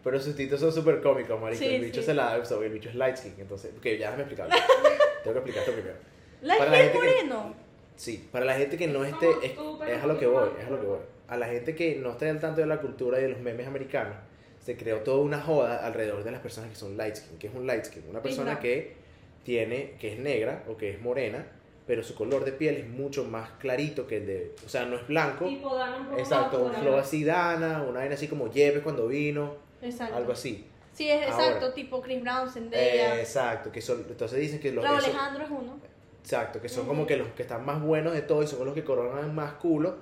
Pero 0.05 0.21
sus 0.21 0.37
títulos 0.37 0.61
son 0.61 0.73
súper 0.73 1.01
cómicos, 1.01 1.41
marico. 1.41 1.59
Sí, 1.65 1.75
el 1.77 1.83
bicho 1.85 2.01
sí. 2.01 2.07
se 2.07 2.15
la 2.15 2.27
da, 2.27 2.37
o 2.39 2.45
sea, 2.45 2.59
el 2.59 2.71
bicho 2.73 2.91
es 2.91 2.95
light 2.95 3.17
skin, 3.17 3.35
entonces, 3.39 3.73
ok, 3.77 3.85
ya 3.85 3.91
déjame 4.13 4.23
explicarlo. 4.23 4.55
Tengo 5.25 5.33
que 5.33 5.39
explicarte 5.51 5.73
primero. 5.73 5.97
La 6.43 6.59
para 6.59 6.71
la 6.71 6.77
gente 6.77 6.93
que- 6.93 6.99
moreno. 7.25 7.55
Sí, 7.97 8.29
para 8.31 8.45
la 8.45 8.55
gente 8.55 8.77
que 8.77 8.87
no 8.89 9.05
Es 9.05 9.13
esté, 9.13 9.31
es, 9.43 9.55
súper 9.55 9.89
es 9.89 10.03
a 10.03 10.07
lo 10.07 10.19
que 10.19 10.27
voy, 10.27 10.49
es 10.61 10.67
a 10.67 10.71
lo 10.71 10.81
que 10.81 10.87
voy. 10.87 10.99
A 11.29 11.37
la 11.37 11.47
gente 11.47 11.75
que 11.75 11.97
no 11.97 12.11
esté 12.11 12.29
al 12.29 12.41
tanto 12.41 12.61
de 12.61 12.67
la 12.67 12.81
cultura 12.81 13.19
y 13.19 13.23
de 13.23 13.29
los 13.29 13.39
memes 13.41 13.67
americanos, 13.67 14.17
se 14.61 14.77
creó 14.77 14.99
toda 14.99 15.19
una 15.23 15.41
joda 15.41 15.87
alrededor 15.87 16.23
de 16.25 16.31
las 16.33 16.41
personas 16.41 16.71
que 16.71 16.77
son 16.77 16.97
light 16.97 17.15
skin. 17.17 17.39
¿Qué 17.39 17.47
es 17.47 17.55
un 17.55 17.67
light 17.67 17.85
skin? 17.85 18.03
Una 18.11 18.21
persona 18.21 18.59
que 18.61 18.95
tiene, 19.45 19.93
que 20.01 20.13
es 20.15 20.19
negra 20.19 20.65
o 20.69 20.77
que 20.77 20.91
es 20.91 21.01
morena, 21.01 21.47
pero 21.87 22.03
su 22.03 22.15
color 22.15 22.45
de 22.45 22.53
piel 22.53 22.77
es 22.77 22.89
mucho 22.89 23.25
más 23.25 23.51
clarito 23.61 24.07
que 24.07 24.17
el 24.19 24.27
de, 24.27 24.53
o 24.65 24.69
sea, 24.69 24.85
no 24.87 24.97
es 24.97 25.07
blanco. 25.07 25.47
Tipo, 25.47 25.77
dan 25.77 26.01
un 26.01 26.07
poco 26.09 26.19
Exacto, 26.19 26.63
un 26.65 26.75
flow 26.75 26.97
así 26.97 27.25
Dana, 27.25 27.83
una 27.89 28.01
vaina 28.01 28.15
así 28.15 28.27
como 28.27 28.51
Yepes 28.51 28.83
cuando 28.83 29.07
vino, 29.07 29.57
Exacto. 29.85 30.17
algo 30.17 30.33
así. 30.33 30.67
Sí, 30.93 31.11
es 31.11 31.29
Ahora. 31.29 31.47
exacto, 31.47 31.73
tipo 31.73 32.01
Chris 32.01 32.23
Brown, 32.23 32.49
Zendaya. 32.51 33.17
Eh, 33.17 33.21
exacto, 33.21 33.73
que 33.73 33.81
son, 33.81 34.05
entonces 34.09 34.39
dicen 34.39 34.61
que 34.61 34.71
los 34.73 34.85
Raúl 34.85 34.99
esos- 34.99 35.09
Alejandro 35.11 35.45
es 35.45 35.51
uno. 35.51 35.79
Exacto, 36.23 36.61
que 36.61 36.69
son 36.69 36.81
Ujú. 36.85 36.89
como 36.91 37.07
que 37.07 37.17
los 37.17 37.29
que 37.29 37.43
están 37.43 37.65
más 37.67 37.83
buenos 37.83 38.15
de 38.15 38.23
todo 38.23 38.43
y 38.43 38.47
son 38.47 38.65
los 38.65 38.75
que 38.75 38.85
coronan 38.85 39.35
más 39.35 39.55
culo, 39.55 39.97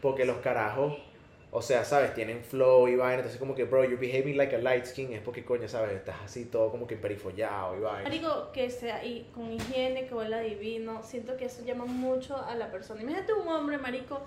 porque 0.00 0.24
los 0.24 0.36
carajos, 0.38 0.96
o 1.50 1.60
sea, 1.60 1.84
¿sabes? 1.84 2.14
Tienen 2.14 2.42
flow 2.44 2.86
y 2.88 2.94
vaina, 2.94 3.16
entonces 3.16 3.38
como 3.40 3.54
que, 3.56 3.64
bro, 3.64 3.82
you're 3.84 3.96
behaving 3.96 4.36
like 4.36 4.54
a 4.54 4.58
light 4.60 4.86
skin, 4.86 5.12
es 5.12 5.20
porque, 5.20 5.44
coño, 5.44 5.68
¿sabes? 5.68 5.92
Estás 5.92 6.16
así 6.24 6.44
todo 6.44 6.70
como 6.70 6.86
que 6.86 6.96
perifollado 6.96 7.76
y 7.76 7.80
vaina. 7.80 8.04
Marico, 8.04 8.52
que 8.52 8.70
sea 8.70 9.04
y 9.04 9.28
con 9.34 9.52
higiene, 9.52 10.06
que 10.06 10.14
huela 10.14 10.40
divino. 10.40 11.02
Siento 11.02 11.36
que 11.36 11.46
eso 11.46 11.64
llama 11.64 11.84
mucho 11.86 12.36
a 12.36 12.54
la 12.54 12.70
persona. 12.70 13.02
Imagínate 13.02 13.32
un 13.34 13.48
hombre, 13.48 13.76
marico, 13.78 14.20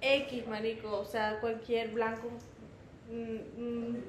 X, 0.00 0.46
marico, 0.48 0.98
o 0.98 1.04
sea, 1.04 1.38
cualquier 1.40 1.90
blanco, 1.90 2.28
mm, 3.10 3.60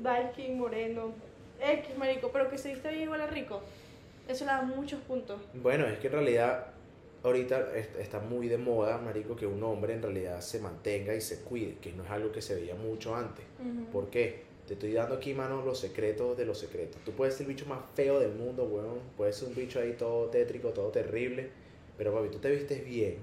mm, 0.04 0.32
skin, 0.32 0.58
moreno, 0.60 1.14
X, 1.62 1.98
marico, 1.98 2.30
pero 2.32 2.50
que 2.50 2.58
se 2.58 2.74
viste 2.74 2.90
bien 2.90 3.04
y 3.04 3.08
huela 3.08 3.28
rico. 3.28 3.62
Eso 4.28 4.46
le 4.46 4.52
da 4.52 4.62
muchos 4.62 5.02
puntos. 5.02 5.42
Bueno, 5.54 5.86
es 5.88 6.00
que 6.00 6.08
en 6.08 6.14
realidad 6.14 6.68
ahorita 7.24 7.76
es- 7.76 7.96
está 7.98 8.20
muy 8.20 8.48
de 8.48 8.58
moda, 8.58 8.98
marico, 8.98 9.36
que 9.36 9.46
un 9.48 9.62
hombre 9.64 9.94
en 9.94 10.02
realidad 10.02 10.40
se 10.42 10.60
mantenga 10.60 11.14
y 11.16 11.22
se 11.22 11.42
cuide, 11.42 11.76
que 11.82 11.92
no 11.94 12.04
es 12.04 12.10
algo 12.12 12.32
que 12.32 12.42
se 12.42 12.56
veía 12.56 12.76
mucho 12.76 13.16
antes. 13.16 13.44
Ujú. 13.60 13.92
¿Por 13.92 14.10
qué? 14.10 14.48
Te 14.68 14.74
estoy 14.76 14.94
dando 14.94 15.16
aquí, 15.16 15.34
mano, 15.34 15.64
los 15.66 15.80
secretos 15.80 16.38
de 16.38 16.46
los 16.46 16.60
secretos. 16.60 17.02
Tú 17.04 17.12
puedes 17.14 17.34
ser 17.34 17.48
el 17.48 17.54
bicho 17.56 17.66
más 17.66 17.80
feo 17.96 18.20
del 18.20 18.34
mundo, 18.34 18.66
weón. 18.66 19.00
Puedes 19.18 19.36
ser 19.38 19.50
un 19.50 19.56
bicho 19.56 19.80
ahí 19.80 19.94
todo 19.94 20.28
tétrico, 20.28 20.70
todo 20.70 20.90
terrible. 20.90 21.50
Pero, 21.98 22.14
papi, 22.14 22.30
tú 22.30 22.38
te 22.38 22.52
vistes 22.52 22.86
bien, 22.86 23.16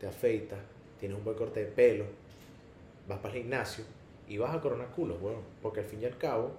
te 0.00 0.06
afeitas, 0.08 0.58
tienes 0.98 1.16
un 1.16 1.24
buen 1.24 1.36
corte 1.36 1.60
de 1.60 1.66
pelo, 1.66 2.04
vas 3.08 3.18
para 3.20 3.34
el 3.34 3.42
gimnasio 3.42 3.84
y 4.32 4.38
vas 4.38 4.54
a 4.54 4.60
coronar 4.60 4.88
culos, 4.88 5.18
weón. 5.20 5.42
Porque 5.60 5.80
al 5.80 5.86
fin 5.86 6.00
y 6.00 6.06
al 6.06 6.16
cabo, 6.16 6.52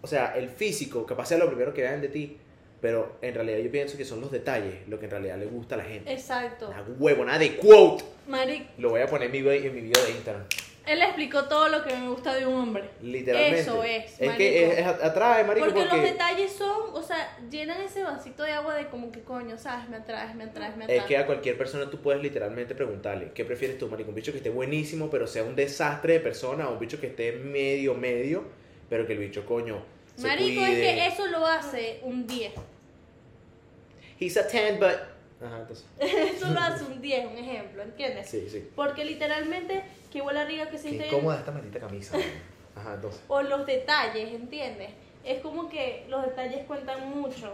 o 0.00 0.06
sea, 0.06 0.36
el 0.36 0.48
físico, 0.48 1.04
capaz 1.04 1.26
sea 1.26 1.38
lo 1.38 1.48
primero 1.48 1.74
que 1.74 1.82
vean 1.82 2.00
de 2.00 2.08
ti, 2.08 2.36
pero 2.80 3.16
en 3.20 3.34
realidad 3.34 3.58
yo 3.58 3.70
pienso 3.72 3.96
que 3.96 4.04
son 4.04 4.20
los 4.20 4.30
detalles 4.30 4.86
lo 4.86 5.00
que 5.00 5.06
en 5.06 5.10
realidad 5.10 5.38
le 5.38 5.46
gusta 5.46 5.74
a 5.74 5.78
la 5.78 5.84
gente. 5.84 6.12
Exacto. 6.12 6.70
Nada 6.70 6.86
huevo, 6.96 7.24
nada 7.24 7.40
de 7.40 7.56
quote. 7.56 8.04
Marico, 8.28 8.66
Lo 8.78 8.90
voy 8.90 9.00
a 9.00 9.08
poner 9.08 9.34
en 9.34 9.44
mi, 9.44 9.48
en 9.48 9.74
mi 9.74 9.80
video 9.80 10.04
de 10.04 10.10
Instagram. 10.12 10.44
Él 10.88 11.02
explicó 11.02 11.44
todo 11.44 11.68
lo 11.68 11.84
que 11.84 11.94
me 11.94 12.08
gusta 12.08 12.34
de 12.34 12.46
un 12.46 12.54
hombre. 12.54 12.90
Literalmente. 13.02 13.60
Eso 13.60 13.82
es, 13.84 14.12
Es 14.12 14.20
marico. 14.20 14.36
que 14.38 14.66
es, 14.72 14.78
es- 14.78 14.86
atrae, 14.86 15.44
marico, 15.44 15.66
Porque, 15.66 15.80
porque, 15.82 15.96
los 15.96 16.04
detalles 16.04 16.52
son, 16.52 16.94
o 16.94 17.02
sea, 17.02 17.36
llenan 17.50 17.80
ese 17.82 18.02
vasito 18.02 18.42
de 18.42 18.52
agua 18.52 18.74
de 18.74 18.86
como 18.88 19.12
que 19.12 19.20
coño, 19.22 19.58
¿sabes? 19.58 19.88
Me 19.88 19.96
atraes, 19.96 20.34
me 20.34 20.44
atraes, 20.44 20.76
me 20.76 20.84
atraes. 20.84 21.02
es 21.02 21.06
que 21.06 21.16
a 21.16 21.26
cualquier 21.26 21.56
persona 21.58 21.90
tú 21.90 22.00
puedes 22.00 22.22
literalmente 22.22 22.74
preguntarle, 22.74 23.32
¿qué 23.34 23.44
prefieres 23.44 23.78
tú, 23.78 23.88
marico? 23.88 24.08
Un 24.10 24.14
bicho 24.16 24.32
que 24.32 24.38
esté 24.38 24.50
buenísimo, 24.50 25.10
pero 25.10 25.26
sea 25.26 25.44
un 25.44 25.54
desastre 25.56 26.14
de 26.14 26.20
persona, 26.20 26.68
o 26.68 26.72
un 26.72 26.78
bicho 26.78 27.00
que 27.00 27.08
esté 27.08 27.32
medio, 27.32 27.94
medio, 27.94 28.44
pero 28.88 29.06
que 29.06 29.12
el 29.12 29.18
bicho, 29.18 29.44
coño, 29.46 29.82
se 30.16 30.26
Marico, 30.26 30.64
es 30.64 30.74
que 30.78 31.06
eso 31.06 31.26
lo 31.28 31.46
hace 31.46 32.00
un 32.02 32.26
10. 32.26 32.52
He's 34.20 34.36
a 34.36 34.42
10, 34.48 34.78
but... 34.80 34.88
Ajá, 35.40 35.60
entonces, 35.60 35.86
eso 36.00 36.48
lo 36.50 36.58
hace 36.58 36.84
un 36.92 37.00
10, 37.00 37.26
un 37.26 37.38
ejemplo, 37.38 37.82
¿entiendes? 37.84 38.28
sí, 38.28 38.48
sí. 38.50 38.68
Porque 38.74 39.04
literalmente, 39.04 39.82
que 40.10 40.22
huele 40.22 40.44
rica, 40.44 40.68
que 40.70 40.78
se 40.78 40.96
Qué 40.96 41.06
incómoda 41.06 41.38
esta 41.38 41.50
maldita 41.52 41.80
camisa. 41.80 42.16
Ajá, 42.76 42.94
entonces. 42.94 43.22
O 43.28 43.42
los 43.42 43.66
detalles, 43.66 44.32
¿entiendes? 44.32 44.90
Es 45.24 45.40
como 45.40 45.68
que 45.68 46.06
los 46.08 46.22
detalles 46.24 46.64
cuentan 46.66 47.10
mucho. 47.10 47.52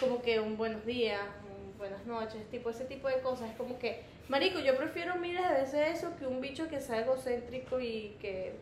Como 0.00 0.22
que 0.22 0.40
un 0.40 0.56
buenos 0.56 0.84
días, 0.86 1.20
un 1.44 1.76
buenas 1.78 2.04
noches, 2.06 2.42
tipo 2.50 2.70
ese 2.70 2.84
tipo 2.86 3.08
de 3.08 3.20
cosas. 3.20 3.50
Es 3.50 3.56
como 3.56 3.78
que, 3.78 4.02
marico, 4.28 4.58
yo 4.60 4.76
prefiero 4.76 5.16
miles 5.16 5.42
de 5.48 5.54
veces 5.54 5.98
eso 5.98 6.16
que 6.18 6.26
un 6.26 6.40
bicho 6.40 6.68
que 6.68 6.80
sea 6.80 7.00
egocéntrico 7.00 7.78
y 7.80 8.16
que... 8.20 8.54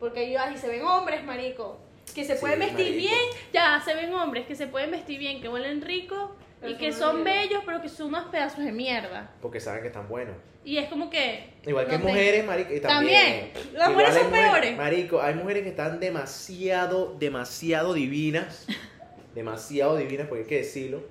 Porque 0.00 0.20
ahí 0.20 0.34
ay, 0.36 0.56
se 0.56 0.68
ven 0.68 0.82
hombres, 0.84 1.22
marico. 1.22 1.78
Que 2.14 2.24
se 2.24 2.34
Sí, 2.34 2.40
pueden 2.40 2.58
vestir 2.58 2.78
marico. 2.86 2.96
bien, 2.96 3.20
ya, 3.52 3.80
se 3.84 3.94
ven 3.94 4.12
hombres 4.14 4.46
que 4.46 4.56
se 4.56 4.66
pueden 4.66 4.90
vestir 4.90 5.18
bien, 5.18 5.40
que 5.40 5.48
huelen 5.48 5.82
rico 5.82 6.34
y 6.68 6.74
que 6.76 6.92
son 6.92 7.24
bellos, 7.24 7.62
pero 7.66 7.80
que 7.80 7.88
son 7.88 8.08
unos 8.08 8.26
pedazos 8.26 8.64
de 8.64 8.72
mierda. 8.72 9.30
Porque 9.40 9.60
saben 9.60 9.82
que 9.82 9.88
están 9.88 10.08
buenos. 10.08 10.36
Y 10.64 10.76
es 10.76 10.88
como 10.88 11.10
que... 11.10 11.54
Igual 11.66 11.86
que 11.86 11.98
no 11.98 12.04
te- 12.04 12.08
mujeres, 12.08 12.46
marico, 12.46 12.72
y 12.74 12.80
también. 12.80 13.50
También. 13.52 13.74
Las 13.74 13.90
mujeres 13.90 14.14
hay 14.14 14.22
son 14.22 14.30
peores. 14.30 14.76
Marico, 14.76 15.20
hay 15.20 15.34
mujeres 15.34 15.62
que 15.64 15.70
están 15.70 15.98
demasiado, 15.98 17.16
demasiado 17.18 17.94
divinas. 17.94 18.66
demasiado 19.34 19.96
divinas, 19.96 20.28
porque 20.28 20.42
hay 20.42 20.48
que 20.48 20.58
decirlo. 20.58 21.02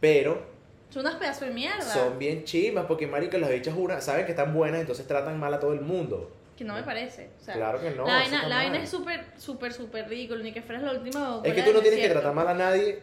Pero 0.00 0.46
Son 0.90 1.04
unos 1.04 1.16
pedazos 1.16 1.48
de 1.48 1.54
mierda. 1.54 1.80
son 1.82 2.18
bien 2.18 2.44
chimas, 2.44 2.84
porque 2.86 3.06
marico, 3.06 3.36
las 3.38 3.50
bichas 3.50 3.74
juran, 3.74 4.00
saben 4.00 4.26
que 4.26 4.32
están 4.32 4.54
buenas, 4.54 4.80
entonces 4.80 5.06
tratan 5.06 5.40
mal 5.40 5.52
a 5.54 5.58
todo 5.60 5.72
el 5.72 5.80
mundo. 5.80 6.30
Que 6.56 6.62
no 6.62 6.74
me 6.74 6.84
parece. 6.84 7.30
O 7.40 7.44
sea, 7.44 7.54
Claro 7.54 7.80
que 7.80 7.90
no, 7.90 8.06
La 8.06 8.18
vaina, 8.18 8.46
la 8.48 8.78
es 8.78 8.88
súper, 8.88 9.24
súper, 9.36 9.72
súper 9.72 10.08
ridículo. 10.08 10.44
Ni 10.44 10.52
que 10.52 10.62
fueras 10.62 10.84
la 10.84 10.92
última. 10.92 11.40
Es 11.42 11.52
que 11.52 11.62
tú 11.62 11.72
no 11.72 11.80
tienes 11.80 11.98
que 11.98 12.10
tratar 12.10 12.32
mal 12.32 12.46
a 12.46 12.54
nadie 12.54 13.00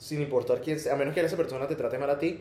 sin 0.00 0.22
importar 0.22 0.60
quién 0.62 0.80
sea. 0.80 0.94
A 0.94 0.96
menos 0.96 1.14
que 1.14 1.20
esa 1.20 1.36
persona 1.36 1.68
te 1.68 1.76
trate 1.76 1.98
mal 1.98 2.10
a 2.10 2.18
ti. 2.18 2.40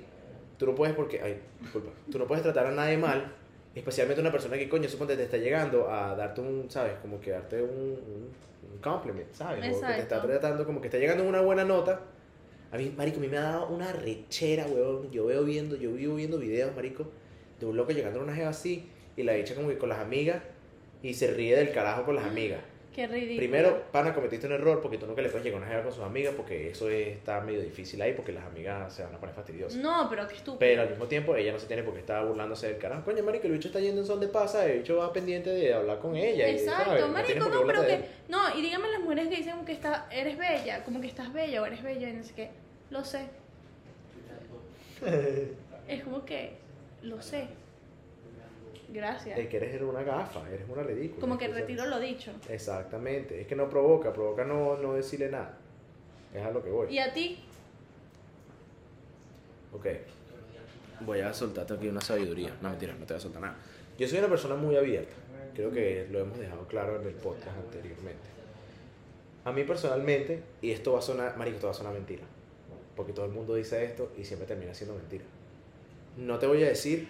Tú 0.57 0.65
no 0.65 0.73
puedes 0.73 0.95
porque. 0.95 1.21
Ay, 1.21 1.39
disculpa. 1.59 1.91
Tú 2.09 2.17
no 2.17 2.25
puedes 2.25 2.41
tratar 2.41 2.65
a 2.65 2.71
nadie 2.71 2.97
mal. 2.97 3.35
Especialmente 3.75 4.21
una 4.21 4.31
persona 4.31 4.57
que, 4.57 4.67
coño, 4.67 4.89
suponte 4.89 5.15
te 5.15 5.23
está 5.23 5.37
llegando 5.37 5.89
a 5.91 6.15
darte 6.15 6.41
un, 6.41 6.71
¿sabes? 6.71 6.93
Como 7.01 7.19
que 7.19 7.31
darte 7.31 7.61
un, 7.61 7.69
un, 7.69 8.29
un 8.71 8.77
compliment, 8.81 9.31
¿sabes? 9.33 9.75
O 9.75 9.81
que 9.81 9.93
te 9.93 9.99
está 9.99 10.21
tratando 10.21 10.65
como 10.65 10.81
que 10.81 10.87
está 10.87 10.97
llegando 10.97 11.23
en 11.23 11.29
una 11.29 11.41
buena 11.41 11.65
nota. 11.65 12.01
A 12.71 12.77
mí, 12.77 12.93
marico, 12.95 13.17
a 13.17 13.21
mí 13.21 13.27
me 13.27 13.37
ha 13.37 13.41
dado 13.41 13.67
una 13.67 13.91
rechera, 13.91 14.65
weón. 14.65 15.11
Yo 15.11 15.25
veo 15.25 15.43
viendo, 15.43 15.75
yo 15.75 15.91
vivo 15.91 16.15
viendo 16.15 16.39
videos, 16.39 16.73
marico, 16.75 17.11
de 17.59 17.65
un 17.65 17.75
loco 17.75 17.91
llegando 17.91 18.21
a 18.21 18.23
una 18.23 18.33
jeva 18.33 18.49
así 18.49 18.89
y 19.17 19.23
la 19.23 19.35
echa 19.35 19.53
como 19.53 19.67
que 19.67 19.77
con 19.77 19.89
las 19.89 19.99
amigas 19.99 20.41
y 21.03 21.13
se 21.13 21.31
ríe 21.31 21.55
del 21.55 21.73
carajo 21.73 22.05
con 22.05 22.15
las 22.15 22.25
amigas. 22.25 22.61
Qué 22.95 23.05
ridículo. 23.07 23.37
Primero, 23.37 23.83
pana, 23.91 24.13
cometiste 24.13 24.47
un 24.47 24.53
error 24.53 24.81
porque 24.81 24.97
tú 24.97 25.05
nunca 25.05 25.21
le 25.21 25.29
puedes 25.29 25.45
llegar 25.45 25.61
a 25.61 25.63
una 25.63 25.71
jeva 25.71 25.83
con 25.83 25.93
sus 25.93 26.03
amigas 26.03 26.33
porque 26.35 26.71
eso 26.71 26.89
es- 26.89 27.09
está 27.17 27.39
medio 27.39 27.61
difícil 27.61 28.01
ahí 28.01 28.13
porque 28.13 28.31
las 28.33 28.43
amigas 28.45 28.91
se 28.93 29.03
van 29.03 29.13
a 29.13 29.17
poner 29.19 29.33
fastidiosas. 29.35 29.79
No, 29.79 30.07
pero 30.09 30.27
qué 30.27 30.33
estúpido. 30.35 30.57
Pero 30.59 30.81
al 30.81 30.89
mismo 30.89 31.05
tiempo 31.05 31.35
ella 31.35 31.51
no 31.53 31.59
se 31.59 31.67
tiene 31.67 31.83
por 31.83 31.93
qué 31.93 31.99
estar 32.01 32.25
burlándose 32.25 32.67
del 32.67 32.77
carajo. 32.77 33.05
Coño, 33.05 33.23
marico, 33.23 33.45
el 33.47 33.53
bicho 33.53 33.67
está 33.69 33.79
yendo 33.79 34.01
en 34.01 34.07
son 34.07 34.19
de 34.19 34.27
pasa, 34.27 34.65
el 34.65 34.79
bicho 34.79 34.97
va 34.97 35.13
pendiente 35.13 35.49
de 35.51 35.73
hablar 35.73 35.99
con 35.99 36.15
ella. 36.15 36.49
y, 36.49 36.55
Exacto. 36.55 36.99
No 36.99 37.07
marico, 37.09 37.47
no, 37.47 37.65
pero 37.65 37.85
que. 37.85 38.05
No, 38.27 38.57
y 38.57 38.61
dígame 38.63 38.89
las 38.89 39.01
mujeres 39.01 39.27
que 39.29 39.35
dicen 39.37 39.53
como 39.53 39.65
que 39.65 39.73
está, 39.73 40.07
eres 40.11 40.37
bella, 40.37 40.83
como 40.83 40.99
que 40.99 41.07
estás 41.07 41.31
bella 41.31 41.61
o 41.61 41.65
eres 41.67 41.83
bella 41.83 42.09
y 42.09 42.13
no 42.13 42.23
sé 42.23 42.33
qué. 42.33 42.49
Lo 42.89 43.03
sé. 43.05 43.27
Es 45.87 46.03
como 46.03 46.25
que. 46.25 46.51
Lo 47.01 47.21
sé. 47.21 47.47
Gracias. 48.91 49.37
Es 49.37 49.47
que 49.47 49.57
eres 49.57 49.81
una 49.81 50.03
gafa, 50.03 50.49
eres 50.49 50.67
una 50.67 50.83
ridícula. 50.83 51.21
Como 51.21 51.37
que 51.37 51.47
retiro 51.47 51.85
lo 51.85 51.99
dicho. 51.99 52.31
Exactamente, 52.49 53.41
es 53.41 53.47
que 53.47 53.55
no 53.55 53.69
provoca, 53.69 54.11
provoca 54.11 54.43
no, 54.43 54.77
no 54.77 54.93
decirle 54.93 55.29
nada. 55.29 55.57
Es 56.33 56.43
a 56.43 56.51
lo 56.51 56.63
que 56.63 56.69
voy. 56.69 56.93
Y 56.93 56.99
a 56.99 57.13
ti, 57.13 57.39
Ok. 59.71 59.85
Voy 61.01 61.21
a 61.21 61.33
soltarte 61.33 61.73
aquí 61.73 61.87
una 61.87 62.01
sabiduría. 62.01 62.55
No, 62.61 62.69
mentira, 62.69 62.93
no 62.93 63.05
te 63.05 63.13
voy 63.13 63.19
a 63.19 63.21
soltar 63.21 63.41
nada. 63.41 63.55
Yo 63.97 64.07
soy 64.07 64.19
una 64.19 64.27
persona 64.27 64.55
muy 64.55 64.75
abierta. 64.75 65.13
Creo 65.53 65.71
que 65.71 66.07
lo 66.09 66.19
hemos 66.19 66.39
dejado 66.39 66.67
claro 66.67 66.99
en 66.99 67.07
el 67.07 67.13
podcast 67.13 67.57
anteriormente. 67.57 68.27
A 69.45 69.51
mí 69.51 69.63
personalmente, 69.63 70.41
y 70.61 70.71
esto 70.71 70.93
va 70.93 70.99
a 70.99 71.01
sonar, 71.01 71.37
marico, 71.37 71.55
esto 71.55 71.67
va 71.67 71.71
a 71.71 71.75
sonar 71.75 71.93
mentira. 71.93 72.23
Porque 72.95 73.13
todo 73.13 73.25
el 73.25 73.31
mundo 73.31 73.55
dice 73.55 73.83
esto 73.83 74.11
y 74.17 74.25
siempre 74.25 74.47
termina 74.47 74.73
siendo 74.73 74.95
mentira. 74.95 75.23
No 76.17 76.37
te 76.39 76.47
voy 76.47 76.63
a 76.63 76.67
decir 76.67 77.07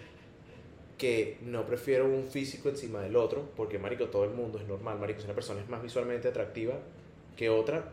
que 1.00 1.38
no 1.40 1.64
prefiero 1.64 2.04
un 2.04 2.24
físico 2.24 2.68
encima 2.68 3.00
del 3.00 3.16
otro, 3.16 3.48
porque 3.56 3.78
marico, 3.78 4.08
todo 4.08 4.24
el 4.24 4.30
mundo 4.30 4.58
es 4.58 4.68
normal, 4.68 4.98
marico, 4.98 5.20
si 5.20 5.24
una 5.24 5.34
persona 5.34 5.60
es 5.62 5.68
más 5.68 5.82
visualmente 5.82 6.28
atractiva 6.28 6.74
que 7.36 7.48
otra, 7.48 7.90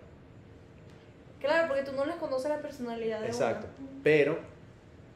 Claro, 1.39 1.67
porque 1.67 1.83
tú 1.83 1.91
no 1.91 2.05
les 2.05 2.15
conoces 2.15 2.49
la 2.49 2.61
personalidad 2.61 3.21
de 3.21 3.27
Exacto. 3.27 3.67
Pero, 4.03 4.37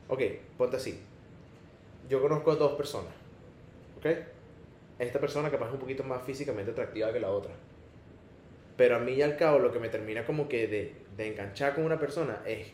ok, 0.07 0.21
ponte 0.57 0.77
así. 0.77 0.99
Yo 2.09 2.21
conozco 2.21 2.51
a 2.51 2.55
dos 2.55 2.73
personas, 2.73 3.13
¿ok? 3.97 4.05
Esta 4.99 5.19
persona 5.19 5.49
capaz 5.49 5.67
es 5.67 5.73
un 5.73 5.79
poquito 5.79 6.03
más 6.03 6.21
físicamente 6.23 6.71
atractiva 6.71 7.11
que 7.11 7.19
la 7.19 7.31
otra. 7.31 7.51
Pero 8.77 8.97
a 8.97 8.99
mí 8.99 9.13
y 9.13 9.21
al 9.21 9.35
cabo 9.35 9.59
lo 9.59 9.71
que 9.71 9.79
me 9.79 9.89
termina 9.89 10.25
como 10.25 10.47
que 10.47 10.67
de, 10.67 10.93
de 11.17 11.27
enganchar 11.27 11.73
con 11.73 11.83
una 11.85 11.99
persona 11.99 12.41
es 12.45 12.67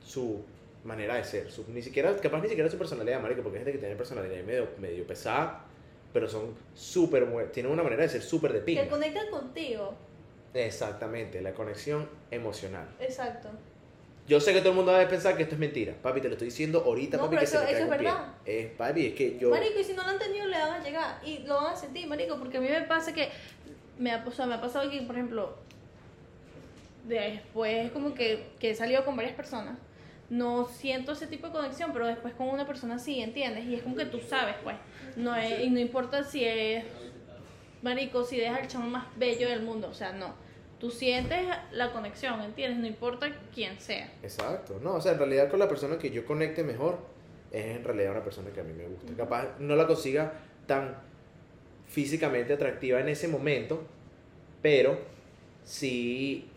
su 0.00 0.42
manera 0.84 1.14
de 1.16 1.24
ser. 1.24 1.50
Su, 1.50 1.64
ni 1.72 1.82
siquiera, 1.82 2.14
capaz 2.16 2.40
ni 2.42 2.48
siquiera 2.48 2.70
su 2.70 2.78
personalidad, 2.78 3.20
marico, 3.20 3.42
porque 3.42 3.58
hay 3.58 3.64
gente 3.64 3.72
que 3.72 3.78
tiene 3.78 3.96
personalidad 3.96 4.42
medio, 4.44 4.68
medio 4.78 5.06
pesada, 5.06 5.64
pero 6.12 6.28
son 6.28 6.54
súper. 6.74 7.26
Tienen 7.52 7.72
una 7.72 7.82
manera 7.82 8.02
de 8.02 8.08
ser 8.08 8.22
súper 8.22 8.52
de 8.52 8.60
pinga. 8.60 8.82
Que 8.84 8.88
conectan 8.88 9.28
contigo. 9.30 9.94
Exactamente, 10.54 11.40
la 11.42 11.52
conexión 11.52 12.08
emocional. 12.30 12.88
Exacto. 13.00 13.50
Yo 14.26 14.40
sé 14.40 14.52
que 14.52 14.58
todo 14.60 14.70
el 14.70 14.76
mundo 14.76 14.92
va 14.92 15.00
a 15.00 15.08
pensar 15.08 15.36
que 15.36 15.42
esto 15.44 15.54
es 15.54 15.58
mentira. 15.58 15.94
Papi, 16.02 16.20
te 16.20 16.28
lo 16.28 16.34
estoy 16.34 16.48
diciendo 16.48 16.82
ahorita, 16.84 17.16
No, 17.16 17.24
papi, 17.24 17.36
pero 17.36 17.40
que 17.40 17.46
se 17.46 17.56
eso- 17.56 17.64
me 17.64 17.70
cae 17.70 17.74
eso 17.76 17.84
es 17.84 17.90
verdad. 17.90 18.26
Es, 18.44 18.66
papi, 18.72 19.06
es 19.06 19.14
que 19.14 19.38
yo... 19.38 19.48
Marico, 19.50 19.78
y 19.80 19.84
si 19.84 19.94
no 19.94 20.02
lo 20.02 20.10
han 20.10 20.18
tenido, 20.18 20.46
le 20.46 20.58
van 20.58 20.80
a 20.80 20.84
llegar. 20.84 21.20
Y 21.24 21.38
lo 21.46 21.54
van 21.54 21.72
a 21.72 21.76
sentir, 21.76 22.06
marico, 22.06 22.38
porque 22.38 22.58
a 22.58 22.60
mí 22.60 22.68
me 22.68 22.82
pasa 22.82 23.14
que. 23.14 23.28
Me 23.98 24.12
ha, 24.12 24.22
o 24.26 24.30
sea, 24.30 24.44
me 24.46 24.54
ha 24.54 24.60
pasado 24.60 24.90
que, 24.90 25.00
por 25.02 25.16
ejemplo, 25.16 25.54
después 27.06 27.90
como 27.92 28.14
que, 28.14 28.44
que 28.58 28.70
he 28.70 28.74
salido 28.74 29.04
con 29.04 29.16
varias 29.16 29.34
personas, 29.34 29.78
no 30.30 30.66
siento 30.66 31.12
ese 31.12 31.26
tipo 31.26 31.46
de 31.46 31.52
conexión, 31.54 31.92
pero 31.92 32.06
después 32.06 32.34
con 32.34 32.48
una 32.48 32.66
persona 32.66 32.98
sí, 32.98 33.20
¿entiendes? 33.20 33.64
Y 33.64 33.74
es 33.76 33.82
como 33.82 33.96
que 33.96 34.06
tú 34.06 34.20
sabes, 34.20 34.56
pues. 34.62 34.76
No 35.16 35.34
es, 35.34 35.60
y 35.64 35.70
no 35.70 35.78
importa 35.78 36.22
si 36.22 36.44
es. 36.44 36.84
Marico, 37.82 38.24
si 38.24 38.38
deja 38.38 38.58
el 38.58 38.68
chamo 38.68 38.88
más 38.88 39.06
bello 39.16 39.48
del 39.48 39.62
mundo, 39.62 39.88
o 39.88 39.94
sea, 39.94 40.12
no. 40.12 40.34
Tú 40.78 40.90
sientes 40.90 41.46
la 41.72 41.92
conexión, 41.92 42.40
¿entiendes? 42.42 42.78
No 42.78 42.86
importa 42.86 43.28
quién 43.54 43.80
sea. 43.80 44.12
Exacto. 44.22 44.78
No, 44.82 44.94
o 44.94 45.00
sea, 45.00 45.12
en 45.12 45.18
realidad 45.18 45.50
con 45.50 45.58
la 45.58 45.68
persona 45.68 45.98
que 45.98 46.10
yo 46.10 46.24
conecte 46.24 46.62
mejor 46.62 46.98
es 47.50 47.76
en 47.76 47.84
realidad 47.84 48.12
una 48.12 48.22
persona 48.22 48.50
que 48.50 48.60
a 48.60 48.64
mí 48.64 48.72
me 48.72 48.86
gusta. 48.86 49.12
Capaz 49.16 49.58
no 49.58 49.74
la 49.74 49.86
consiga 49.86 50.34
tan 50.66 50.96
físicamente 51.88 52.52
atractiva 52.52 53.00
en 53.00 53.08
ese 53.08 53.26
momento, 53.26 53.82
pero 54.62 54.98
sí, 55.64 56.48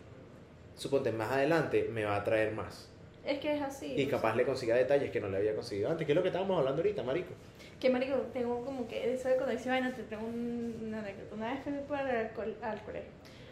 suponte, 0.76 1.10
más 1.10 1.32
adelante 1.32 1.88
me 1.90 2.04
va 2.04 2.16
a 2.16 2.20
atraer 2.20 2.52
más. 2.52 2.91
Es 3.24 3.38
que 3.38 3.54
es 3.54 3.62
así. 3.62 3.94
Y 3.96 4.06
capaz 4.06 4.34
le 4.34 4.44
consiga 4.44 4.74
detalles 4.74 5.10
que 5.10 5.20
no 5.20 5.28
le 5.28 5.36
había 5.36 5.54
conseguido 5.54 5.90
antes, 5.90 6.04
que 6.06 6.12
es 6.12 6.16
lo 6.16 6.22
que 6.22 6.28
estábamos 6.28 6.58
hablando 6.58 6.82
ahorita, 6.82 7.02
marico. 7.04 7.32
Que 7.78 7.88
marico, 7.90 8.16
tengo 8.32 8.64
como 8.64 8.88
que 8.88 9.12
eso 9.14 9.28
de 9.28 9.36
conexión, 9.36 9.74
vaina, 9.74 9.92
te 9.94 10.02
tengo 10.02 10.26
un- 10.26 10.76
una 10.88 10.98
anécdota. 11.00 11.34
Una 11.34 11.52
vez 11.54 11.62
fui 11.62 11.72
para 11.88 12.22
el 12.22 12.26
al 12.62 12.80
colegio, 12.82 13.10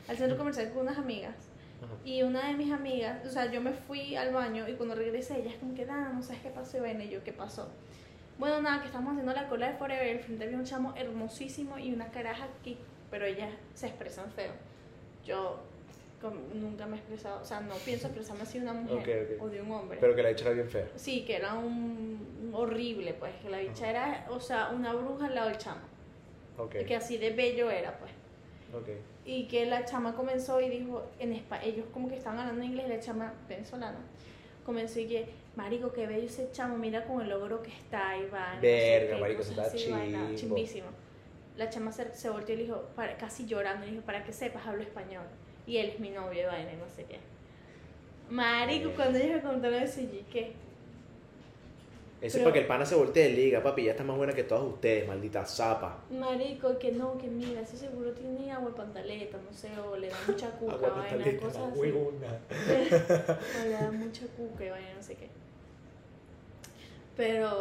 al 0.09 0.17
centro 0.17 0.37
comercial 0.37 0.71
con 0.73 0.83
unas 0.83 0.99
amigas. 0.99 1.35
Ajá. 1.83 1.93
Y 2.05 2.23
una 2.23 2.49
de 2.49 2.55
mis 2.55 2.73
amigas, 2.73 3.25
o 3.25 3.31
sea, 3.31 3.51
yo 3.51 3.61
me 3.61 3.73
fui 3.73 4.17
al 4.17 4.33
baño 4.33 4.69
y 4.69 4.75
cuando 4.75 4.95
regresé, 4.97 5.39
ella 5.41 5.51
es 5.51 5.57
como 5.57 5.75
que, 5.75 5.87
nada, 5.87 6.11
no 6.13 6.23
sabes 6.23 6.43
qué 6.43 6.51
pasó. 6.51 6.77
Y 6.79 6.81
vaina, 6.81 7.05
y 7.05 7.11
yo, 7.11 7.23
¿qué 7.25 7.33
pasó? 7.33 7.69
Bueno, 8.39 8.61
nada, 8.63 8.81
que 8.81 8.87
estamos 8.87 9.13
haciendo 9.13 9.33
la 9.33 9.49
cola 9.49 9.71
de 9.71 9.79
Forever. 9.79 10.17
Al 10.17 10.23
frente 10.25 10.45
había 10.45 10.57
un 10.59 10.65
chamo 10.65 10.95
hermosísimo 10.97 11.79
y 11.79 11.93
una 11.93 12.07
caraja 12.11 12.49
aquí, 12.59 12.77
pero 13.11 13.25
ellas 13.25 13.51
se 13.75 13.87
expresan 13.87 14.31
feo. 14.33 14.53
Yo 15.25 15.61
como, 16.21 16.37
nunca 16.55 16.87
me 16.87 16.97
he 16.97 16.99
expresado, 16.99 17.41
o 17.41 17.45
sea, 17.45 17.61
no 17.61 17.75
pienso 17.77 18.07
expresarme 18.09 18.43
así 18.43 18.59
de 18.59 18.65
una 18.65 18.75
mujer 18.75 19.27
Ok, 19.29 19.37
ok. 19.39 19.43
o 19.45 19.49
de 19.49 19.63
un 19.63 19.71
hombre. 19.73 19.99
Pero 20.01 20.15
que 20.15 20.23
la 20.23 20.31
hecha 20.31 20.45
era 20.47 20.55
bien 20.55 20.69
fea. 20.69 20.89
Sí, 20.97 21.25
que 21.25 21.37
era 21.37 21.55
un, 21.55 22.27
un 22.43 22.51
horrible, 22.55 23.15
pues, 23.15 23.33
que 23.43 23.49
la 23.49 23.59
bicha 23.59 23.89
era, 23.89 24.27
o 24.31 24.39
sea, 24.41 24.71
una 24.71 24.93
bruja 24.93 25.27
al 25.27 25.35
lado 25.35 25.49
del 25.49 25.59
chamo. 25.59 25.81
Ok, 26.59 26.77
Que 26.87 26.97
así 26.97 27.17
de 27.17 27.31
bello 27.31 27.71
era, 27.71 27.99
pues. 27.99 28.11
Y 29.25 29.49
que 29.49 29.67
la 29.67 29.85
chama 29.85 30.15
comenzó 30.15 30.61
y 30.61 30.69
dijo, 30.69 31.05
en 31.19 31.33
España, 31.33 31.65
ellos 31.65 31.87
como 31.93 32.09
que 32.09 32.17
estaban 32.17 32.39
hablando 32.39 32.65
inglés, 32.65 32.89
la 32.89 33.01
chama 33.01 33.35
venezolana, 33.49 33.99
comenzó 34.65 35.01
y 35.01 35.07
que, 35.07 35.29
marico, 35.57 35.93
qué 35.93 36.07
bello 36.07 36.27
ese 36.27 36.51
chamo, 36.53 36.77
mira 36.77 37.05
con 37.05 37.21
el 37.21 37.29
logro 37.29 37.63
que 37.63 37.71
está 37.71 38.17
no 38.17 38.23
sé 38.23 38.61
Verga, 38.61 39.15
qué, 39.17 39.21
marico, 39.21 39.43
eso 39.43 39.61
está 39.61 39.73
chimbísimo. 40.37 40.89
La 41.57 41.69
chama 41.69 41.93
se, 41.93 42.15
se 42.15 42.31
volteó 42.31 42.55
y 42.55 42.59
le 42.59 42.65
dijo, 42.65 42.89
para, 42.95 43.17
casi 43.17 43.45
llorando, 43.47 43.85
le 43.87 43.93
dijo, 43.93 44.05
para 44.05 44.23
que 44.23 44.33
sepas, 44.33 44.67
hablo 44.67 44.83
español. 44.83 45.25
Y 45.71 45.77
él 45.77 45.91
es 45.91 46.01
mi 46.01 46.11
novio, 46.11 46.43
y 46.43 46.47
vaina, 46.47 46.73
y 46.73 46.77
no 46.77 46.89
sé 46.89 47.05
qué. 47.05 47.19
Marico, 48.29 48.91
cuando 48.97 49.19
ellos 49.19 49.37
me 49.37 49.41
contaron 49.49 49.81
eso, 49.81 50.01
yo, 50.01 50.19
¿qué? 50.33 50.53
Eso 52.21 52.39
es 52.39 52.43
para 52.43 52.53
que 52.53 52.59
el 52.59 52.67
pana 52.67 52.85
se 52.85 52.97
voltee 52.97 53.31
y 53.31 53.37
le 53.37 53.43
diga, 53.43 53.63
papi, 53.63 53.85
ya 53.85 53.93
está 53.93 54.03
más 54.03 54.17
buena 54.17 54.33
que 54.33 54.43
todas 54.43 54.65
ustedes, 54.65 55.07
maldita 55.07 55.47
zapa. 55.47 56.03
Marico, 56.11 56.77
que 56.79 56.91
no, 56.91 57.17
que 57.19 57.29
mira, 57.29 57.61
ese 57.61 57.77
seguro 57.77 58.11
tiene 58.13 58.51
agua 58.51 58.71
de 58.71 58.77
pantaleta, 58.77 59.39
no 59.39 59.57
sé, 59.57 59.71
o 59.79 59.97
le 59.97 60.09
da 60.09 60.17
mucha 60.27 60.51
cuca, 60.51 60.75
Agua 60.75 60.89
vaina, 60.91 61.09
pantaleta, 61.09 61.47
cosas 61.47 61.63
la 61.63 61.69
así. 61.69 61.79
huevona. 61.79 62.41
O 63.61 63.65
le 63.65 63.71
da 63.71 63.91
mucha 63.93 64.27
cuca 64.37 64.65
y 64.65 64.71
vaina, 64.71 64.95
no 64.97 65.03
sé 65.05 65.15
qué. 65.15 65.29
Pero, 67.17 67.61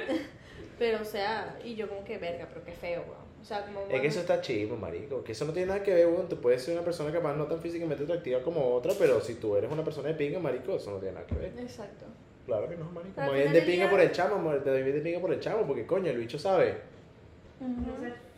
pero, 0.78 1.02
o 1.02 1.04
sea, 1.04 1.58
y 1.62 1.74
yo 1.74 1.86
como 1.88 2.02
que 2.02 2.16
verga, 2.18 2.48
pero 2.48 2.64
qué 2.64 2.72
feo, 2.72 3.04
sea, 3.46 3.64
como. 3.64 3.80
Es 3.88 4.00
que 4.00 4.06
eso 4.08 4.20
está 4.20 4.40
chivo, 4.40 4.76
marico. 4.76 5.22
Que 5.24 5.32
eso 5.32 5.44
no 5.44 5.52
tiene 5.52 5.68
nada 5.68 5.82
que 5.82 5.94
ver, 5.94 6.06
weón. 6.06 6.28
Tú 6.28 6.40
puedes 6.40 6.62
ser 6.62 6.74
una 6.74 6.84
persona 6.84 7.12
capaz 7.12 7.34
no 7.36 7.44
tan 7.46 7.60
físicamente 7.60 8.04
atractiva 8.04 8.40
como 8.42 8.74
otra, 8.74 8.92
pero 8.98 9.20
si 9.20 9.34
tú 9.34 9.56
eres 9.56 9.70
una 9.70 9.84
persona 9.84 10.08
de 10.08 10.14
pinga, 10.14 10.38
marico, 10.38 10.76
eso 10.76 10.90
no 10.90 10.98
tiene 10.98 11.14
nada 11.14 11.26
que 11.26 11.34
ver. 11.36 11.52
Exacto. 11.58 12.06
Claro 12.46 12.68
que 12.68 12.76
no, 12.76 12.84
marico. 12.90 13.20
Al 13.20 13.32
bien 13.34 13.52
de 13.52 13.62
pinga 13.62 13.84
día- 13.84 13.90
por 13.90 14.00
el 14.00 14.12
chamo, 14.12 14.36
mo- 14.38 14.52
te 14.56 14.70
doy 14.70 14.82
bien 14.82 14.96
de 14.96 15.02
pinga 15.02 15.20
por 15.20 15.32
el 15.32 15.40
chamo, 15.40 15.66
porque 15.66 15.86
coño, 15.86 16.10
el 16.10 16.18
bicho 16.18 16.38
sabe. 16.38 16.74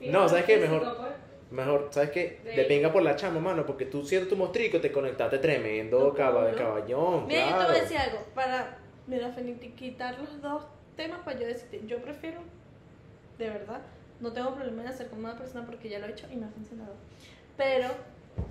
No, 0.01 0.29
¿sabes 0.29 0.45
qué? 0.45 0.57
Mejor- 0.59 0.81
pues. 0.97 1.13
Mejor, 1.51 1.89
¿sabes 1.91 2.11
qué? 2.11 2.41
De- 2.45 2.65
pinga 2.65 2.93
por 2.93 3.03
la 3.03 3.17
chama, 3.17 3.41
mano, 3.41 3.65
porque 3.65 3.87
tú 3.87 4.05
siendo 4.05 4.29
tu 4.29 4.37
mostrico 4.37 4.81
te 4.81 4.93
conectaste 4.93 5.39
tremendo, 5.39 6.13
caba, 6.15 6.43
Claro. 6.53 6.57
caballón, 6.59 7.27
Mira, 7.27 7.41
yo 7.41 7.47
te 7.47 7.53
claro. 7.55 7.69
voy 7.71 7.79
a 7.79 7.83
decir 7.83 7.97
algo. 7.99 8.19
Para, 8.35 8.79
mira, 9.07 9.35
quitar 9.77 10.19
los 10.19 10.41
dos 10.43 10.65
temas 10.97 11.21
para 11.25 11.41
yo 11.41 11.47
decirte, 11.47 11.81
yo 11.87 11.99
prefiero, 12.03 12.41
de 13.39 13.49
verdad, 13.49 13.81
no 14.21 14.33
tengo 14.33 14.55
problema 14.55 14.83
en 14.83 14.89
hacer 14.89 15.09
con 15.09 15.21
una 15.21 15.37
persona 15.37 15.65
porque 15.67 15.89
ya 15.89 15.99
lo 15.99 16.07
he 16.07 16.11
hecho 16.11 16.27
y 16.33 16.37
me 16.37 16.47
ha 16.47 16.51
funcionado. 16.51 16.95
Pero 17.57 17.89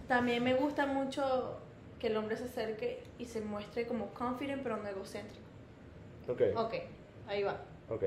también 0.08 0.44
me 0.44 0.54
gusta 0.54 0.86
mucho 0.86 1.58
que 2.00 2.08
el 2.08 2.18
hombre 2.18 2.38
se 2.38 2.46
acerque 2.46 3.04
y 3.18 3.26
se 3.26 3.42
muestre 3.42 3.88
como 3.88 4.08
confident 4.14 4.64
pero 4.64 4.78
no 4.78 4.88
egocéntrico. 4.88 5.46
Ok, 6.28 6.42
Ok, 6.56 6.74
ahí 7.28 7.44
va. 7.44 7.62
ok. 7.90 8.04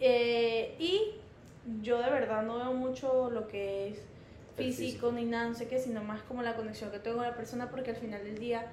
Eh, 0.00 0.74
y 0.78 1.14
yo 1.80 1.98
de 1.98 2.10
verdad 2.10 2.42
no 2.42 2.56
veo 2.56 2.72
mucho 2.72 3.30
lo 3.30 3.46
que 3.46 3.88
es 3.88 4.02
físico. 4.56 5.12
ni 5.12 5.24
nada, 5.24 5.48
no 5.48 5.54
sé 5.54 5.68
qué, 5.68 5.78
sino 5.78 6.02
más 6.02 6.22
como 6.22 6.42
la 6.42 6.56
conexión 6.56 6.90
que 6.90 6.98
tengo 6.98 7.18
con 7.18 7.26
la 7.26 7.34
persona, 7.36 7.70
porque 7.70 7.90
al 7.90 7.96
final 7.96 8.22
del 8.24 8.38
día 8.38 8.66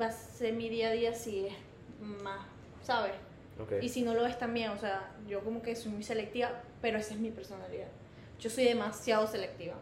va 0.00 0.06
a 0.06 0.12
ser 0.12 0.52
mi 0.54 0.68
día 0.68 0.88
a 0.88 0.92
día 0.92 1.14
si 1.14 1.46
es 1.46 1.54
más, 2.00 2.46
¿sabes? 2.82 3.12
Ok. 3.60 3.72
Y 3.82 3.88
si 3.88 4.02
no 4.02 4.14
lo 4.14 4.26
es 4.26 4.38
también, 4.38 4.70
o 4.70 4.78
sea, 4.78 5.10
yo 5.28 5.40
como 5.40 5.62
que 5.62 5.74
soy 5.76 5.92
muy 5.92 6.02
selectiva, 6.02 6.62
pero 6.80 6.98
esa 6.98 7.14
es 7.14 7.20
mi 7.20 7.30
personalidad. 7.30 7.88
Yo 8.40 8.50
soy 8.50 8.64
demasiado 8.64 9.26
selectiva. 9.26 9.74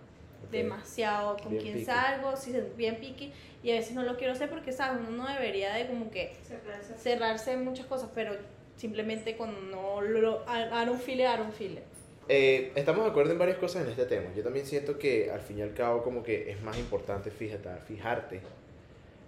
Ok. 0.44 0.50
Demasiado 0.50 1.36
con 1.36 1.50
Bien 1.52 1.62
quien 1.62 1.74
picky. 1.74 1.86
salgo, 1.86 2.36
sí, 2.36 2.54
bien 2.76 2.96
picky, 2.96 3.32
y 3.62 3.70
a 3.70 3.74
veces 3.74 3.94
no 3.94 4.02
lo 4.02 4.16
quiero 4.16 4.32
hacer 4.32 4.48
porque, 4.50 4.72
¿sabes? 4.72 5.00
Uno 5.06 5.24
no 5.24 5.28
debería 5.28 5.72
de 5.74 5.86
como 5.86 6.10
que 6.10 6.34
Cerrarse. 6.42 6.94
cerrarse 6.98 7.52
en 7.52 7.64
muchas 7.64 7.86
cosas, 7.86 8.10
pero 8.14 8.32
simplemente 8.76 9.36
cuando 9.36 9.60
no 9.60 10.00
lo 10.00 10.42
I 10.46 10.86
don't 10.86 11.00
feel 11.00 11.20
it, 11.20 11.26
I 11.26 11.36
don't 11.38 11.52
feel 11.52 11.72
it. 11.72 11.84
Eh, 12.28 12.72
estamos 12.76 13.04
de 13.04 13.10
acuerdo 13.10 13.32
en 13.32 13.38
varias 13.38 13.58
cosas 13.58 13.84
en 13.84 13.90
este 13.90 14.04
tema. 14.06 14.32
Yo 14.36 14.42
también 14.42 14.64
siento 14.64 14.98
que 14.98 15.30
al 15.30 15.40
fin 15.40 15.58
y 15.58 15.62
al 15.62 15.74
cabo 15.74 16.02
como 16.02 16.22
que 16.22 16.50
es 16.50 16.62
más 16.62 16.78
importante 16.78 17.30
fíjate, 17.30 17.68
fijarte 17.88 18.40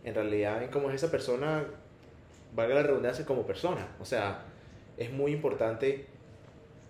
en 0.05 0.15
realidad 0.15 0.63
en 0.63 0.71
cómo 0.71 0.89
es 0.89 0.97
esa 0.97 1.11
persona, 1.11 1.65
valga 2.55 2.75
la 2.77 2.83
redundancia, 2.83 3.25
como 3.25 3.47
persona. 3.47 3.87
O 4.01 4.05
sea, 4.05 4.43
es 4.97 5.11
muy 5.11 5.33
importante, 5.33 6.07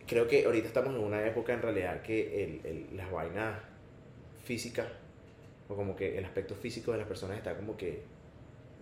creo 0.06 0.26
que 0.28 0.44
ahorita 0.44 0.66
estamos 0.68 0.94
en 0.94 1.00
una 1.02 1.24
época 1.26 1.52
en 1.52 1.62
realidad 1.62 2.02
que 2.02 2.44
el, 2.44 2.66
el- 2.66 2.96
las 2.96 3.10
vainas 3.10 3.58
físicas, 4.44 4.86
o 5.68 5.74
como 5.76 5.94
que 5.96 6.18
el 6.18 6.24
aspecto 6.24 6.54
físico 6.54 6.92
de 6.92 6.98
las 6.98 7.06
personas 7.06 7.36
está 7.36 7.54
como 7.56 7.76
que 7.76 8.02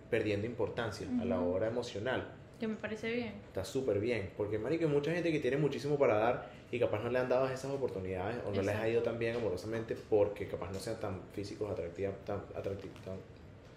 perdiendo 0.09 0.45
importancia 0.47 1.07
a 1.21 1.25
la 1.25 1.39
hora 1.39 1.67
emocional. 1.67 2.27
Que 2.59 2.67
me 2.67 2.75
parece 2.75 3.11
bien. 3.11 3.33
Está 3.47 3.63
súper 3.63 3.99
bien, 3.99 4.31
porque 4.37 4.59
marico, 4.59 4.85
hay 4.85 4.91
mucha 4.91 5.11
gente 5.11 5.31
que 5.31 5.39
tiene 5.39 5.57
muchísimo 5.57 5.97
para 5.97 6.15
dar 6.17 6.49
y 6.71 6.79
capaz 6.79 7.01
no 7.01 7.09
le 7.09 7.17
han 7.19 7.29
dado 7.29 7.47
esas 7.47 7.71
oportunidades 7.71 8.37
o 8.45 8.51
no 8.51 8.61
les 8.61 8.75
ha 8.75 8.87
ido 8.87 9.01
tan 9.01 9.17
bien 9.17 9.35
amorosamente 9.35 9.95
porque 10.09 10.47
capaz 10.47 10.71
no 10.71 10.79
sean 10.79 10.99
tan 10.99 11.21
físicos, 11.33 11.71
atractivos, 11.71 12.15
tan 12.25 12.41
atractivos, 12.55 12.99
tan, 13.01 13.15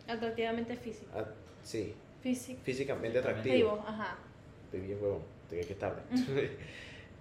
Atractivamente 0.06 0.76
físico. 0.76 1.10
ah, 1.14 1.24
sí, 1.62 1.94
Físico. 2.24 2.60
físicamente 2.64 3.18
Físicamente. 3.18 3.18
atractivos. 3.18 3.78
Activo, 3.78 3.88
ajá. 3.88 4.16
Estoy 4.64 4.80
bien 4.80 4.98
huevón, 5.00 5.22
te 5.48 5.60
que 5.60 5.72
es 5.72 5.78
tarde. 5.78 6.02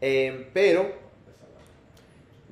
Eh, 0.06 0.50
pero 0.54 0.92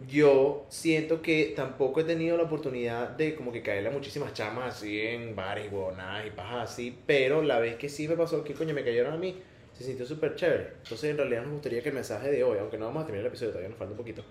yo 0.08 0.66
siento 0.70 1.22
que 1.22 1.52
tampoco 1.54 2.00
he 2.00 2.04
tenido 2.06 2.38
la 2.38 2.44
oportunidad 2.44 3.10
de 3.10 3.36
como 3.36 3.52
que 3.52 3.62
caerle 3.62 3.90
a 3.90 3.92
muchísimas 3.92 4.34
chamas 4.34 4.76
así 4.76 5.02
en 5.02 5.36
bares, 5.36 5.70
huevonadas 5.70 6.28
y 6.28 6.30
pajas 6.30 6.72
así, 6.72 6.98
pero 7.06 7.42
la 7.42 7.60
vez 7.60 7.76
que 7.76 7.90
sí 7.90 8.08
me 8.08 8.16
pasó 8.16 8.42
que 8.44 8.54
coño 8.54 8.74
me 8.74 8.86
cayeron 8.86 9.12
a 9.14 9.18
mí, 9.18 9.36
se 9.74 9.84
sintió 9.84 10.06
súper 10.06 10.36
chévere. 10.36 10.68
Entonces 10.84 11.10
en 11.10 11.18
realidad 11.18 11.42
nos 11.44 11.54
gustaría 11.54 11.82
que 11.82 11.90
el 11.90 11.96
mensaje 11.96 12.32
de 12.32 12.42
hoy, 12.42 12.60
aunque 12.60 12.78
no 12.78 12.86
vamos 12.86 13.04
a 13.04 13.06
terminar 13.06 13.26
el 13.26 13.28
episodio, 13.32 13.52
todavía 13.52 13.70
nos 13.70 13.78
falta 13.78 13.92
un 13.92 13.98
poquito, 13.98 14.24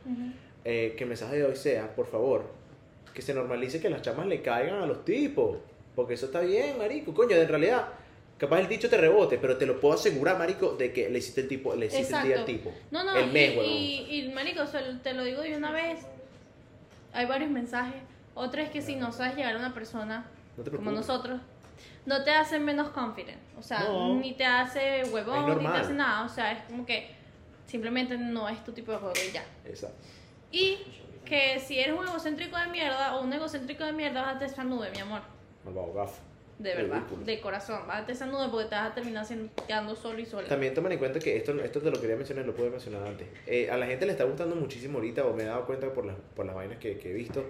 eh, 0.64 0.94
que 0.96 1.04
el 1.04 1.08
mensaje 1.08 1.36
de 1.36 1.44
hoy 1.44 1.56
sea, 1.56 1.94
por 1.94 2.06
favor, 2.06 2.44
que 3.12 3.20
se 3.20 3.34
normalice 3.34 3.80
que 3.80 3.90
las 3.90 4.00
chamas 4.00 4.28
le 4.28 4.40
caigan 4.40 4.82
a 4.82 4.86
los 4.86 5.04
tipos, 5.04 5.58
porque 5.94 6.14
eso 6.14 6.26
está 6.26 6.40
bien, 6.40 6.78
marico, 6.78 7.12
coño, 7.12 7.36
en 7.36 7.48
realidad... 7.48 7.88
Capaz 8.40 8.60
el 8.60 8.68
dicho 8.68 8.88
te 8.88 8.96
rebote, 8.96 9.36
pero 9.36 9.58
te 9.58 9.66
lo 9.66 9.78
puedo 9.78 9.94
asegurar, 9.94 10.38
marico, 10.38 10.70
de 10.70 10.94
que 10.94 11.10
le 11.10 11.18
hiciste 11.18 11.42
el 11.42 11.48
tipo, 11.48 11.74
le 11.74 11.86
hiciste 11.86 12.16
el 12.16 12.22
día 12.22 12.38
al 12.38 12.44
tipo. 12.46 12.72
No, 12.90 13.04
no, 13.04 13.14
El 13.14 13.28
y, 13.28 13.32
mes, 13.32 13.54
y, 13.66 14.06
y, 14.08 14.32
marico, 14.32 14.62
te 15.02 15.12
lo 15.12 15.24
digo 15.24 15.42
de 15.42 15.54
una 15.58 15.70
vez. 15.70 16.06
Hay 17.12 17.26
varios 17.26 17.50
mensajes. 17.50 18.00
Otra 18.34 18.62
es 18.62 18.70
que 18.70 18.80
si 18.80 18.96
no 18.96 19.12
sabes 19.12 19.36
llegar 19.36 19.54
a 19.56 19.58
una 19.58 19.74
persona 19.74 20.24
No 20.56 20.64
como 20.64 20.90
nosotros, 20.90 21.38
no 22.06 22.24
te 22.24 22.30
hace 22.30 22.58
menos 22.58 22.88
confident. 22.88 23.38
O 23.58 23.62
sea, 23.62 23.80
No. 23.80 24.14
ni 24.14 24.32
te 24.32 24.46
hace 24.46 25.04
huevón, 25.12 25.58
ni 25.58 25.66
te 25.66 25.76
hace 25.76 25.92
nada. 25.92 26.24
O 26.24 26.28
sea, 26.30 26.52
es 26.52 26.62
como 26.64 26.86
que 26.86 27.10
simplemente 27.66 28.16
no 28.16 28.48
es 28.48 28.64
tu 28.64 28.72
tipo 28.72 28.90
de 28.92 28.98
juego 28.98 29.12
y 29.28 29.32
ya. 29.32 29.44
Exacto. 29.66 29.98
Y 30.50 30.78
que 31.26 31.60
si 31.60 31.78
eres 31.78 31.94
un 31.98 32.08
egocéntrico 32.08 32.56
de 32.56 32.68
mierda 32.68 33.16
o 33.16 33.22
un 33.22 33.32
egocéntrico 33.34 33.84
de 33.84 33.92
mierda, 33.92 34.22
vas 34.22 34.40
a 34.40 34.46
esa 34.46 34.64
nube, 34.64 34.90
mi 34.92 35.00
amor. 35.00 35.20
Malvado 35.64 35.92
gafo. 35.92 36.29
De 36.60 36.74
verdad, 36.74 36.96
Ridículo. 36.98 37.24
de 37.24 37.40
corazón. 37.40 37.80
Vas 37.88 38.02
a 38.02 38.06
te 38.06 38.12
esa 38.12 38.26
nube 38.26 38.48
porque 38.50 38.68
te 38.68 38.74
vas 38.74 38.90
a 38.90 38.94
terminar 38.94 39.24
siendo- 39.24 39.50
quedando 39.66 39.96
solo 39.96 40.18
y 40.20 40.26
sola. 40.26 40.46
También 40.46 40.74
tomen 40.74 40.92
en 40.92 40.98
cuenta 40.98 41.18
que 41.18 41.34
esto, 41.36 41.52
esto 41.62 41.80
te 41.80 41.90
lo 41.90 41.98
quería 41.98 42.16
mencionar, 42.16 42.44
lo 42.44 42.54
pude 42.54 42.68
mencionar 42.68 43.06
antes. 43.06 43.26
Eh, 43.46 43.70
a 43.70 43.78
la 43.78 43.86
gente 43.86 44.04
le 44.04 44.12
está 44.12 44.24
gustando 44.24 44.54
muchísimo 44.56 44.98
ahorita, 44.98 45.24
o 45.24 45.32
me 45.34 45.44
he 45.44 45.46
dado 45.46 45.64
cuenta 45.64 45.90
por 45.92 46.04
las, 46.04 46.16
por 46.36 46.44
las 46.44 46.54
vainas 46.54 46.76
que, 46.78 46.98
que 46.98 47.10
he 47.10 47.14
visto, 47.14 47.44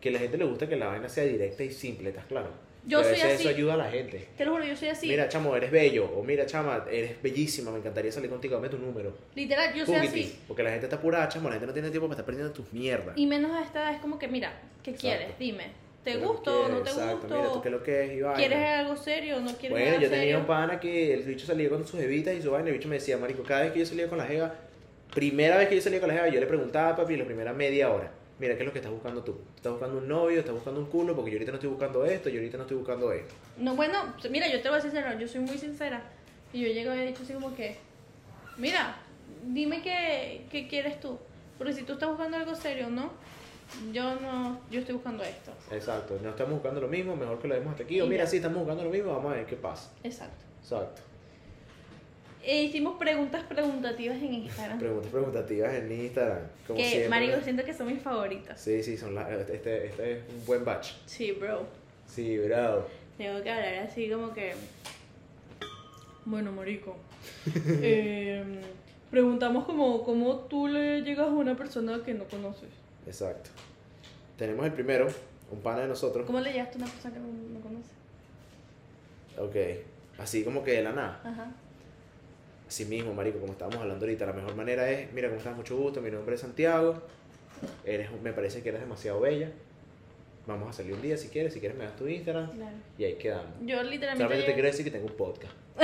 que 0.00 0.08
a 0.08 0.12
la 0.12 0.18
gente 0.18 0.36
le 0.38 0.44
gusta 0.44 0.68
que 0.68 0.74
la 0.76 0.88
vaina 0.88 1.08
sea 1.08 1.22
directa 1.24 1.62
y 1.62 1.70
simple, 1.70 2.08
¿estás 2.10 2.26
claro? 2.26 2.48
Yo 2.84 3.02
soy 3.04 3.20
así. 3.20 3.42
eso 3.42 3.48
ayuda 3.50 3.74
a 3.74 3.76
la 3.76 3.90
gente. 3.90 4.28
Te 4.36 4.44
lo 4.44 4.52
juro, 4.52 4.64
yo 4.64 4.74
soy 4.74 4.88
así. 4.88 5.08
Mira, 5.08 5.28
chamo, 5.28 5.54
eres 5.54 5.70
bello, 5.70 6.06
o 6.06 6.24
mira, 6.24 6.46
chama, 6.46 6.84
eres 6.90 7.20
bellísima, 7.22 7.70
me 7.70 7.78
encantaría 7.78 8.10
salir 8.10 8.30
contigo, 8.30 8.54
dame 8.56 8.70
tu 8.70 8.78
número. 8.78 9.14
Literal, 9.34 9.72
yo 9.74 9.84
soy 9.86 9.96
así. 9.96 10.38
Porque 10.48 10.62
la 10.64 10.70
gente 10.70 10.86
está 10.86 10.96
apurada, 10.96 11.28
chamo, 11.28 11.48
la 11.48 11.54
gente 11.56 11.66
no 11.66 11.72
tiene 11.74 11.90
tiempo 11.90 12.08
para 12.08 12.14
estar 12.20 12.24
perdiendo 12.26 12.52
tus 12.52 12.72
mierdas. 12.72 13.16
Y 13.16 13.26
menos 13.26 13.52
a 13.52 13.62
esta 13.62 13.82
edad 13.82 13.94
es 13.94 14.00
como 14.00 14.18
que, 14.18 14.26
mira, 14.28 14.52
¿qué 14.82 14.90
Exacto. 14.92 15.16
quieres? 15.16 15.38
Dime. 15.38 15.87
¿Te 16.04 16.12
¿Qué 16.12 16.16
es 16.18 16.22
lo 16.22 16.28
que 16.30 16.32
gusto 16.34 16.60
o 16.64 16.68
no 16.68 16.78
te? 16.82 16.90
Exacto, 16.90 17.26
Mira, 17.28 17.52
tú 17.52 17.60
qué 17.62 17.68
es 17.68 17.72
lo 17.74 17.82
que 17.82 18.04
es 18.04 18.22
vaina. 18.22 18.36
¿Quieres 18.36 18.68
algo 18.68 18.96
serio 18.96 19.36
o 19.36 19.40
no 19.40 19.50
quieres 19.52 19.70
Bueno, 19.70 19.86
nada 19.86 20.00
yo 20.00 20.08
tenía 20.08 20.20
serio? 20.24 20.38
un 20.38 20.46
pana 20.46 20.80
que 20.80 21.14
el 21.14 21.22
bicho 21.24 21.46
salía 21.46 21.68
con 21.68 21.86
sus 21.86 22.00
evitas 22.00 22.34
y 22.34 22.42
su 22.42 22.50
vaina. 22.50 22.68
y 22.68 22.72
El 22.72 22.78
bicho 22.78 22.88
me 22.88 22.96
decía, 22.96 23.18
Marico, 23.18 23.42
cada 23.42 23.62
vez 23.62 23.72
que 23.72 23.80
yo 23.80 23.86
salía 23.86 24.08
con 24.08 24.16
la 24.18 24.24
jeva, 24.24 24.54
primera 25.14 25.56
vez 25.56 25.68
que 25.68 25.74
yo 25.76 25.82
salía 25.82 26.00
con 26.00 26.08
la 26.08 26.14
jeva, 26.14 26.28
yo 26.28 26.40
le 26.40 26.46
preguntaba, 26.46 26.96
papi, 26.96 27.16
la 27.16 27.24
primera 27.24 27.52
media 27.52 27.90
hora, 27.90 28.10
mira, 28.38 28.54
¿qué 28.54 28.60
es 28.60 28.66
lo 28.66 28.72
que 28.72 28.78
estás 28.78 28.92
buscando 28.92 29.22
tú? 29.22 29.38
¿Estás 29.56 29.72
buscando 29.72 29.98
un 29.98 30.08
novio? 30.08 30.38
¿Estás 30.38 30.54
buscando 30.54 30.80
un 30.80 30.86
culo? 30.86 31.14
Porque 31.16 31.30
yo 31.32 31.36
ahorita 31.36 31.50
no 31.52 31.56
estoy 31.56 31.70
buscando 31.70 32.04
esto, 32.04 32.28
yo 32.28 32.38
ahorita 32.38 32.56
no 32.56 32.62
estoy 32.62 32.76
buscando 32.78 33.12
esto. 33.12 33.34
No, 33.58 33.74
bueno, 33.74 34.14
mira, 34.30 34.48
yo 34.48 34.60
te 34.62 34.68
voy 34.68 34.78
a 34.78 34.80
ser 34.80 34.90
sincera, 34.92 35.18
yo 35.18 35.26
soy 35.28 35.40
muy 35.40 35.58
sincera. 35.58 36.02
Y 36.52 36.60
yo 36.62 36.68
llego 36.68 36.94
y 36.94 36.98
he 37.00 37.06
dicho 37.06 37.22
así 37.24 37.32
como 37.34 37.54
que, 37.54 37.76
mira, 38.56 38.96
dime 39.44 39.82
qué, 39.82 40.42
qué 40.50 40.68
quieres 40.68 41.00
tú. 41.00 41.18
Porque 41.58 41.72
si 41.74 41.82
tú 41.82 41.94
estás 41.94 42.08
buscando 42.08 42.36
algo 42.36 42.54
serio, 42.54 42.88
¿no? 42.88 43.10
Yo 43.92 44.14
no, 44.20 44.60
yo 44.70 44.80
estoy 44.80 44.94
buscando 44.94 45.22
esto. 45.24 45.52
Exacto, 45.70 46.18
no 46.22 46.30
estamos 46.30 46.54
buscando 46.54 46.80
lo 46.80 46.88
mismo, 46.88 47.14
mejor 47.16 47.38
que 47.40 47.48
lo 47.48 47.54
demos 47.54 47.72
hasta 47.72 47.84
aquí. 47.84 48.00
O 48.00 48.06
mira, 48.06 48.24
ya. 48.24 48.30
sí, 48.30 48.36
estamos 48.36 48.58
buscando 48.58 48.84
lo 48.84 48.90
mismo, 48.90 49.12
vamos 49.14 49.32
a 49.32 49.36
ver 49.36 49.46
qué 49.46 49.56
pasa. 49.56 49.90
Exacto. 50.02 50.44
Exacto. 50.62 51.02
E 52.42 52.62
hicimos 52.62 52.96
preguntas 52.98 53.42
preguntativas 53.44 54.16
en 54.18 54.32
Instagram. 54.34 54.78
Preguntas 54.78 55.10
preguntativas 55.10 55.74
en 55.74 55.92
Instagram, 55.92 56.42
como 56.66 56.78
que, 56.78 56.84
siempre. 56.88 57.08
marico, 57.10 57.40
siento 57.42 57.64
que 57.64 57.74
son 57.74 57.88
mis 57.88 58.00
favoritas. 58.00 58.60
Sí, 58.60 58.82
sí, 58.82 58.96
son 58.96 59.14
las- 59.14 59.28
este, 59.30 59.86
este 59.86 60.12
es 60.12 60.18
un 60.32 60.46
buen 60.46 60.64
batch. 60.64 60.92
Sí, 61.04 61.32
bro. 61.32 61.66
Sí, 62.06 62.38
bravo. 62.38 62.86
Tengo 63.18 63.42
que 63.42 63.50
hablar 63.50 63.74
así 63.74 64.08
como 64.08 64.32
que. 64.32 64.54
Bueno, 66.24 66.52
marico. 66.52 66.96
eh, 67.82 68.42
preguntamos 69.10 69.64
como 69.64 70.02
cómo 70.04 70.36
tú 70.40 70.68
le 70.68 71.02
llegas 71.02 71.26
a 71.26 71.30
una 71.30 71.56
persona 71.56 72.00
que 72.04 72.14
no 72.14 72.24
conoces. 72.24 72.70
Exacto. 73.08 73.50
Tenemos 74.36 74.64
el 74.64 74.72
primero, 74.72 75.08
un 75.50 75.60
pana 75.60 75.80
de 75.80 75.88
nosotros. 75.88 76.24
¿Cómo 76.26 76.38
le 76.40 76.52
llegas 76.52 76.72
a 76.74 76.76
una 76.78 76.86
persona 76.86 77.14
que 77.14 77.20
no, 77.20 77.26
no 77.26 77.60
conoces? 77.60 77.90
Ok. 79.38 80.20
Así 80.20 80.44
como 80.44 80.62
que 80.62 80.72
de 80.72 80.82
la 80.82 80.92
nada. 80.92 81.20
Ajá. 81.24 81.50
Así 82.68 82.84
mismo, 82.84 83.14
marico, 83.14 83.38
como 83.38 83.52
estábamos 83.52 83.80
hablando 83.80 84.04
ahorita, 84.04 84.26
la 84.26 84.32
mejor 84.34 84.54
manera 84.54 84.90
es, 84.90 85.10
mira, 85.12 85.28
¿cómo 85.28 85.38
estás? 85.38 85.56
Mucho 85.56 85.76
gusto, 85.76 86.00
mi 86.02 86.10
nombre 86.10 86.34
es 86.34 86.40
Santiago. 86.42 87.02
Eres, 87.84 88.10
me 88.22 88.32
parece 88.32 88.62
que 88.62 88.68
eres 88.68 88.80
demasiado 88.82 89.20
bella. 89.20 89.50
Vamos 90.46 90.68
a 90.70 90.72
salir 90.72 90.92
un 90.94 91.02
día 91.02 91.16
si 91.16 91.28
quieres, 91.28 91.52
si 91.52 91.60
quieres 91.60 91.76
me 91.76 91.84
das 91.84 91.94
tu 91.96 92.06
Instagram 92.06 92.50
Claro. 92.52 92.76
y 92.96 93.04
ahí 93.04 93.14
quedamos. 93.14 93.52
Yo 93.62 93.82
literalmente. 93.82 94.16
Solamente 94.16 94.46
te 94.46 94.52
quiero 94.54 94.68
decir 94.68 94.84
que 94.84 94.90
tengo 94.90 95.06
un 95.06 95.16
podcast. 95.16 95.52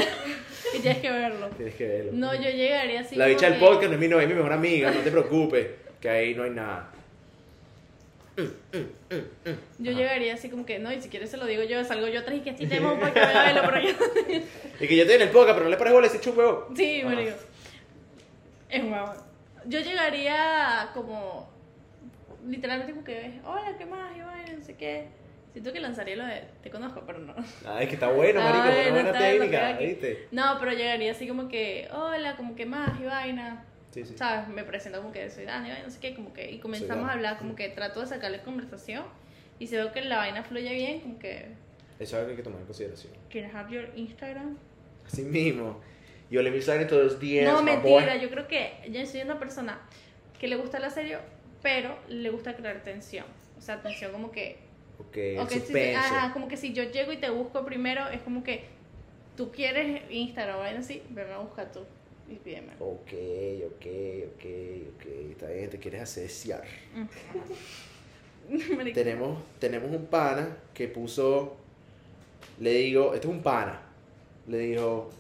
Y 0.77 0.81
tienes 0.81 1.01
que 1.03 1.11
verlo. 1.11 1.49
Tienes 1.51 1.75
que 1.75 1.87
verlo. 1.87 2.13
No, 2.15 2.35
yo 2.35 2.51
llegaría 2.51 3.01
así. 3.01 3.15
la 3.17 3.27
bicha 3.27 3.49
del 3.51 3.59
que- 3.61 3.65
podcast 3.67 3.89
no 3.89 3.93
es 3.95 3.99
mi 4.01 4.09
novia, 4.09 4.23
es 4.25 4.29
mi 4.29 4.35
mejor 4.35 4.53
amiga, 4.53 4.91
no 4.91 5.01
te 5.01 5.11
preocupes, 5.11 5.67
que 6.01 6.09
ahí 6.09 6.35
no 6.35 6.43
hay 6.45 6.51
nada. 6.51 6.91
Yo 8.37 9.91
Ajá. 9.91 10.01
llegaría 10.01 10.35
así 10.35 10.49
como 10.51 10.67
que, 10.67 10.79
no, 10.79 10.93
y 10.93 11.01
si 11.01 11.09
quieres 11.09 11.31
se 11.31 11.37
lo 11.37 11.47
digo 11.47 11.63
yo, 11.63 11.85
salgo 11.85 12.09
yo 12.09 12.21
atrás 12.21 12.37
y 12.37 12.41
que 12.41 12.51
así 12.51 12.67
tenemos 12.67 12.99
para 12.99 13.15
que 13.15 13.21
vea 13.21 13.43
verlo 13.45 13.63
por 13.63 13.75
allá. 13.75 13.95
Y 14.81 14.87
que 14.89 14.97
yo 14.97 15.03
estoy 15.03 15.17
en 15.17 15.23
el 15.23 15.31
podcast, 15.31 15.55
pero 15.55 15.65
no 15.65 15.71
le 15.71 15.77
pares 15.77 15.93
bola, 15.93 16.07
ese 16.09 16.21
chupo 16.21 16.41
huevo. 16.41 16.69
Sí, 16.75 17.03
marico. 17.05 17.37
Es 18.69 18.83
huevón. 18.83 19.17
Yo 19.67 19.81
llegaría 19.81 20.91
como. 20.95 21.53
Literalmente 22.47 22.93
como 22.93 23.05
que, 23.05 23.41
hola, 23.45 23.77
¿qué 23.79 23.87
más? 23.87 24.17
Y 24.17 24.21
vaina, 24.21 24.53
no 24.59 24.65
sé 24.65 24.77
qué. 24.77 25.07
Siento 25.53 25.73
que 25.73 25.81
lanzaría 25.81 26.17
lo 26.17 26.27
de, 26.27 26.43
te 26.63 26.71
conozco, 26.71 27.05
pero 27.07 27.21
no. 27.21 27.35
Ay, 27.65 27.87
que 27.87 27.95
está 27.95 28.09
bueno, 28.09 28.41
marico, 28.41 28.65
una 28.65 28.75
bueno, 28.75 28.91
buena 28.91 29.11
bueno, 29.11 29.25
técnica. 29.25 29.73
¿viste? 29.79 30.29
No, 30.33 30.57
pero 30.59 30.73
llegaría 30.73 31.13
así 31.13 31.29
como 31.29 31.49
que, 31.49 31.89
hola, 31.93 32.37
como 32.37 32.57
que 32.57 32.67
más 32.67 33.01
y 33.01 33.05
vaina. 33.05 33.65
Sí, 33.95 34.05
sí. 34.05 34.15
¿Sabes? 34.19 34.49
Me 34.49 34.65
presento 34.65 34.99
como 35.01 35.13
que 35.13 35.31
soy 35.31 35.45
Dani, 35.45 35.69
vaina, 35.71 35.85
no 35.85 35.91
sé 35.91 36.01
qué, 36.01 36.15
como 36.17 36.33
que. 36.33 36.51
Y 36.51 36.59
comenzamos 36.59 37.09
a 37.09 37.13
hablar, 37.13 37.39
como 37.39 37.55
que 37.55 37.69
trato 37.69 38.01
de 38.01 38.07
sacarle 38.09 38.41
conversación. 38.43 39.05
Y 39.61 39.69
si 39.69 39.77
veo 39.77 39.93
que 39.93 40.03
la 40.03 40.17
vaina 40.17 40.43
fluye 40.43 40.73
bien, 40.75 41.01
como 41.01 41.21
que, 41.21 41.47
Eso 42.01 42.03
es 42.03 42.15
algo 42.15 42.27
que 42.27 42.31
hay 42.33 42.37
que 42.39 42.43
tomar 42.43 42.59
en 42.59 42.67
consideración. 42.67 43.13
¿can 43.31 43.45
I 43.45 43.51
have 43.55 43.73
your 43.73 43.89
Instagram? 43.95 44.59
Así 45.07 45.23
mismo. 45.23 45.81
Yo 46.29 46.43
le 46.43 46.51
vi 46.51 46.59
en 46.67 46.89
todos 46.89 47.05
los 47.05 47.21
días. 47.21 47.45
No, 47.53 47.63
mentira, 47.63 48.15
boy. 48.15 48.21
yo 48.21 48.31
creo 48.31 48.49
que 48.49 48.73
yo 48.91 49.07
soy 49.07 49.21
una 49.21 49.39
persona 49.39 49.81
que 50.41 50.49
le 50.49 50.57
gusta 50.57 50.81
la 50.81 50.91
serio, 50.91 51.21
pero 51.63 51.97
le 52.09 52.31
gusta 52.31 52.57
crear 52.57 52.83
tensión. 52.83 53.27
O 53.57 53.61
sea, 53.61 53.81
tensión 53.81 54.11
como 54.11 54.33
que... 54.33 54.59
Ok, 54.99 55.17
el 55.17 55.39
ok, 55.39 55.51
si- 55.51 55.95
ajá, 55.95 56.33
como 56.33 56.49
que 56.49 56.57
si 56.57 56.73
yo 56.73 56.83
llego 56.85 57.13
y 57.13 57.19
te 57.19 57.31
busco 57.31 57.65
primero, 57.65 58.09
es 58.09 58.23
como 58.23 58.43
que 58.43 58.65
tú 59.37 59.53
quieres 59.53 60.03
Instagram 60.11 60.61
algo 60.61 60.79
así, 60.81 61.03
ven 61.11 61.31
a 61.31 61.39
buscar 61.39 61.71
tú. 61.71 61.81
Algo. 62.71 62.85
Ok, 62.87 63.13
ok, 63.67 63.87
ok, 64.35 64.45
ok. 64.95 65.07
Está 65.33 65.49
bien, 65.51 65.71
te 65.71 65.79
quieres 65.79 66.15
desear. 66.15 66.65
Marico, 68.77 68.95
Tenemos, 68.95 69.39
tenemos 69.59 69.91
un 69.91 70.07
pana 70.07 70.57
que 70.75 70.89
puso. 70.89 71.57
Le 72.61 72.71
digo, 72.73 73.15
este 73.15 73.27
es 73.27 73.33
un 73.33 73.43
pana. 73.43 73.81
Le 74.47 74.59
dijo, 74.59 75.11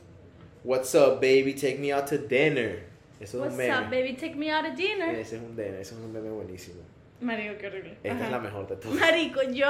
What's 0.62 0.94
up, 0.94 1.20
baby? 1.20 1.54
Take 1.54 1.78
me 1.78 1.92
out 1.92 2.06
to 2.06 2.18
dinner. 2.18 2.84
Eso 3.20 3.38
es 3.38 3.40
What's 3.42 3.52
un 3.52 3.56
meme. 3.58 3.74
up, 3.74 3.90
baby? 3.90 4.14
Take 4.14 4.34
me 4.34 4.50
out 4.50 4.64
to 4.64 4.74
dinner. 4.74 5.10
Ese 5.14 5.36
es 5.36 5.42
un 5.42 5.54
meme, 5.54 5.80
ese 5.80 5.94
es 5.94 6.00
un 6.00 6.12
meme 6.12 6.30
buenísimo. 6.30 6.82
Marico, 7.20 7.56
qué 7.58 7.66
horrible. 7.68 7.92
Esta 8.02 8.16
Ajá. 8.16 8.24
es 8.26 8.30
la 8.30 8.38
mejor 8.38 8.68
de 8.68 8.76
todas. 8.76 8.98
Marico, 8.98 9.42
yo 9.52 9.66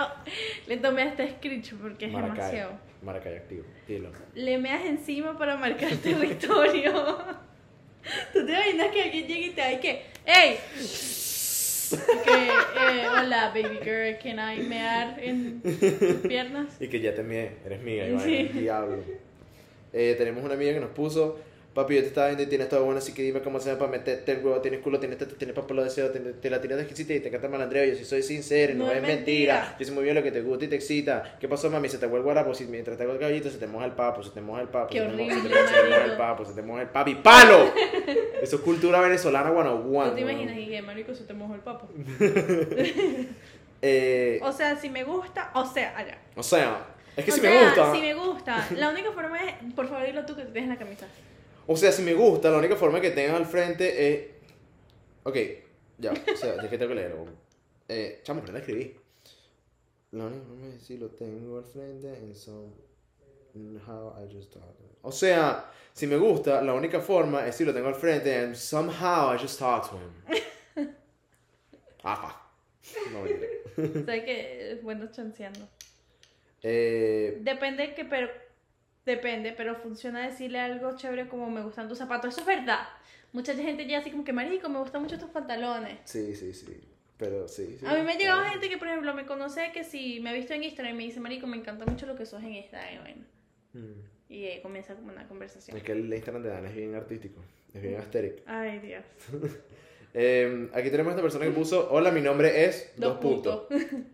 le 0.67 0.77
tomé 0.79 1.03
hasta 1.03 1.29
screenshot 1.29 1.79
porque 1.79 2.07
es 2.07 2.13
Maracay. 2.13 2.37
demasiado. 2.37 2.73
Maracay 3.03 3.37
activo. 3.37 3.65
Dilo. 3.87 4.11
Le 4.35 4.59
meas 4.59 4.85
encima 4.87 5.37
para 5.39 5.57
marcar 5.57 5.93
territorio. 5.97 6.93
¿Tú 8.33 8.45
te 8.47 8.53
imaginas 8.53 8.89
que 8.89 9.03
alguien 9.03 9.27
llegue 9.27 9.47
y 9.47 9.51
te 9.51 9.69
diga 9.69 9.81
que, 9.81 10.03
¡Ey! 10.27 10.59
Que, 12.25 12.47
eh, 12.49 13.07
hola, 13.09 13.49
baby 13.55 13.79
girl, 13.83 14.17
can 14.23 14.39
I 14.39 14.63
mear 14.63 15.19
en 15.23 15.61
tus 15.63 16.17
piernas? 16.27 16.81
Y 16.81 16.89
que 16.89 16.99
ya 17.01 17.15
te 17.15 17.23
mie, 17.23 17.53
eres 17.65 17.83
mía, 17.83 18.09
y 18.09 18.19
Sí. 18.21 18.45
diablo. 18.59 18.99
Eh, 19.93 20.15
tenemos 20.19 20.43
una 20.43 20.55
amiga 20.55 20.73
que 20.73 20.81
nos 20.81 20.91
puso, 20.91 21.39
papi, 21.75 21.97
yo 21.97 22.01
te 22.03 22.07
estaba 22.09 22.29
viendo 22.29 22.45
y 22.45 22.47
tienes 22.47 22.69
todo 22.69 22.85
bueno, 22.85 22.99
así 22.99 23.13
que 23.13 23.23
dime 23.23 23.41
cómo 23.41 23.59
se 23.61 23.75
para 23.77 23.91
meterte 23.91 24.33
el 24.33 24.45
huevo, 24.45 24.61
tienes 24.61 24.81
culo, 24.81 25.01
tienes 25.01 25.19
teta, 25.19 25.35
tienes 25.37 25.57
papel 25.57 25.79
de 25.79 25.85
deseo, 25.85 26.11
te, 26.11 26.21
te 26.21 26.51
la 26.51 26.61
tienes 26.61 26.77
de 26.79 26.85
exquisita 26.85 27.13
y 27.15 27.21
te 27.21 27.29
encanta 27.29 27.49
malandreo, 27.49 27.85
yo 27.85 27.97
sí 27.97 28.05
soy 28.05 28.23
sincero, 28.23 28.75
no, 28.75 28.87
No 28.87 28.93
es 28.93 29.03
mentira. 29.03 29.55
mentira. 29.55 29.77
yo 29.79 29.85
sé 29.85 29.93
muy 29.93 30.05
bien 30.05 30.15
lo 30.15 30.23
que 30.23 30.31
te 30.33 30.41
gusta 30.43 30.65
y 30.65 30.69
te 30.69 30.77
excita. 30.77 31.37
¿Qué 31.41 31.49
pasó, 31.49 31.71
mami? 31.71 31.89
Se 31.89 31.99
te 31.99 32.07
vuelve 32.07 32.19
el 32.21 32.25
guarapo, 32.25 32.55
si 32.55 32.65
mientras 32.67 32.97
te 32.97 33.03
hago 33.03 33.13
el 33.13 33.19
caballito 33.19 33.51
se 33.51 33.59
te 33.59 33.67
moja 33.67 33.87
el 33.87 33.93
papo, 33.93 34.23
se 34.23 34.31
te 34.31 34.41
moja 34.41 34.61
el 34.63 34.69
papo, 34.69 34.89
Qué 34.91 35.01
se, 35.01 35.07
te 35.07 35.13
moja, 35.13 35.35
se, 35.35 35.43
te, 35.43 35.89
moja 35.89 36.05
el 36.05 36.17
papo, 36.17 36.45
se 36.45 36.53
te 36.55 36.63
moja 36.63 36.83
el 36.83 36.89
papi, 36.89 37.15
¡palo! 37.17 37.73
Eso 38.43 38.57
es 38.57 38.63
cultura 38.63 39.01
venezolana 39.01 39.51
one 39.51 40.11
¿Tú 40.11 40.15
te 40.15 40.21
imaginas 40.21 40.57
y 40.57 40.83
marico, 40.83 41.15
se 41.15 41.25
te 41.25 41.35
mojó 41.35 41.55
el 41.55 41.61
papo? 41.61 41.89
Eh, 43.87 44.41
O 44.43 44.51
sea, 44.51 44.77
si 44.77 44.89
me 44.89 45.05
gusta, 45.05 45.51
o 45.55 45.67
sea, 45.67 45.95
allá. 45.99 46.17
o 46.37 46.43
sea, 46.43 46.87
es 47.17 47.25
que 47.25 47.33
o 47.33 47.35
si 47.35 47.41
sea, 47.43 47.51
me 47.51 47.65
gusta... 47.67 47.93
si 47.95 48.01
me 48.01 48.15
gusta, 48.15 48.69
la 48.79 48.89
única 48.89 49.13
forma 49.13 49.39
es, 49.45 49.55
por 49.75 49.87
favor, 49.87 50.07
dilo 50.07 50.25
tú 50.25 50.35
que 50.35 50.43
te 50.43 50.53
dejes 50.53 50.71
la 50.71 50.77
camisa. 50.77 51.07
O 51.67 51.77
sea, 51.77 51.91
si 51.93 52.03
me 52.03 52.15
gusta, 52.15 52.51
la 52.51 52.59
única 52.59 52.77
forma 52.77 53.01
que 53.01 53.11
tengas 53.11 53.37
al 53.37 53.47
frente 53.47 54.09
es. 54.13 54.27
Ok, 55.23 55.37
ya, 55.99 56.13
o 56.13 56.37
sea, 56.37 56.55
es 56.63 56.69
que 56.69 56.77
tengo 56.79 56.91
que 56.91 56.95
leerlo. 56.97 57.27
Eh, 57.89 58.21
chamo, 58.23 58.41
aprende 58.41 58.59
a 58.59 58.63
escribir. 58.63 58.97
La 60.13 60.27
única 60.27 60.45
forma 60.47 60.69
es 60.75 60.83
si 60.83 60.97
lo 60.99 61.09
tengo 61.11 61.59
al 61.59 61.65
frente 61.65 62.09
en 62.17 62.35
some. 62.35 62.69
How 63.87 64.15
I 64.21 64.33
just 64.35 64.53
talked. 64.53 64.81
O 65.03 65.13
sea, 65.13 65.71
si 65.93 66.07
me 66.09 66.17
gusta, 66.17 66.61
la 66.61 66.75
única 66.75 67.01
forma 67.01 67.47
es 67.47 67.55
si 67.55 67.65
lo 67.65 67.73
tengo 67.73 67.87
al 67.89 67.95
frente 67.95 68.35
and 68.37 68.55
somehow 68.57 69.33
I 69.33 69.39
just 69.39 69.59
talked 69.61 69.91
to 69.91 69.97
him. 69.97 70.89
Ajá. 72.03 72.41
No. 73.13 73.21
O 73.21 74.05
sea 74.05 74.25
que 74.25 74.73
es 74.73 74.83
bueno 74.83 75.09
chanceando. 75.11 75.69
eh, 76.63 77.39
Depende 77.41 77.95
que, 77.95 78.05
pero. 78.05 78.29
Depende, 79.07 79.53
pero 79.53 79.75
funciona 79.77 80.27
decirle 80.27 80.59
algo 80.59 80.97
chévere 80.97 81.29
como 81.29 81.51
me 81.51 81.63
gustan 81.63 81.89
tus 81.89 81.99
zapatos. 81.99 82.33
Eso 82.33 82.41
es 82.41 82.47
verdad. 82.47 82.89
Mucha 83.33 83.55
gente 83.55 83.87
ya 83.87 83.99
así 83.99 84.11
como 84.11 84.25
que, 84.25 84.33
marico, 84.33 84.69
me 84.69 84.79
gustan 84.79 85.03
mucho 85.03 85.19
tus 85.19 85.31
pantalones. 85.31 85.99
sí, 86.05 86.35
sí, 86.35 86.53
sí. 86.53 86.81
Pero 87.17 87.47
sí, 87.47 87.77
sí. 87.79 87.87
A 87.87 87.95
mí 87.95 88.03
me 88.03 88.13
ha 88.13 88.19
llegado 88.19 88.41
claro. 88.41 88.53
gente 88.53 88.69
que, 88.69 88.77
por 88.77 88.89
ejemplo, 88.89 89.15
me 89.15 89.25
conoce 89.25 89.71
que 89.73 89.85
si 89.85 90.21
me 90.21 90.31
ha 90.31 90.33
visto 90.33 90.53
en 90.53 90.65
Instagram 90.65 90.95
y 90.95 90.99
me 90.99 91.05
dice, 91.05 91.21
marico, 91.21 91.47
me 91.47 91.57
encanta 91.57 91.87
mucho 91.87 92.07
lo 92.07 92.17
que 92.17 92.27
sos 92.27 92.43
en 92.43 92.55
Instagram. 92.55 93.03
bueno. 93.03 93.25
Mm. 93.73 94.01
Y 94.29 94.45
eh, 94.47 94.61
comienza 94.63 94.95
como 94.95 95.13
una 95.13 95.29
conversación. 95.29 95.77
Es 95.77 95.83
que 95.83 95.93
el 95.93 96.13
Instagram 96.13 96.43
de 96.43 96.49
Dan 96.49 96.67
es 96.67 96.75
bien 96.75 96.95
artístico. 96.95 97.41
Es 97.73 97.83
bien 97.83 97.97
asteric. 97.97 98.43
Ay, 98.47 98.79
Dios. 98.81 99.05
Eh, 100.17 100.69
aquí 100.73 100.91
tenemos 100.91 101.11
a 101.11 101.15
esta 101.15 101.23
persona 101.23 101.45
que 101.45 101.51
puso, 101.51 101.91
hola, 101.91 102.13
mi 102.13 102.21
nombre 102.21 102.67
es... 102.67 102.93
Dos 102.97 103.19
puntos. 103.19 103.67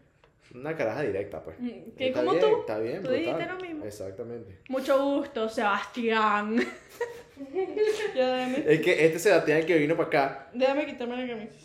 Una 0.54 0.76
caraja 0.76 1.02
directa, 1.02 1.42
pues. 1.42 1.56
Que 1.96 2.08
Está 2.08 2.20
como 2.20 2.32
bien, 2.32 2.44
tú. 2.44 2.60
Está 2.60 2.78
bien, 2.78 3.02
Tú 3.02 3.10
dijiste 3.10 3.46
lo 3.46 3.56
mismo. 3.56 3.84
Exactamente. 3.84 4.58
Mucho 4.68 5.04
gusto, 5.04 5.48
Sebastián. 5.48 6.56
ya 8.14 8.34
déjame, 8.34 8.64
Es 8.66 8.80
que 8.80 9.06
este 9.06 9.18
Sebastián 9.18 9.64
que 9.64 9.78
vino 9.78 9.96
para 9.96 10.08
acá, 10.08 10.50
déjame 10.52 10.86
quitarme 10.86 11.24
la 11.24 11.34
camisa. 11.34 11.56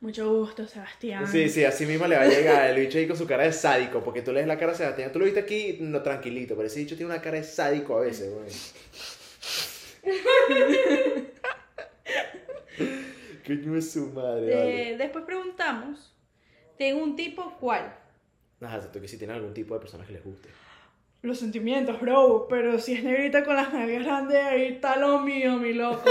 Mucho 0.00 0.36
gusto, 0.36 0.66
Sebastián. 0.66 1.28
sí, 1.30 1.48
sí, 1.48 1.64
así 1.64 1.86
mismo 1.86 2.08
le 2.08 2.16
va 2.16 2.22
a 2.22 2.26
llegar 2.26 2.68
el 2.70 2.80
bicho 2.80 2.98
ahí 2.98 3.06
con 3.06 3.16
su 3.16 3.24
cara 3.24 3.44
de 3.44 3.52
sádico, 3.52 4.02
porque 4.02 4.20
tú 4.20 4.32
lees 4.32 4.48
la 4.48 4.58
cara 4.58 4.72
de 4.72 4.78
Sebastián, 4.78 5.12
tú 5.12 5.20
lo 5.20 5.26
viste 5.26 5.38
aquí, 5.38 5.76
no, 5.80 6.02
tranquilito, 6.02 6.56
pero 6.56 6.66
ese 6.66 6.80
bicho 6.80 6.96
tiene 6.96 7.12
una 7.12 7.22
cara 7.22 7.36
de 7.36 7.44
sádico 7.44 7.98
a 7.98 8.00
veces, 8.00 8.32
güey. 8.34 8.48
Coño 13.60 13.76
es 13.76 13.92
su 13.92 14.06
madre, 14.12 14.54
vale. 14.54 14.96
Después 14.96 15.24
preguntamos, 15.24 16.14
¿tengo 16.78 17.02
un 17.02 17.16
tipo 17.16 17.54
cuál? 17.60 17.94
Ajá, 18.60 18.76
exacto, 18.76 19.00
que 19.00 19.08
si 19.08 19.18
tiene 19.18 19.34
algún 19.34 19.52
tipo 19.52 19.74
de 19.74 19.80
personas 19.80 20.06
que 20.06 20.14
les 20.14 20.24
guste. 20.24 20.48
Los 21.22 21.38
sentimientos, 21.38 22.00
bro, 22.00 22.46
pero 22.48 22.78
si 22.78 22.94
es 22.94 23.04
negrita 23.04 23.44
con 23.44 23.56
las 23.56 23.72
nalgas 23.72 24.04
grandes, 24.04 24.42
ahí 24.42 24.64
está 24.64 24.96
lo 24.96 25.20
mío, 25.20 25.56
mi 25.56 25.72
loco. 25.72 26.02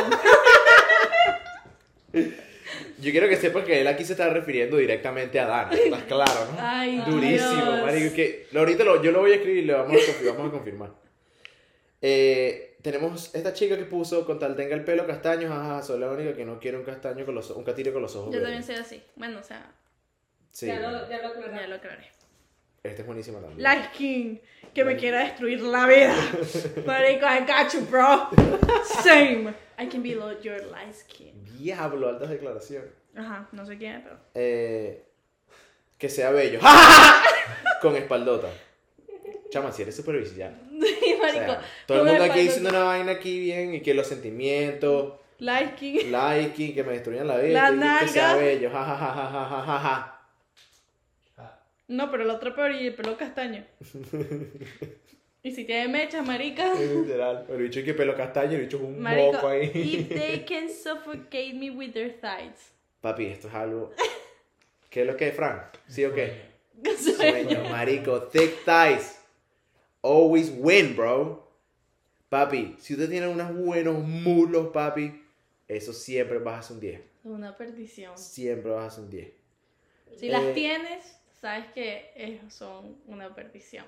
Yo 3.00 3.12
quiero 3.12 3.28
que 3.28 3.36
sepas 3.36 3.64
que 3.66 3.82
él 3.82 3.88
aquí 3.88 4.06
se 4.06 4.14
está 4.14 4.30
refiriendo 4.30 4.78
directamente 4.78 5.40
a 5.40 5.48
Dana, 5.48 5.74
¿estás 5.74 6.04
claro, 6.04 6.52
no? 6.52 6.58
Ay, 6.60 7.02
Durísimo, 7.06 7.54
Dios. 7.54 7.82
marico. 7.82 8.16
Que, 8.16 8.48
ahorita 8.56 8.84
lo, 8.84 9.02
yo 9.02 9.12
lo 9.12 9.22
voy 9.22 9.32
a 9.32 9.36
escribir 9.36 9.64
y 9.64 9.66
le 9.66 9.74
vamos 9.74 9.98
a, 9.98 10.32
vamos 10.32 10.50
a 10.50 10.52
confirmar. 10.52 10.92
Eh, 12.02 12.78
tenemos 12.82 13.34
esta 13.36 13.54
chica 13.54 13.78
que 13.78 13.86
puso, 13.86 14.26
con 14.26 14.40
tal 14.40 14.56
tenga 14.56 14.74
el 14.76 14.84
pelo 14.84 15.06
castaño, 15.06 15.48
jaja, 15.50 15.84
soy 15.84 16.00
la 16.00 16.10
única 16.10 16.34
que 16.34 16.44
no 16.46 16.60
quiere 16.60 16.78
un 16.78 16.84
castaño 16.84 17.26
con 17.26 17.36
los 17.36 17.52
un 17.52 17.64
catire 17.64 17.94
con 17.94 18.02
los 18.02 18.16
ojos 18.16 18.34
Yo 18.34 18.42
verdes. 18.42 18.66
también 18.66 18.84
soy 18.84 18.86
así. 18.98 19.04
Bueno, 19.16 19.40
o 19.40 19.44
sea, 19.44 19.72
Sí, 20.50 20.66
Ya 20.68 20.80
lo, 20.80 21.08
ya 21.10 21.22
lo 21.22 21.28
aclaré. 21.30 21.56
ya 21.62 21.68
lo 21.68 21.76
aclaré. 21.76 22.08
esta 22.84 23.02
es 23.02 23.06
buenísima 23.08 23.40
también. 23.40 23.62
Light 23.62 23.92
King, 23.92 24.38
que 24.74 24.84
me 24.84 24.98
quiera 24.98 25.20
destruir 25.24 25.62
la 25.62 25.86
vida. 25.86 26.14
Marico, 26.86 27.26
I 27.28 27.40
got 27.46 27.72
you, 27.74 27.82
bro. 27.86 28.28
Same. 29.04 29.54
I 29.80 29.88
can 29.88 30.02
be 30.04 30.16
lo- 30.16 30.42
your 30.42 30.62
light 30.66 30.94
skin. 30.94 31.44
Diablo, 31.58 32.10
altas 32.10 32.30
declaraciones. 32.32 32.90
Ajá, 33.16 33.48
no 33.52 33.66
sé 33.66 33.78
quién 33.78 34.02
pero. 34.04 34.18
Eh, 34.34 35.06
que 35.98 36.10
sea 36.10 36.32
bello. 36.32 36.60
con 37.82 37.96
espaldota. 37.96 38.50
Chama, 39.52 39.72
si 39.72 39.84
eres 39.84 39.96
súper. 39.96 40.16
todo 41.86 42.02
el 42.02 42.08
mundo 42.08 42.24
aquí 42.24 42.40
diciendo 42.40 42.70
una 42.70 42.84
vaina 42.84 43.12
aquí 43.14 43.40
bien 43.40 43.76
y 43.76 43.82
que 43.82 43.94
los 43.94 44.08
sentimientos. 44.08 45.14
Liking. 45.40 46.12
Liking, 46.12 46.76
que 46.76 46.84
me 46.84 46.94
destruyan 46.94 47.28
la 47.28 47.38
vida. 47.38 47.72
La 47.72 48.00
que 48.00 48.08
sea 48.08 48.36
bello. 48.36 48.70
Ja, 48.70 48.86
ja, 48.86 48.96
ja, 48.96 49.14
ja, 49.14 49.46
ja, 49.46 49.62
ja, 49.62 49.80
ja. 49.80 50.18
No, 51.88 52.10
pero 52.10 52.24
el 52.24 52.30
otro 52.30 52.56
peor 52.56 52.72
y 52.72 52.88
el 52.88 52.94
pelo 52.94 53.18
castaño. 53.18 53.66
y 55.44 55.52
si 55.52 55.66
tiene 55.66 55.90
mechas, 55.90 56.26
marica. 56.26 56.74
Es 56.74 56.90
literal. 56.96 57.46
El 57.50 57.58
bicho 57.58 57.82
y 57.82 57.84
que 57.84 57.94
pelo 57.94 58.16
castaño, 58.16 58.54
el 58.54 58.62
bicho 58.62 58.78
es 58.78 58.84
un 58.84 59.00
marico, 59.00 59.34
moco 59.34 59.48
ahí. 59.50 59.72
If 59.74 60.10
they 60.10 60.46
can 60.46 60.70
suffocate 60.70 61.54
me 61.54 61.70
with 61.70 61.92
their 61.92 62.14
thighs. 62.14 62.72
Papi, 63.02 63.26
esto 63.26 63.50
es 63.50 63.54
algo. 63.54 63.92
¿Qué 64.90 65.02
es 65.02 65.08
lo 65.08 65.18
que 65.18 65.30
es, 65.30 65.36
Frank? 65.36 65.64
¿Sí 65.88 66.06
o 66.06 66.14
qué? 66.14 66.52
Sueño, 66.98 67.64
marico. 67.70 68.22
Thick 68.24 68.64
thighs. 68.64 69.21
Always 70.04 70.50
win, 70.52 70.96
bro. 70.96 71.48
Papi, 72.30 72.76
si 72.80 72.94
usted 72.94 73.10
tiene 73.10 73.28
unos 73.28 73.54
buenos 73.56 74.00
mulos, 74.04 74.70
papi, 74.74 75.22
eso 75.68 75.94
siempre 75.94 76.40
vas 76.40 76.60
a 76.60 76.64
ser 76.70 76.76
un 76.76 76.82
10. 76.82 77.02
Una 77.24 77.58
perdición. 77.58 78.16
Siempre 78.18 78.72
vas 78.72 78.86
a 78.94 78.96
ser 78.96 79.04
un 79.06 79.10
10. 79.10 79.34
Si 80.16 80.28
Eh, 80.28 80.30
las 80.30 80.54
tienes, 80.54 81.20
sabes 81.42 81.66
que 81.74 82.12
eh, 82.16 82.40
son 82.50 82.98
una 83.08 83.34
perdición. 83.36 83.86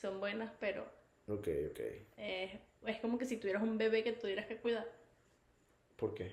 Son 0.00 0.18
buenas, 0.20 0.52
pero 0.60 0.84
Ok, 1.28 1.48
ok. 1.70 1.80
eh, 2.16 2.58
es 2.86 2.98
como 3.00 3.18
que 3.18 3.24
si 3.24 3.36
tuvieras 3.36 3.62
un 3.62 3.78
bebé 3.78 4.02
que 4.02 4.12
tuvieras 4.12 4.46
que 4.46 4.56
cuidar. 4.56 4.86
¿Por 5.96 6.14
qué? 6.14 6.32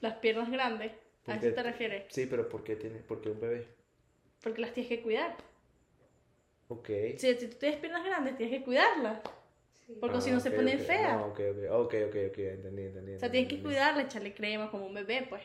Las 0.00 0.14
piernas 0.14 0.50
grandes, 0.50 0.92
¿Por 1.24 1.34
¿a 1.34 1.40
qué? 1.40 1.48
eso 1.48 1.54
te 1.54 1.62
refieres? 1.62 2.04
Sí, 2.08 2.26
pero 2.26 2.48
¿por 2.48 2.64
qué, 2.64 2.76
tiene, 2.76 2.98
¿por 3.00 3.20
qué 3.20 3.30
un 3.30 3.40
bebé? 3.40 3.66
Porque 4.42 4.62
las 4.62 4.72
tienes 4.72 4.88
que 4.88 5.02
cuidar. 5.02 5.36
Ok. 6.68 6.88
Si, 7.16 7.34
si 7.34 7.48
tú 7.48 7.56
tienes 7.58 7.78
piernas 7.78 8.04
grandes, 8.04 8.36
tienes 8.36 8.58
que 8.58 8.64
cuidarlas. 8.64 9.20
Sí. 9.86 9.96
Porque 10.00 10.16
Ah, 10.18 10.20
si 10.20 10.30
no 10.30 10.40
se 10.40 10.50
ponen 10.50 10.78
ok. 10.80 10.86
feas. 10.86 11.16
No, 11.18 11.26
ok, 11.26 11.40
ok, 11.40 11.70
ok, 11.70 11.94
ok, 12.08 12.16
ok, 12.30 12.38
entendí, 12.38 12.82
entendí. 12.82 13.14
O 13.14 13.18
sea, 13.18 13.26
entendí, 13.26 13.30
tienes 13.30 13.48
que 13.48 13.62
cuidarla, 13.62 14.02
echarle 14.02 14.34
crema 14.34 14.70
como 14.70 14.86
un 14.86 14.94
bebé, 14.94 15.26
pues. 15.28 15.42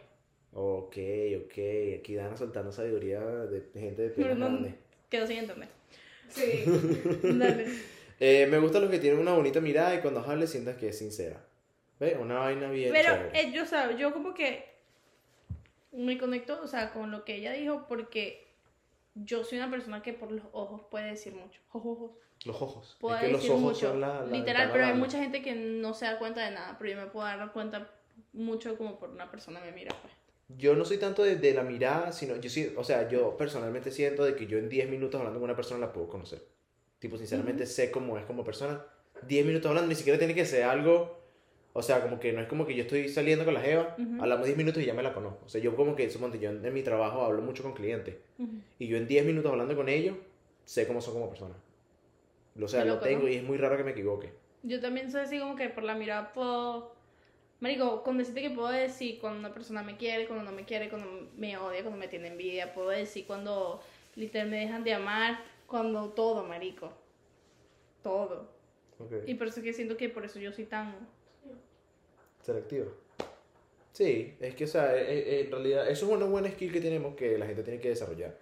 Ok, 0.53 0.97
ok. 1.45 1.99
Aquí 1.99 2.15
Dana 2.15 2.35
soltando 2.35 2.71
sabiduría 2.71 3.19
de 3.21 3.61
gente 3.73 4.01
de 4.01 4.09
piernas 4.15 4.37
no, 4.37 4.45
grandes. 4.49 4.73
quedó 5.09 5.27
sin 5.27 5.37
entender. 5.39 5.69
Sí. 6.29 6.63
Dale. 7.23 7.67
Eh, 8.19 8.47
me 8.47 8.59
gustan 8.59 8.81
los 8.83 8.91
que 8.91 8.99
tienen 8.99 9.19
una 9.19 9.33
bonita 9.33 9.59
mirada 9.61 9.95
y 9.95 9.99
cuando 9.99 10.19
hablas 10.21 10.49
sientas 10.51 10.75
que 10.77 10.89
es 10.89 10.97
sincera. 10.97 11.43
¿Ves? 11.99 12.15
Una 12.19 12.39
vaina 12.39 12.69
bien 12.71 12.91
Pero 12.93 13.13
eh, 13.33 13.51
yo, 13.53 13.63
o 13.63 13.65
sea, 13.65 13.95
yo 13.95 14.11
como 14.13 14.33
que 14.33 14.65
me 15.91 16.17
conecto, 16.17 16.59
o 16.61 16.67
sea, 16.67 16.93
con 16.93 17.11
lo 17.11 17.23
que 17.25 17.35
ella 17.35 17.51
dijo 17.53 17.85
porque 17.87 18.47
yo 19.15 19.43
soy 19.43 19.57
una 19.57 19.69
persona 19.69 20.01
que 20.01 20.13
por 20.13 20.31
los 20.31 20.45
ojos 20.53 20.81
puede 20.89 21.07
decir 21.11 21.33
mucho. 21.33 21.59
Ojos, 21.71 21.97
ojos. 21.97 22.11
Los 22.45 22.61
ojos. 22.61 22.97
puedo 22.99 23.15
es 23.15 23.21
que 23.21 23.31
los 23.31 23.41
decir 23.41 23.55
ojos 23.55 23.63
mucho. 23.63 23.89
son 23.89 24.01
la, 24.01 24.21
la 24.21 24.37
Literal, 24.37 24.69
pero 24.71 24.85
hay 24.85 24.93
mucha 24.93 25.19
gente 25.19 25.41
que 25.41 25.53
no 25.53 25.93
se 25.93 26.05
da 26.05 26.17
cuenta 26.17 26.43
de 26.43 26.51
nada, 26.51 26.75
pero 26.79 26.91
yo 26.91 26.97
me 26.97 27.07
puedo 27.07 27.25
dar 27.25 27.51
cuenta 27.51 27.91
mucho 28.33 28.77
como 28.77 28.97
por 28.99 29.09
una 29.09 29.29
persona 29.29 29.59
me 29.59 29.71
mira, 29.71 29.95
pues. 30.01 30.13
Yo 30.57 30.75
no 30.75 30.83
soy 30.83 30.97
tanto 30.97 31.23
de, 31.23 31.37
de 31.37 31.53
la 31.53 31.63
mirada, 31.63 32.11
sino 32.11 32.35
yo 32.35 32.49
sí, 32.49 32.73
o 32.75 32.83
sea, 32.83 33.07
yo 33.07 33.37
personalmente 33.37 33.89
siento 33.89 34.25
de 34.25 34.35
que 34.35 34.47
yo 34.47 34.57
en 34.57 34.67
10 34.67 34.89
minutos 34.89 35.19
hablando 35.19 35.39
con 35.39 35.49
una 35.49 35.55
persona 35.55 35.79
la 35.79 35.93
puedo 35.93 36.09
conocer. 36.09 36.45
Tipo, 36.99 37.17
sinceramente 37.17 37.65
sé 37.65 37.89
cómo 37.89 38.17
es 38.17 38.25
como 38.25 38.43
persona. 38.43 38.85
10 39.27 39.45
minutos 39.45 39.69
hablando, 39.69 39.87
ni 39.87 39.95
siquiera 39.95 40.19
tiene 40.19 40.35
que 40.35 40.45
ser 40.45 40.63
algo, 40.63 41.20
o 41.73 41.81
sea, 41.81 42.01
como 42.01 42.19
que 42.19 42.33
no 42.33 42.41
es 42.41 42.47
como 42.47 42.65
que 42.65 42.75
yo 42.75 42.83
estoy 42.83 43.07
saliendo 43.07 43.45
con 43.45 43.53
la 43.53 43.61
Jeva, 43.61 43.95
hablamos 44.19 44.45
10 44.45 44.57
minutos 44.57 44.83
y 44.83 44.85
ya 44.85 44.93
me 44.93 45.03
la 45.03 45.13
conozco. 45.13 45.45
O 45.45 45.49
sea, 45.49 45.61
yo 45.61 45.75
como 45.75 45.95
que, 45.95 46.09
suponte, 46.09 46.37
yo 46.39 46.49
en, 46.49 46.73
mi 46.73 46.83
trabajo 46.83 47.21
hablo 47.21 47.41
mucho 47.41 47.63
con 47.63 47.73
clientes 47.73 48.15
y 48.77 48.87
yo 48.87 48.97
en 48.97 49.07
10 49.07 49.25
minutos 49.25 49.51
hablando 49.51 49.75
con 49.75 49.87
ellos 49.87 50.17
sé 50.65 50.87
cómo 50.87 51.01
son 51.01 51.13
como 51.13 51.29
personas. 51.29 51.57
O 52.61 52.67
sea, 52.67 52.83
lo 52.83 52.99
tengo 52.99 53.23
¿no? 53.23 53.29
y 53.29 53.35
es 53.35 53.43
muy 53.43 53.57
raro 53.57 53.77
que 53.77 53.83
me 53.83 53.91
equivoque. 53.91 54.33
Yo 54.63 54.79
también 54.79 55.11
soy 55.11 55.21
así 55.21 55.39
como 55.39 55.55
que 55.55 55.69
por 55.69 55.83
la 55.83 55.95
mirada 55.95 56.33
puedo... 56.33 56.93
Marico, 57.61 58.03
con 58.03 58.17
decirte 58.17 58.41
que 58.41 58.49
puedo 58.49 58.69
decir 58.69 59.19
cuando 59.19 59.39
una 59.39 59.53
persona 59.53 59.83
me 59.83 59.95
quiere, 59.95 60.27
cuando 60.27 60.43
no 60.43 60.51
me 60.51 60.65
quiere, 60.65 60.89
cuando 60.89 61.29
me 61.37 61.57
odia, 61.57 61.81
cuando 61.81 61.99
me 61.99 62.07
tiene 62.07 62.29
envidia, 62.29 62.73
puedo 62.73 62.89
decir 62.89 63.25
cuando 63.27 63.81
literal 64.15 64.49
me 64.49 64.57
dejan 64.57 64.83
de 64.83 64.95
amar, 64.95 65.39
cuando 65.67 66.09
todo, 66.09 66.43
marico. 66.43 66.91
Todo. 68.01 68.49
Ok. 68.99 69.13
Y 69.27 69.35
por 69.35 69.47
eso 69.47 69.59
es 69.59 69.63
que 69.63 69.73
siento 69.73 69.95
que 69.95 70.09
por 70.09 70.25
eso 70.25 70.39
yo 70.39 70.51
soy 70.51 70.65
tan... 70.65 71.07
Selectivo. 72.41 72.87
Sí, 73.91 74.35
es 74.39 74.55
que, 74.55 74.63
o 74.63 74.67
sea, 74.67 74.95
eh, 74.95 75.19
eh, 75.19 75.41
en 75.45 75.51
realidad, 75.51 75.89
eso 75.89 76.05
es 76.05 76.11
una 76.11 76.25
buena 76.25 76.49
skill 76.49 76.71
que 76.71 76.81
tenemos 76.81 77.15
que 77.15 77.37
la 77.37 77.45
gente 77.45 77.63
tiene 77.63 77.79
que 77.79 77.89
desarrollar. 77.89 78.37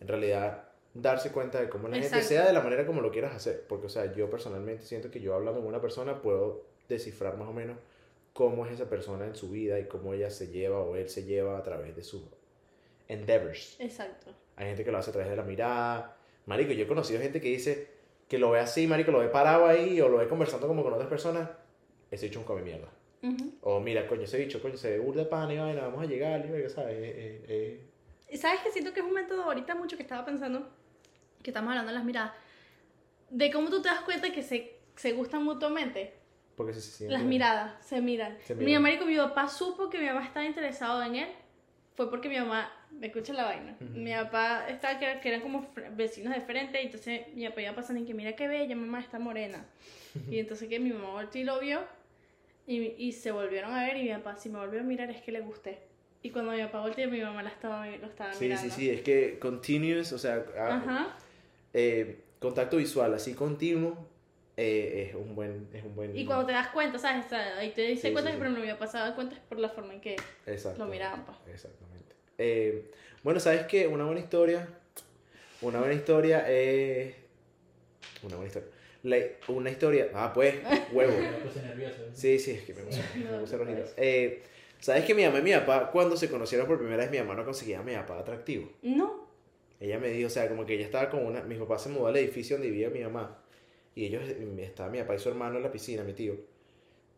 En 0.00 0.08
realidad, 0.08 0.68
darse 0.94 1.32
cuenta 1.32 1.60
de 1.60 1.68
cómo 1.68 1.88
la 1.88 1.94
gente 1.94 2.08
Exacto. 2.08 2.28
sea 2.28 2.46
de 2.46 2.52
la 2.52 2.60
manera 2.60 2.86
como 2.86 3.00
lo 3.00 3.10
quieras 3.10 3.34
hacer. 3.34 3.64
Porque, 3.68 3.86
o 3.86 3.90
sea, 3.90 4.14
yo 4.14 4.30
personalmente 4.30 4.84
siento 4.84 5.10
que 5.10 5.20
yo 5.20 5.34
hablando 5.34 5.60
con 5.60 5.68
una 5.68 5.80
persona 5.80 6.22
puedo 6.22 6.64
descifrar 6.88 7.36
más 7.36 7.48
o 7.48 7.52
menos 7.52 7.76
cómo 8.32 8.66
es 8.66 8.72
esa 8.72 8.88
persona 8.88 9.26
en 9.26 9.34
su 9.34 9.50
vida 9.50 9.78
y 9.78 9.86
cómo 9.86 10.14
ella 10.14 10.30
se 10.30 10.48
lleva 10.48 10.80
o 10.80 10.96
él 10.96 11.08
se 11.08 11.24
lleva 11.24 11.58
a 11.58 11.62
través 11.62 11.94
de 11.96 12.02
sus 12.02 12.22
endeavors. 13.08 13.76
Exacto. 13.80 14.32
Hay 14.56 14.66
gente 14.66 14.84
que 14.84 14.92
lo 14.92 14.98
hace 14.98 15.10
a 15.10 15.12
través 15.12 15.30
de 15.30 15.36
la 15.36 15.42
mirada. 15.42 16.16
Marico, 16.46 16.72
yo 16.72 16.84
he 16.84 16.88
conocido 16.88 17.20
gente 17.20 17.40
que 17.40 17.48
dice 17.48 17.88
que 18.28 18.38
lo 18.38 18.50
ve 18.50 18.60
así, 18.60 18.86
marico, 18.86 19.10
lo 19.10 19.18
ve 19.18 19.28
parado 19.28 19.66
ahí 19.66 20.00
o 20.00 20.08
lo 20.08 20.18
ve 20.18 20.28
conversando 20.28 20.68
como 20.68 20.82
con 20.82 20.92
otras 20.92 21.08
personas. 21.08 21.50
Ese 22.10 22.26
es 22.26 22.36
un 22.36 22.44
come 22.44 22.62
mierda. 22.62 22.88
Ujú. 23.24 23.54
O 23.62 23.80
mira, 23.80 24.06
coño, 24.06 24.22
ese 24.22 24.38
bicho, 24.38 24.60
coño, 24.60 24.76
se 24.76 24.98
burda 24.98 25.28
pan 25.28 25.50
y 25.50 25.56
vaina, 25.56 25.82
vamos 25.82 26.02
a 26.02 26.06
llegar, 26.06 26.44
y 26.44 26.68
¿sabes? 26.68 26.94
Eh, 26.94 27.14
eh, 27.16 27.44
eh. 27.48 27.80
Y 28.28 28.36
sabes 28.36 28.60
que 28.60 28.70
siento 28.70 28.92
que 28.92 29.00
es 29.00 29.06
un 29.06 29.12
método 29.12 29.44
ahorita 29.44 29.74
mucho 29.74 29.96
que 29.96 30.02
estaba 30.02 30.24
pensando, 30.24 30.68
que 31.42 31.50
estamos 31.50 31.70
hablando 31.70 31.90
de 31.90 31.96
las 31.96 32.04
miradas, 32.04 32.32
de 33.30 33.50
cómo 33.50 33.70
tú 33.70 33.80
te 33.80 33.88
das 33.88 34.00
cuenta 34.00 34.30
que 34.30 34.42
se, 34.42 34.76
se 34.96 35.12
gustan 35.12 35.42
mutuamente. 35.42 36.12
Porque 36.54 36.74
se 36.74 36.82
siente. 36.82 37.14
Las 37.14 37.24
miradas 37.24 37.84
se 37.84 38.00
miran. 38.00 38.36
Se 38.44 38.54
Mi 38.54 38.66
miran. 38.66 38.82
marico, 38.82 39.06
mi 39.06 39.16
papá 39.16 39.48
supo 39.48 39.88
que 39.88 39.98
mi 39.98 40.06
mamá 40.06 40.24
estaba 40.24 40.44
interesado 40.44 41.02
en 41.02 41.16
él. 41.16 41.28
Fue 41.94 42.10
porque 42.10 42.28
mi 42.28 42.36
mamá, 42.36 42.70
me 42.90 43.06
escucha 43.06 43.32
la 43.32 43.44
vaina. 43.44 43.76
Ujú. 43.80 43.98
Mi 43.98 44.12
papá 44.12 44.68
estaba 44.68 44.98
que, 44.98 45.28
eran 45.28 45.40
como 45.40 45.66
vecinos 45.92 46.34
de 46.34 46.40
frente. 46.42 46.82
Y 46.82 46.86
entonces 46.86 47.22
mi 47.34 47.48
papá 47.48 47.62
iba 47.62 47.74
pasando 47.74 48.02
y 48.02 48.04
que 48.04 48.14
mira 48.14 48.36
qué 48.36 48.46
bella, 48.48 48.76
mamá 48.76 49.00
está 49.00 49.18
morena. 49.18 49.64
y 50.30 50.38
entonces 50.38 50.68
que 50.68 50.78
mi 50.78 50.92
mamá 50.92 51.10
volteó 51.10 51.40
y 51.40 51.44
lo 51.44 51.58
vio. 51.58 51.80
Y, 52.66 52.94
y 52.98 53.12
se 53.12 53.30
volvieron 53.30 53.72
a 53.72 53.84
ver. 53.84 53.96
Y 53.96 54.04
mi 54.04 54.10
papá, 54.10 54.36
si 54.36 54.48
me 54.48 54.58
volvió 54.58 54.80
a 54.80 54.82
mirar, 54.84 55.10
es 55.10 55.20
que 55.22 55.32
le 55.32 55.40
gusté. 55.40 55.78
Y 56.22 56.30
cuando 56.30 56.52
mi 56.52 56.62
papá 56.62 56.80
volteó, 56.80 57.08
mi 57.10 57.20
mamá 57.20 57.42
la 57.42 57.50
estaba, 57.50 57.86
lo 57.86 58.06
estaba 58.06 58.32
Sí, 58.32 58.44
mirando. 58.46 58.62
sí, 58.64 58.70
sí, 58.70 58.90
es 58.90 59.02
que 59.02 59.38
continuous, 59.38 60.12
o 60.12 60.18
sea, 60.18 60.44
ah, 60.58 60.76
Ajá. 60.76 61.16
eh, 61.74 62.20
contacto 62.40 62.78
visual 62.78 63.12
así 63.12 63.34
continuo 63.34 64.06
eh, 64.56 65.08
es 65.10 65.14
un 65.14 65.34
buen. 65.34 65.68
Es 65.74 65.84
un 65.84 65.94
buen 65.94 66.16
Y 66.16 66.24
cuando 66.24 66.46
te 66.46 66.52
das 66.52 66.68
cuenta, 66.68 66.98
¿sabes? 66.98 67.26
Ahí 67.32 67.72
te 67.72 67.82
diste 67.82 68.08
Sí, 68.08 68.12
cuenta 68.14 68.30
sí, 68.30 68.36
que 68.36 68.38
sí. 68.38 68.38
pero 68.38 68.50
no 68.50 68.56
me 68.56 68.62
había 68.62 68.78
pasado 68.78 69.14
cuenta 69.14 69.34
es 69.34 69.40
por 69.42 69.58
la 69.58 69.68
forma 69.68 69.92
en 69.94 70.00
que 70.00 70.16
lo 70.78 70.86
miraban. 70.86 71.24
pues. 71.26 71.36
Exactamente. 71.52 72.14
Eh, 72.38 72.90
bueno, 73.22 73.38
¿sabes 73.40 73.66
qué? 73.66 73.86
Una 73.86 74.04
buena 74.04 74.20
historia. 74.20 74.66
Una 75.60 75.80
buena 75.80 75.94
historia 75.94 76.48
es. 76.50 77.14
Una 78.22 78.36
buena 78.36 78.46
historia. 78.46 78.68
La- 79.04 79.18
una 79.48 79.70
historia. 79.70 80.10
Ah, 80.14 80.32
pues, 80.34 80.54
huevo. 80.92 81.12
Me 81.16 81.28
puse 81.46 81.62
nervioso. 81.62 82.02
¿eh? 82.04 82.10
Sí, 82.12 82.38
sí, 82.38 82.50
es 82.52 82.62
que 82.64 82.74
me 82.74 82.82
puse, 82.82 83.00
me 83.16 83.24
No, 83.30 83.40
puse 83.40 83.56
rojito. 83.56 83.82
Eh, 83.96 84.42
¿Sabes 84.80 85.04
que 85.04 85.14
mi 85.14 85.22
mamá 85.24 85.38
y 85.38 85.42
mi 85.42 85.52
papá, 85.52 85.90
cuando 85.90 86.16
se 86.16 86.28
conocieron 86.28 86.66
por 86.66 86.78
primera 86.78 86.98
vez, 86.98 87.10
mi 87.10 87.18
mamá 87.18 87.34
no 87.34 87.44
conseguía 87.44 87.78
a 87.80 87.82
mi 87.82 87.94
papá 87.94 88.18
atractivo? 88.18 88.70
No. 88.82 89.24
Ella 89.80 89.98
me 89.98 90.08
dijo, 90.08 90.26
o 90.26 90.30
sea, 90.30 90.48
como 90.48 90.66
que 90.66 90.74
ella 90.74 90.84
estaba 90.86 91.08
con 91.10 91.24
una. 91.24 91.42
Mi 91.42 91.54
papá 91.56 91.78
se 91.78 91.88
mudó 91.90 92.06
al 92.08 92.16
edificio 92.16 92.56
donde 92.56 92.70
vivía 92.70 92.90
mi 92.90 93.00
mamá. 93.00 93.40
Y 93.94 94.06
ellos, 94.06 94.22
estaba 94.58 94.90
mi 94.90 94.98
papá 94.98 95.14
y 95.14 95.18
su 95.18 95.28
hermano 95.28 95.56
en 95.58 95.62
la 95.62 95.70
piscina, 95.70 96.02
mi 96.02 96.12
tío. 96.14 96.34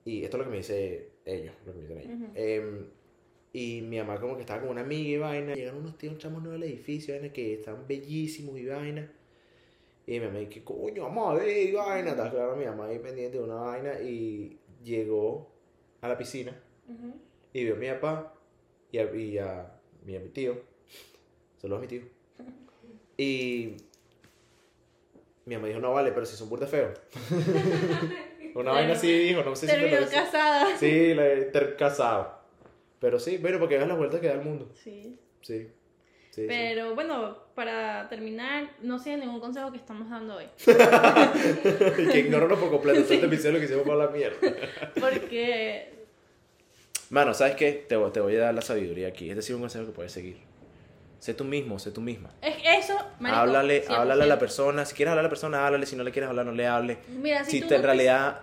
Y 0.04 0.22
esto 0.24 0.36
es 0.36 0.38
lo 0.38 0.44
que 0.44 0.50
me 0.50 0.56
dice 0.58 1.08
ellos, 1.24 1.54
lo 1.64 1.72
que 1.72 1.78
me 1.78 1.84
dicen 1.86 1.98
ellos. 1.98 2.14
Ujú. 2.20 2.32
Em, 2.34 2.86
y 3.52 3.80
mi 3.82 3.98
mamá 3.98 4.20
como 4.20 4.34
que 4.36 4.42
estaba 4.42 4.60
con 4.60 4.70
una 4.70 4.82
amiga 4.82 5.08
y 5.10 5.18
vaina. 5.18 5.54
Llegaron 5.54 5.80
unos 5.80 5.96
tíos, 5.98 6.18
chamos 6.18 6.42
nuevos 6.42 6.60
al 6.62 6.68
edificio, 6.68 7.14
vaina, 7.14 7.32
que 7.32 7.54
estaban 7.54 7.86
bellísimos 7.88 8.58
y 8.58 8.66
vaina. 8.66 9.10
Y 10.06 10.20
mi 10.20 10.26
mamá, 10.26 10.38
que 10.48 10.62
coño, 10.62 11.02
vamos 11.04 11.32
a 11.32 11.42
ver, 11.42 11.74
vaina. 11.74 12.10
Estaba 12.10 12.30
claro, 12.30 12.56
mi 12.56 12.64
mamá 12.64 12.86
ahí 12.86 12.98
pendiente 13.00 13.38
de 13.38 13.44
una 13.44 13.56
vaina. 13.56 14.00
Y 14.00 14.58
llegó 14.84 15.50
a 16.00 16.08
la 16.08 16.16
piscina 16.16 16.52
y 17.52 17.64
vio 17.64 17.74
a 17.74 17.76
mi 17.78 17.88
papá 17.88 18.34
y 18.92 18.98
a, 18.98 19.14
y 19.14 19.38
a, 19.38 19.72
y 20.06 20.16
a 20.16 20.20
mi 20.20 20.28
tío. 20.28 20.56
Saludos 21.60 21.78
a 21.78 21.82
mi 21.82 21.88
tío. 21.88 22.02
Y 23.18 23.76
mi 25.46 25.54
mamá 25.54 25.68
dijo, 25.68 25.80
no 25.80 25.92
vale, 25.94 26.12
pero 26.12 26.26
si 26.26 26.36
son 26.36 26.50
burda 26.50 26.66
feos. 26.66 26.98
Una 28.54 28.72
vaina 28.72 28.92
así 28.92 29.10
dijo, 29.10 29.42
no 29.42 29.56
sé 29.56 29.66
si 29.66 29.72
te 29.72 29.78
lo 29.78 29.84
Terminó 29.88 30.00
dice. 30.10 30.14
casada. 30.22 30.76
Sí, 30.76 31.14
la 31.14 31.50
ter- 31.50 31.76
casado. 31.76 32.38
Pero 33.00 33.18
sí, 33.18 33.38
bueno, 33.38 33.58
porque 33.58 33.76
veas 33.76 33.88
las 33.88 33.96
vueltas 33.98 34.20
que 34.20 34.26
da 34.28 34.34
el 34.34 34.42
mundo. 34.42 34.70
Sí. 34.74 35.18
Sí. 35.40 35.68
Sí, 36.36 36.42
sí. 36.42 36.46
Pero 36.48 36.94
bueno, 36.94 37.36
para 37.54 38.08
terminar, 38.10 38.68
no 38.82 38.98
sigan 38.98 39.20
ningún 39.20 39.40
consejo 39.40 39.72
que 39.72 39.78
estamos 39.78 40.08
dando 40.10 40.36
hoy. 40.36 40.44
Que 42.12 42.18
ignóranos 42.20 42.58
por 42.58 42.70
completo. 42.70 43.02
Todo 43.02 43.14
este 43.14 43.26
episodio 43.26 43.52
lo 43.52 43.58
que 43.58 43.64
hicimos 43.64 43.84
para 43.86 43.98
la 44.04 44.08
mierda. 44.08 44.36
Porque 45.00 45.94
Mano, 47.10 47.34
¿sabes 47.34 47.54
qué? 47.56 47.72
Te, 47.88 47.96
voy- 47.96 48.10
te 48.12 48.20
voy 48.20 48.36
a 48.36 48.40
dar 48.40 48.54
la 48.54 48.62
sabiduría 48.62 49.08
aquí. 49.08 49.30
Es 49.30 49.36
decir, 49.36 49.54
un 49.54 49.62
consejo 49.62 49.86
que 49.86 49.92
puedes 49.92 50.12
seguir. 50.12 50.36
Sé 51.20 51.34
tú 51.34 51.44
mismo, 51.44 51.78
sé 51.78 51.90
tú 51.90 52.00
misma. 52.00 52.30
es 52.42 52.54
eso, 52.84 52.94
marico, 53.18 53.40
háblale, 53.40 53.84
100%. 53.86 53.90
háblale 53.96 54.22
a 54.24 54.26
la 54.26 54.38
persona. 54.38 54.84
Si 54.84 54.94
quieres 54.94 55.10
hablar 55.10 55.20
a 55.24 55.26
la 55.26 55.30
persona, 55.30 55.66
háblale. 55.66 55.86
Si 55.86 55.96
no 55.96 56.04
le 56.04 56.12
quieres 56.12 56.28
hablar, 56.28 56.44
no 56.46 56.52
le 56.52 56.66
hable. 56.66 56.98
Mira, 57.08 57.44
si, 57.44 57.52
Si 57.52 57.60
tú 57.62 57.68
te, 57.68 57.74
no 57.74 57.76
en 57.76 57.82
te- 57.82 57.86
realidad 57.86 58.40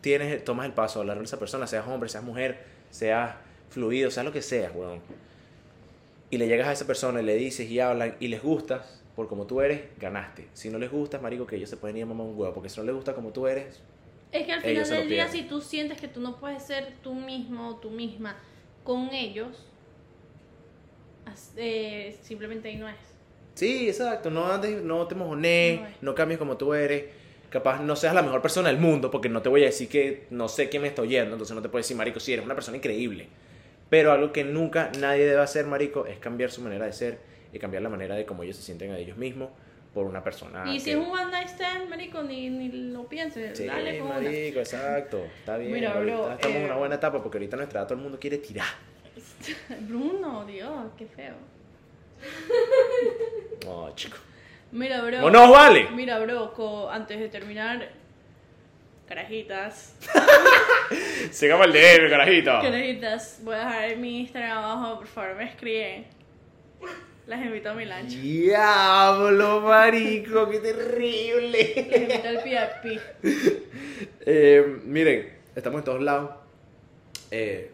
tienes, 0.00 0.44
tomas 0.44 0.66
el 0.66 0.72
paso 0.72 1.00
de 1.00 1.02
hablar 1.02 1.18
a 1.18 1.22
esa 1.22 1.38
persona, 1.38 1.66
seas 1.66 1.86
hombre, 1.88 2.08
seas 2.08 2.22
mujer, 2.24 2.62
seas 2.90 3.34
fluido, 3.70 4.10
seas 4.10 4.24
lo 4.24 4.32
que 4.32 4.40
seas, 4.42 4.72
weón. 4.74 5.00
Y 6.32 6.38
le 6.38 6.48
llegas 6.48 6.66
a 6.66 6.72
esa 6.72 6.86
persona 6.86 7.20
y 7.20 7.24
le 7.26 7.36
dices 7.36 7.70
y 7.70 7.78
hablan 7.78 8.16
y 8.18 8.28
les 8.28 8.42
gustas 8.42 9.02
por 9.14 9.28
como 9.28 9.46
tú 9.46 9.60
eres, 9.60 9.82
ganaste. 10.00 10.48
Si 10.54 10.70
no 10.70 10.78
les 10.78 10.90
gustas, 10.90 11.20
marico, 11.20 11.46
que 11.46 11.56
ellos 11.56 11.68
se 11.68 11.76
pueden 11.76 11.98
ir 11.98 12.04
a 12.04 12.06
mamar 12.06 12.26
un 12.26 12.38
huevo. 12.38 12.54
Porque 12.54 12.70
si 12.70 12.80
no 12.80 12.86
les 12.86 12.94
gusta 12.94 13.14
como 13.14 13.32
tú 13.32 13.46
eres, 13.46 13.82
Es 14.32 14.46
que 14.46 14.52
al 14.52 14.62
final 14.62 14.88
del 14.88 15.08
día, 15.10 15.28
si 15.28 15.42
tú 15.42 15.60
sientes 15.60 16.00
que 16.00 16.08
tú 16.08 16.22
no 16.22 16.38
puedes 16.38 16.62
ser 16.62 16.94
tú 17.02 17.14
mismo 17.14 17.68
o 17.68 17.76
tú 17.76 17.90
misma 17.90 18.38
con 18.82 19.12
ellos, 19.12 19.66
eh, 21.58 22.16
simplemente 22.22 22.70
ahí 22.70 22.76
no 22.76 22.88
es. 22.88 22.96
Sí, 23.54 23.88
exacto, 23.88 24.30
no 24.30 24.50
andes, 24.50 24.82
no 24.82 25.06
te 25.06 25.14
mojones, 25.14 25.80
No 26.00 26.12
no 26.12 26.14
cambies 26.14 26.38
como 26.38 26.56
tú 26.56 26.72
eres. 26.72 27.04
Capaz 27.50 27.82
no 27.82 27.94
seas 27.94 28.14
la 28.14 28.22
mejor 28.22 28.40
persona 28.40 28.70
del 28.70 28.78
mundo, 28.78 29.10
porque 29.10 29.28
no 29.28 29.42
te 29.42 29.50
voy 29.50 29.64
a 29.64 29.66
decir 29.66 29.86
que 29.90 30.26
no 30.30 30.48
sé 30.48 30.70
quién 30.70 30.80
me 30.80 30.88
está 30.88 31.02
oyendo, 31.02 31.34
entonces 31.34 31.54
no 31.54 31.60
te 31.60 31.68
puedo 31.68 31.82
decir, 31.82 31.94
marico, 31.94 32.20
si 32.20 32.32
eres 32.32 32.46
una 32.46 32.54
persona 32.54 32.78
increíble. 32.78 33.28
Pero 33.92 34.10
algo 34.10 34.32
que 34.32 34.42
nunca 34.42 34.90
nadie 35.00 35.26
debe 35.26 35.42
hacer, 35.42 35.66
marico, 35.66 36.06
es 36.06 36.18
cambiar 36.18 36.50
su 36.50 36.62
manera 36.62 36.86
de 36.86 36.94
ser 36.94 37.18
y 37.52 37.58
cambiar 37.58 37.82
la 37.82 37.90
manera 37.90 38.14
de 38.14 38.24
cómo 38.24 38.42
ellos 38.42 38.56
se 38.56 38.62
sienten 38.62 38.90
a 38.90 38.96
ellos 38.96 39.18
mismos 39.18 39.50
por 39.92 40.06
una 40.06 40.24
persona. 40.24 40.64
y 40.66 40.80
si 40.80 40.92
es 40.92 40.96
un 40.96 41.10
one 41.10 41.30
night 41.30 41.48
stand, 41.48 41.90
marico, 41.90 42.22
ni, 42.22 42.48
ni 42.48 42.70
lo 42.90 43.04
pienses, 43.04 43.58
Sí, 43.58 43.66
dale 43.66 43.98
con 43.98 44.06
una. 44.06 44.18
marico, 44.18 44.60
exacto, 44.60 45.22
está 45.38 45.58
bien. 45.58 45.74
Mira, 45.74 45.92
bro, 46.00 46.32
estamos 46.32 46.56
en 46.56 46.62
eh, 46.62 46.64
una 46.64 46.76
buena 46.76 46.94
etapa 46.94 47.22
porque 47.22 47.36
ahorita 47.36 47.58
nuestra 47.58 47.80
edad 47.80 47.86
todo 47.88 47.98
el 47.98 48.02
mundo 48.02 48.18
quiere 48.18 48.38
tirar. 48.38 48.68
Bruno, 49.80 50.46
Dios, 50.46 50.72
qué 50.96 51.04
feo. 51.04 51.34
No, 53.66 53.94
chico. 53.94 54.16
Mira, 54.72 55.02
bro. 55.02 55.20
¡No 55.20 55.30
nos 55.30 55.50
vale! 55.50 55.90
Mira, 55.94 56.18
bro, 56.18 56.90
antes 56.90 57.20
de 57.20 57.28
terminar, 57.28 57.90
carajitas. 59.14 59.94
Sigamos 61.30 61.66
el 61.66 61.72
DM, 61.74 62.08
carajito. 62.08 62.50
Carajitas, 62.62 63.40
voy 63.42 63.54
a 63.56 63.58
dejar 63.58 63.96
mi 63.98 64.20
Instagram 64.20 64.56
abajo, 64.58 64.98
por 65.00 65.06
favor, 65.06 65.36
me 65.36 65.44
escriben. 65.44 66.06
Las 67.26 67.44
invito 67.44 67.70
a 67.70 67.74
mi 67.74 67.84
lunch. 67.84 68.08
Diablo, 68.08 69.60
marico, 69.60 70.48
qué 70.48 70.60
terrible. 70.60 71.88
Las 71.90 72.46
invito 72.46 72.58
al 72.58 72.80
PIP. 72.80 73.00
Eh, 74.24 74.80
miren, 74.84 75.32
estamos 75.54 75.80
en 75.80 75.84
todos 75.84 76.00
lados. 76.00 76.30
Eh, 77.30 77.70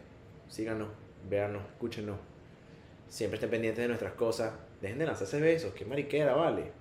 síganos, 0.47 0.89
véanos, 1.29 1.63
escúchenos. 1.71 2.17
Siempre 3.07 3.35
estén 3.35 3.49
pendientes 3.49 3.81
de 3.81 3.87
nuestras 3.87 4.13
cosas. 4.13 4.53
Dejen 4.81 4.99
de 4.99 5.05
lanzarse 5.05 5.39
besos, 5.39 5.73
qué 5.73 5.85
mariquera, 5.85 6.33
vale. 6.33 6.71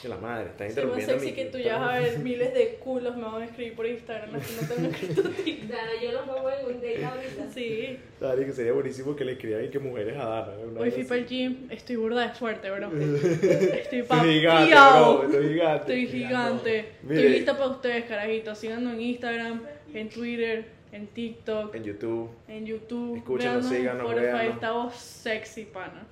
Que 0.00 0.08
la 0.08 0.16
madre, 0.16 0.46
están 0.50 0.58
Soy 0.58 0.84
más 0.86 0.98
interrumpiendo 1.00 1.12
sexy 1.12 1.26
mi- 1.26 1.32
que 1.34 1.44
tú 1.46 1.58
ya 1.58 1.76
vas 1.76 1.96
a 1.96 2.00
ver 2.00 2.18
miles 2.20 2.54
de 2.54 2.74
culos 2.76 3.14
me 3.16 3.24
van 3.24 3.42
a 3.42 3.44
escribir 3.44 3.74
por 3.74 3.86
Instagram, 3.86 4.34
así 4.34 4.56
no 4.60 4.68
tengo 4.68 4.88
escrito. 4.88 5.22
Dana, 5.68 5.90
yo 6.02 6.12
los 6.12 6.22
pongo 6.22 6.50
en 6.50 6.66
un 6.66 6.72
date 6.74 7.04
ahorita. 7.04 7.50
Sí. 7.52 7.98
Dale, 8.18 8.46
que 8.46 8.52
sería 8.52 8.72
buenísimo 8.72 9.14
que 9.14 9.24
le 9.24 9.32
escriban 9.32 9.64
y 9.64 9.68
que 9.68 9.78
mujeres 9.78 10.16
a 10.16 10.24
Dana. 10.24 10.52
Hoy 10.78 10.90
fui 10.90 11.04
para 11.04 11.20
el 11.20 11.26
gym, 11.26 11.56
estoy 11.70 11.96
burda 11.96 12.26
de 12.28 12.34
fuerte, 12.34 12.70
bro. 12.70 12.86
Estoy 12.92 14.00
Estoy 14.00 14.32
gigante, 14.32 14.74
bro, 14.74 15.22
estoy 15.24 15.48
gigante. 15.48 15.80
Estoy 16.02 16.06
gigante. 16.06 16.84
Mire. 17.02 17.16
Estoy 17.20 17.32
lista 17.34 17.52
para 17.58 17.70
ustedes, 17.70 18.04
carajitos. 18.06 18.58
Síganos 18.58 18.94
en 18.94 19.00
Instagram, 19.00 19.62
en 19.92 20.08
Twitter, 20.08 20.64
en 20.92 21.06
TikTok, 21.08 21.74
En 21.74 21.84
YouTube. 21.84 22.30
en 22.48 22.66
YouTube. 22.66 23.16
Escúchenos, 23.18 23.66
síganos, 23.68 24.02
Spotify. 24.06 24.24
véanos. 24.32 24.54
Esta 24.54 24.72
voz 24.72 24.94
sexy, 24.96 25.64
pana. 25.64 26.06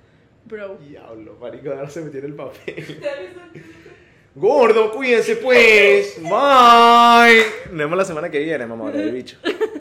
Bro. 0.51 0.77
Diablo, 0.85 1.37
marico, 1.39 1.69
Dana 1.69 1.89
se 1.89 2.01
metió 2.01 2.19
en 2.19 2.25
el 2.25 2.33
papel. 2.33 3.01
Gordo, 4.35 4.91
cuídense 4.91 5.37
pues. 5.37 6.17
Bye. 6.21 7.43
Nos 7.69 7.77
vemos 7.77 7.97
la 7.97 8.03
semana 8.03 8.29
que 8.29 8.39
viene, 8.39 8.65
mamá, 8.65 8.91
de 8.91 9.11
bicho. 9.11 9.37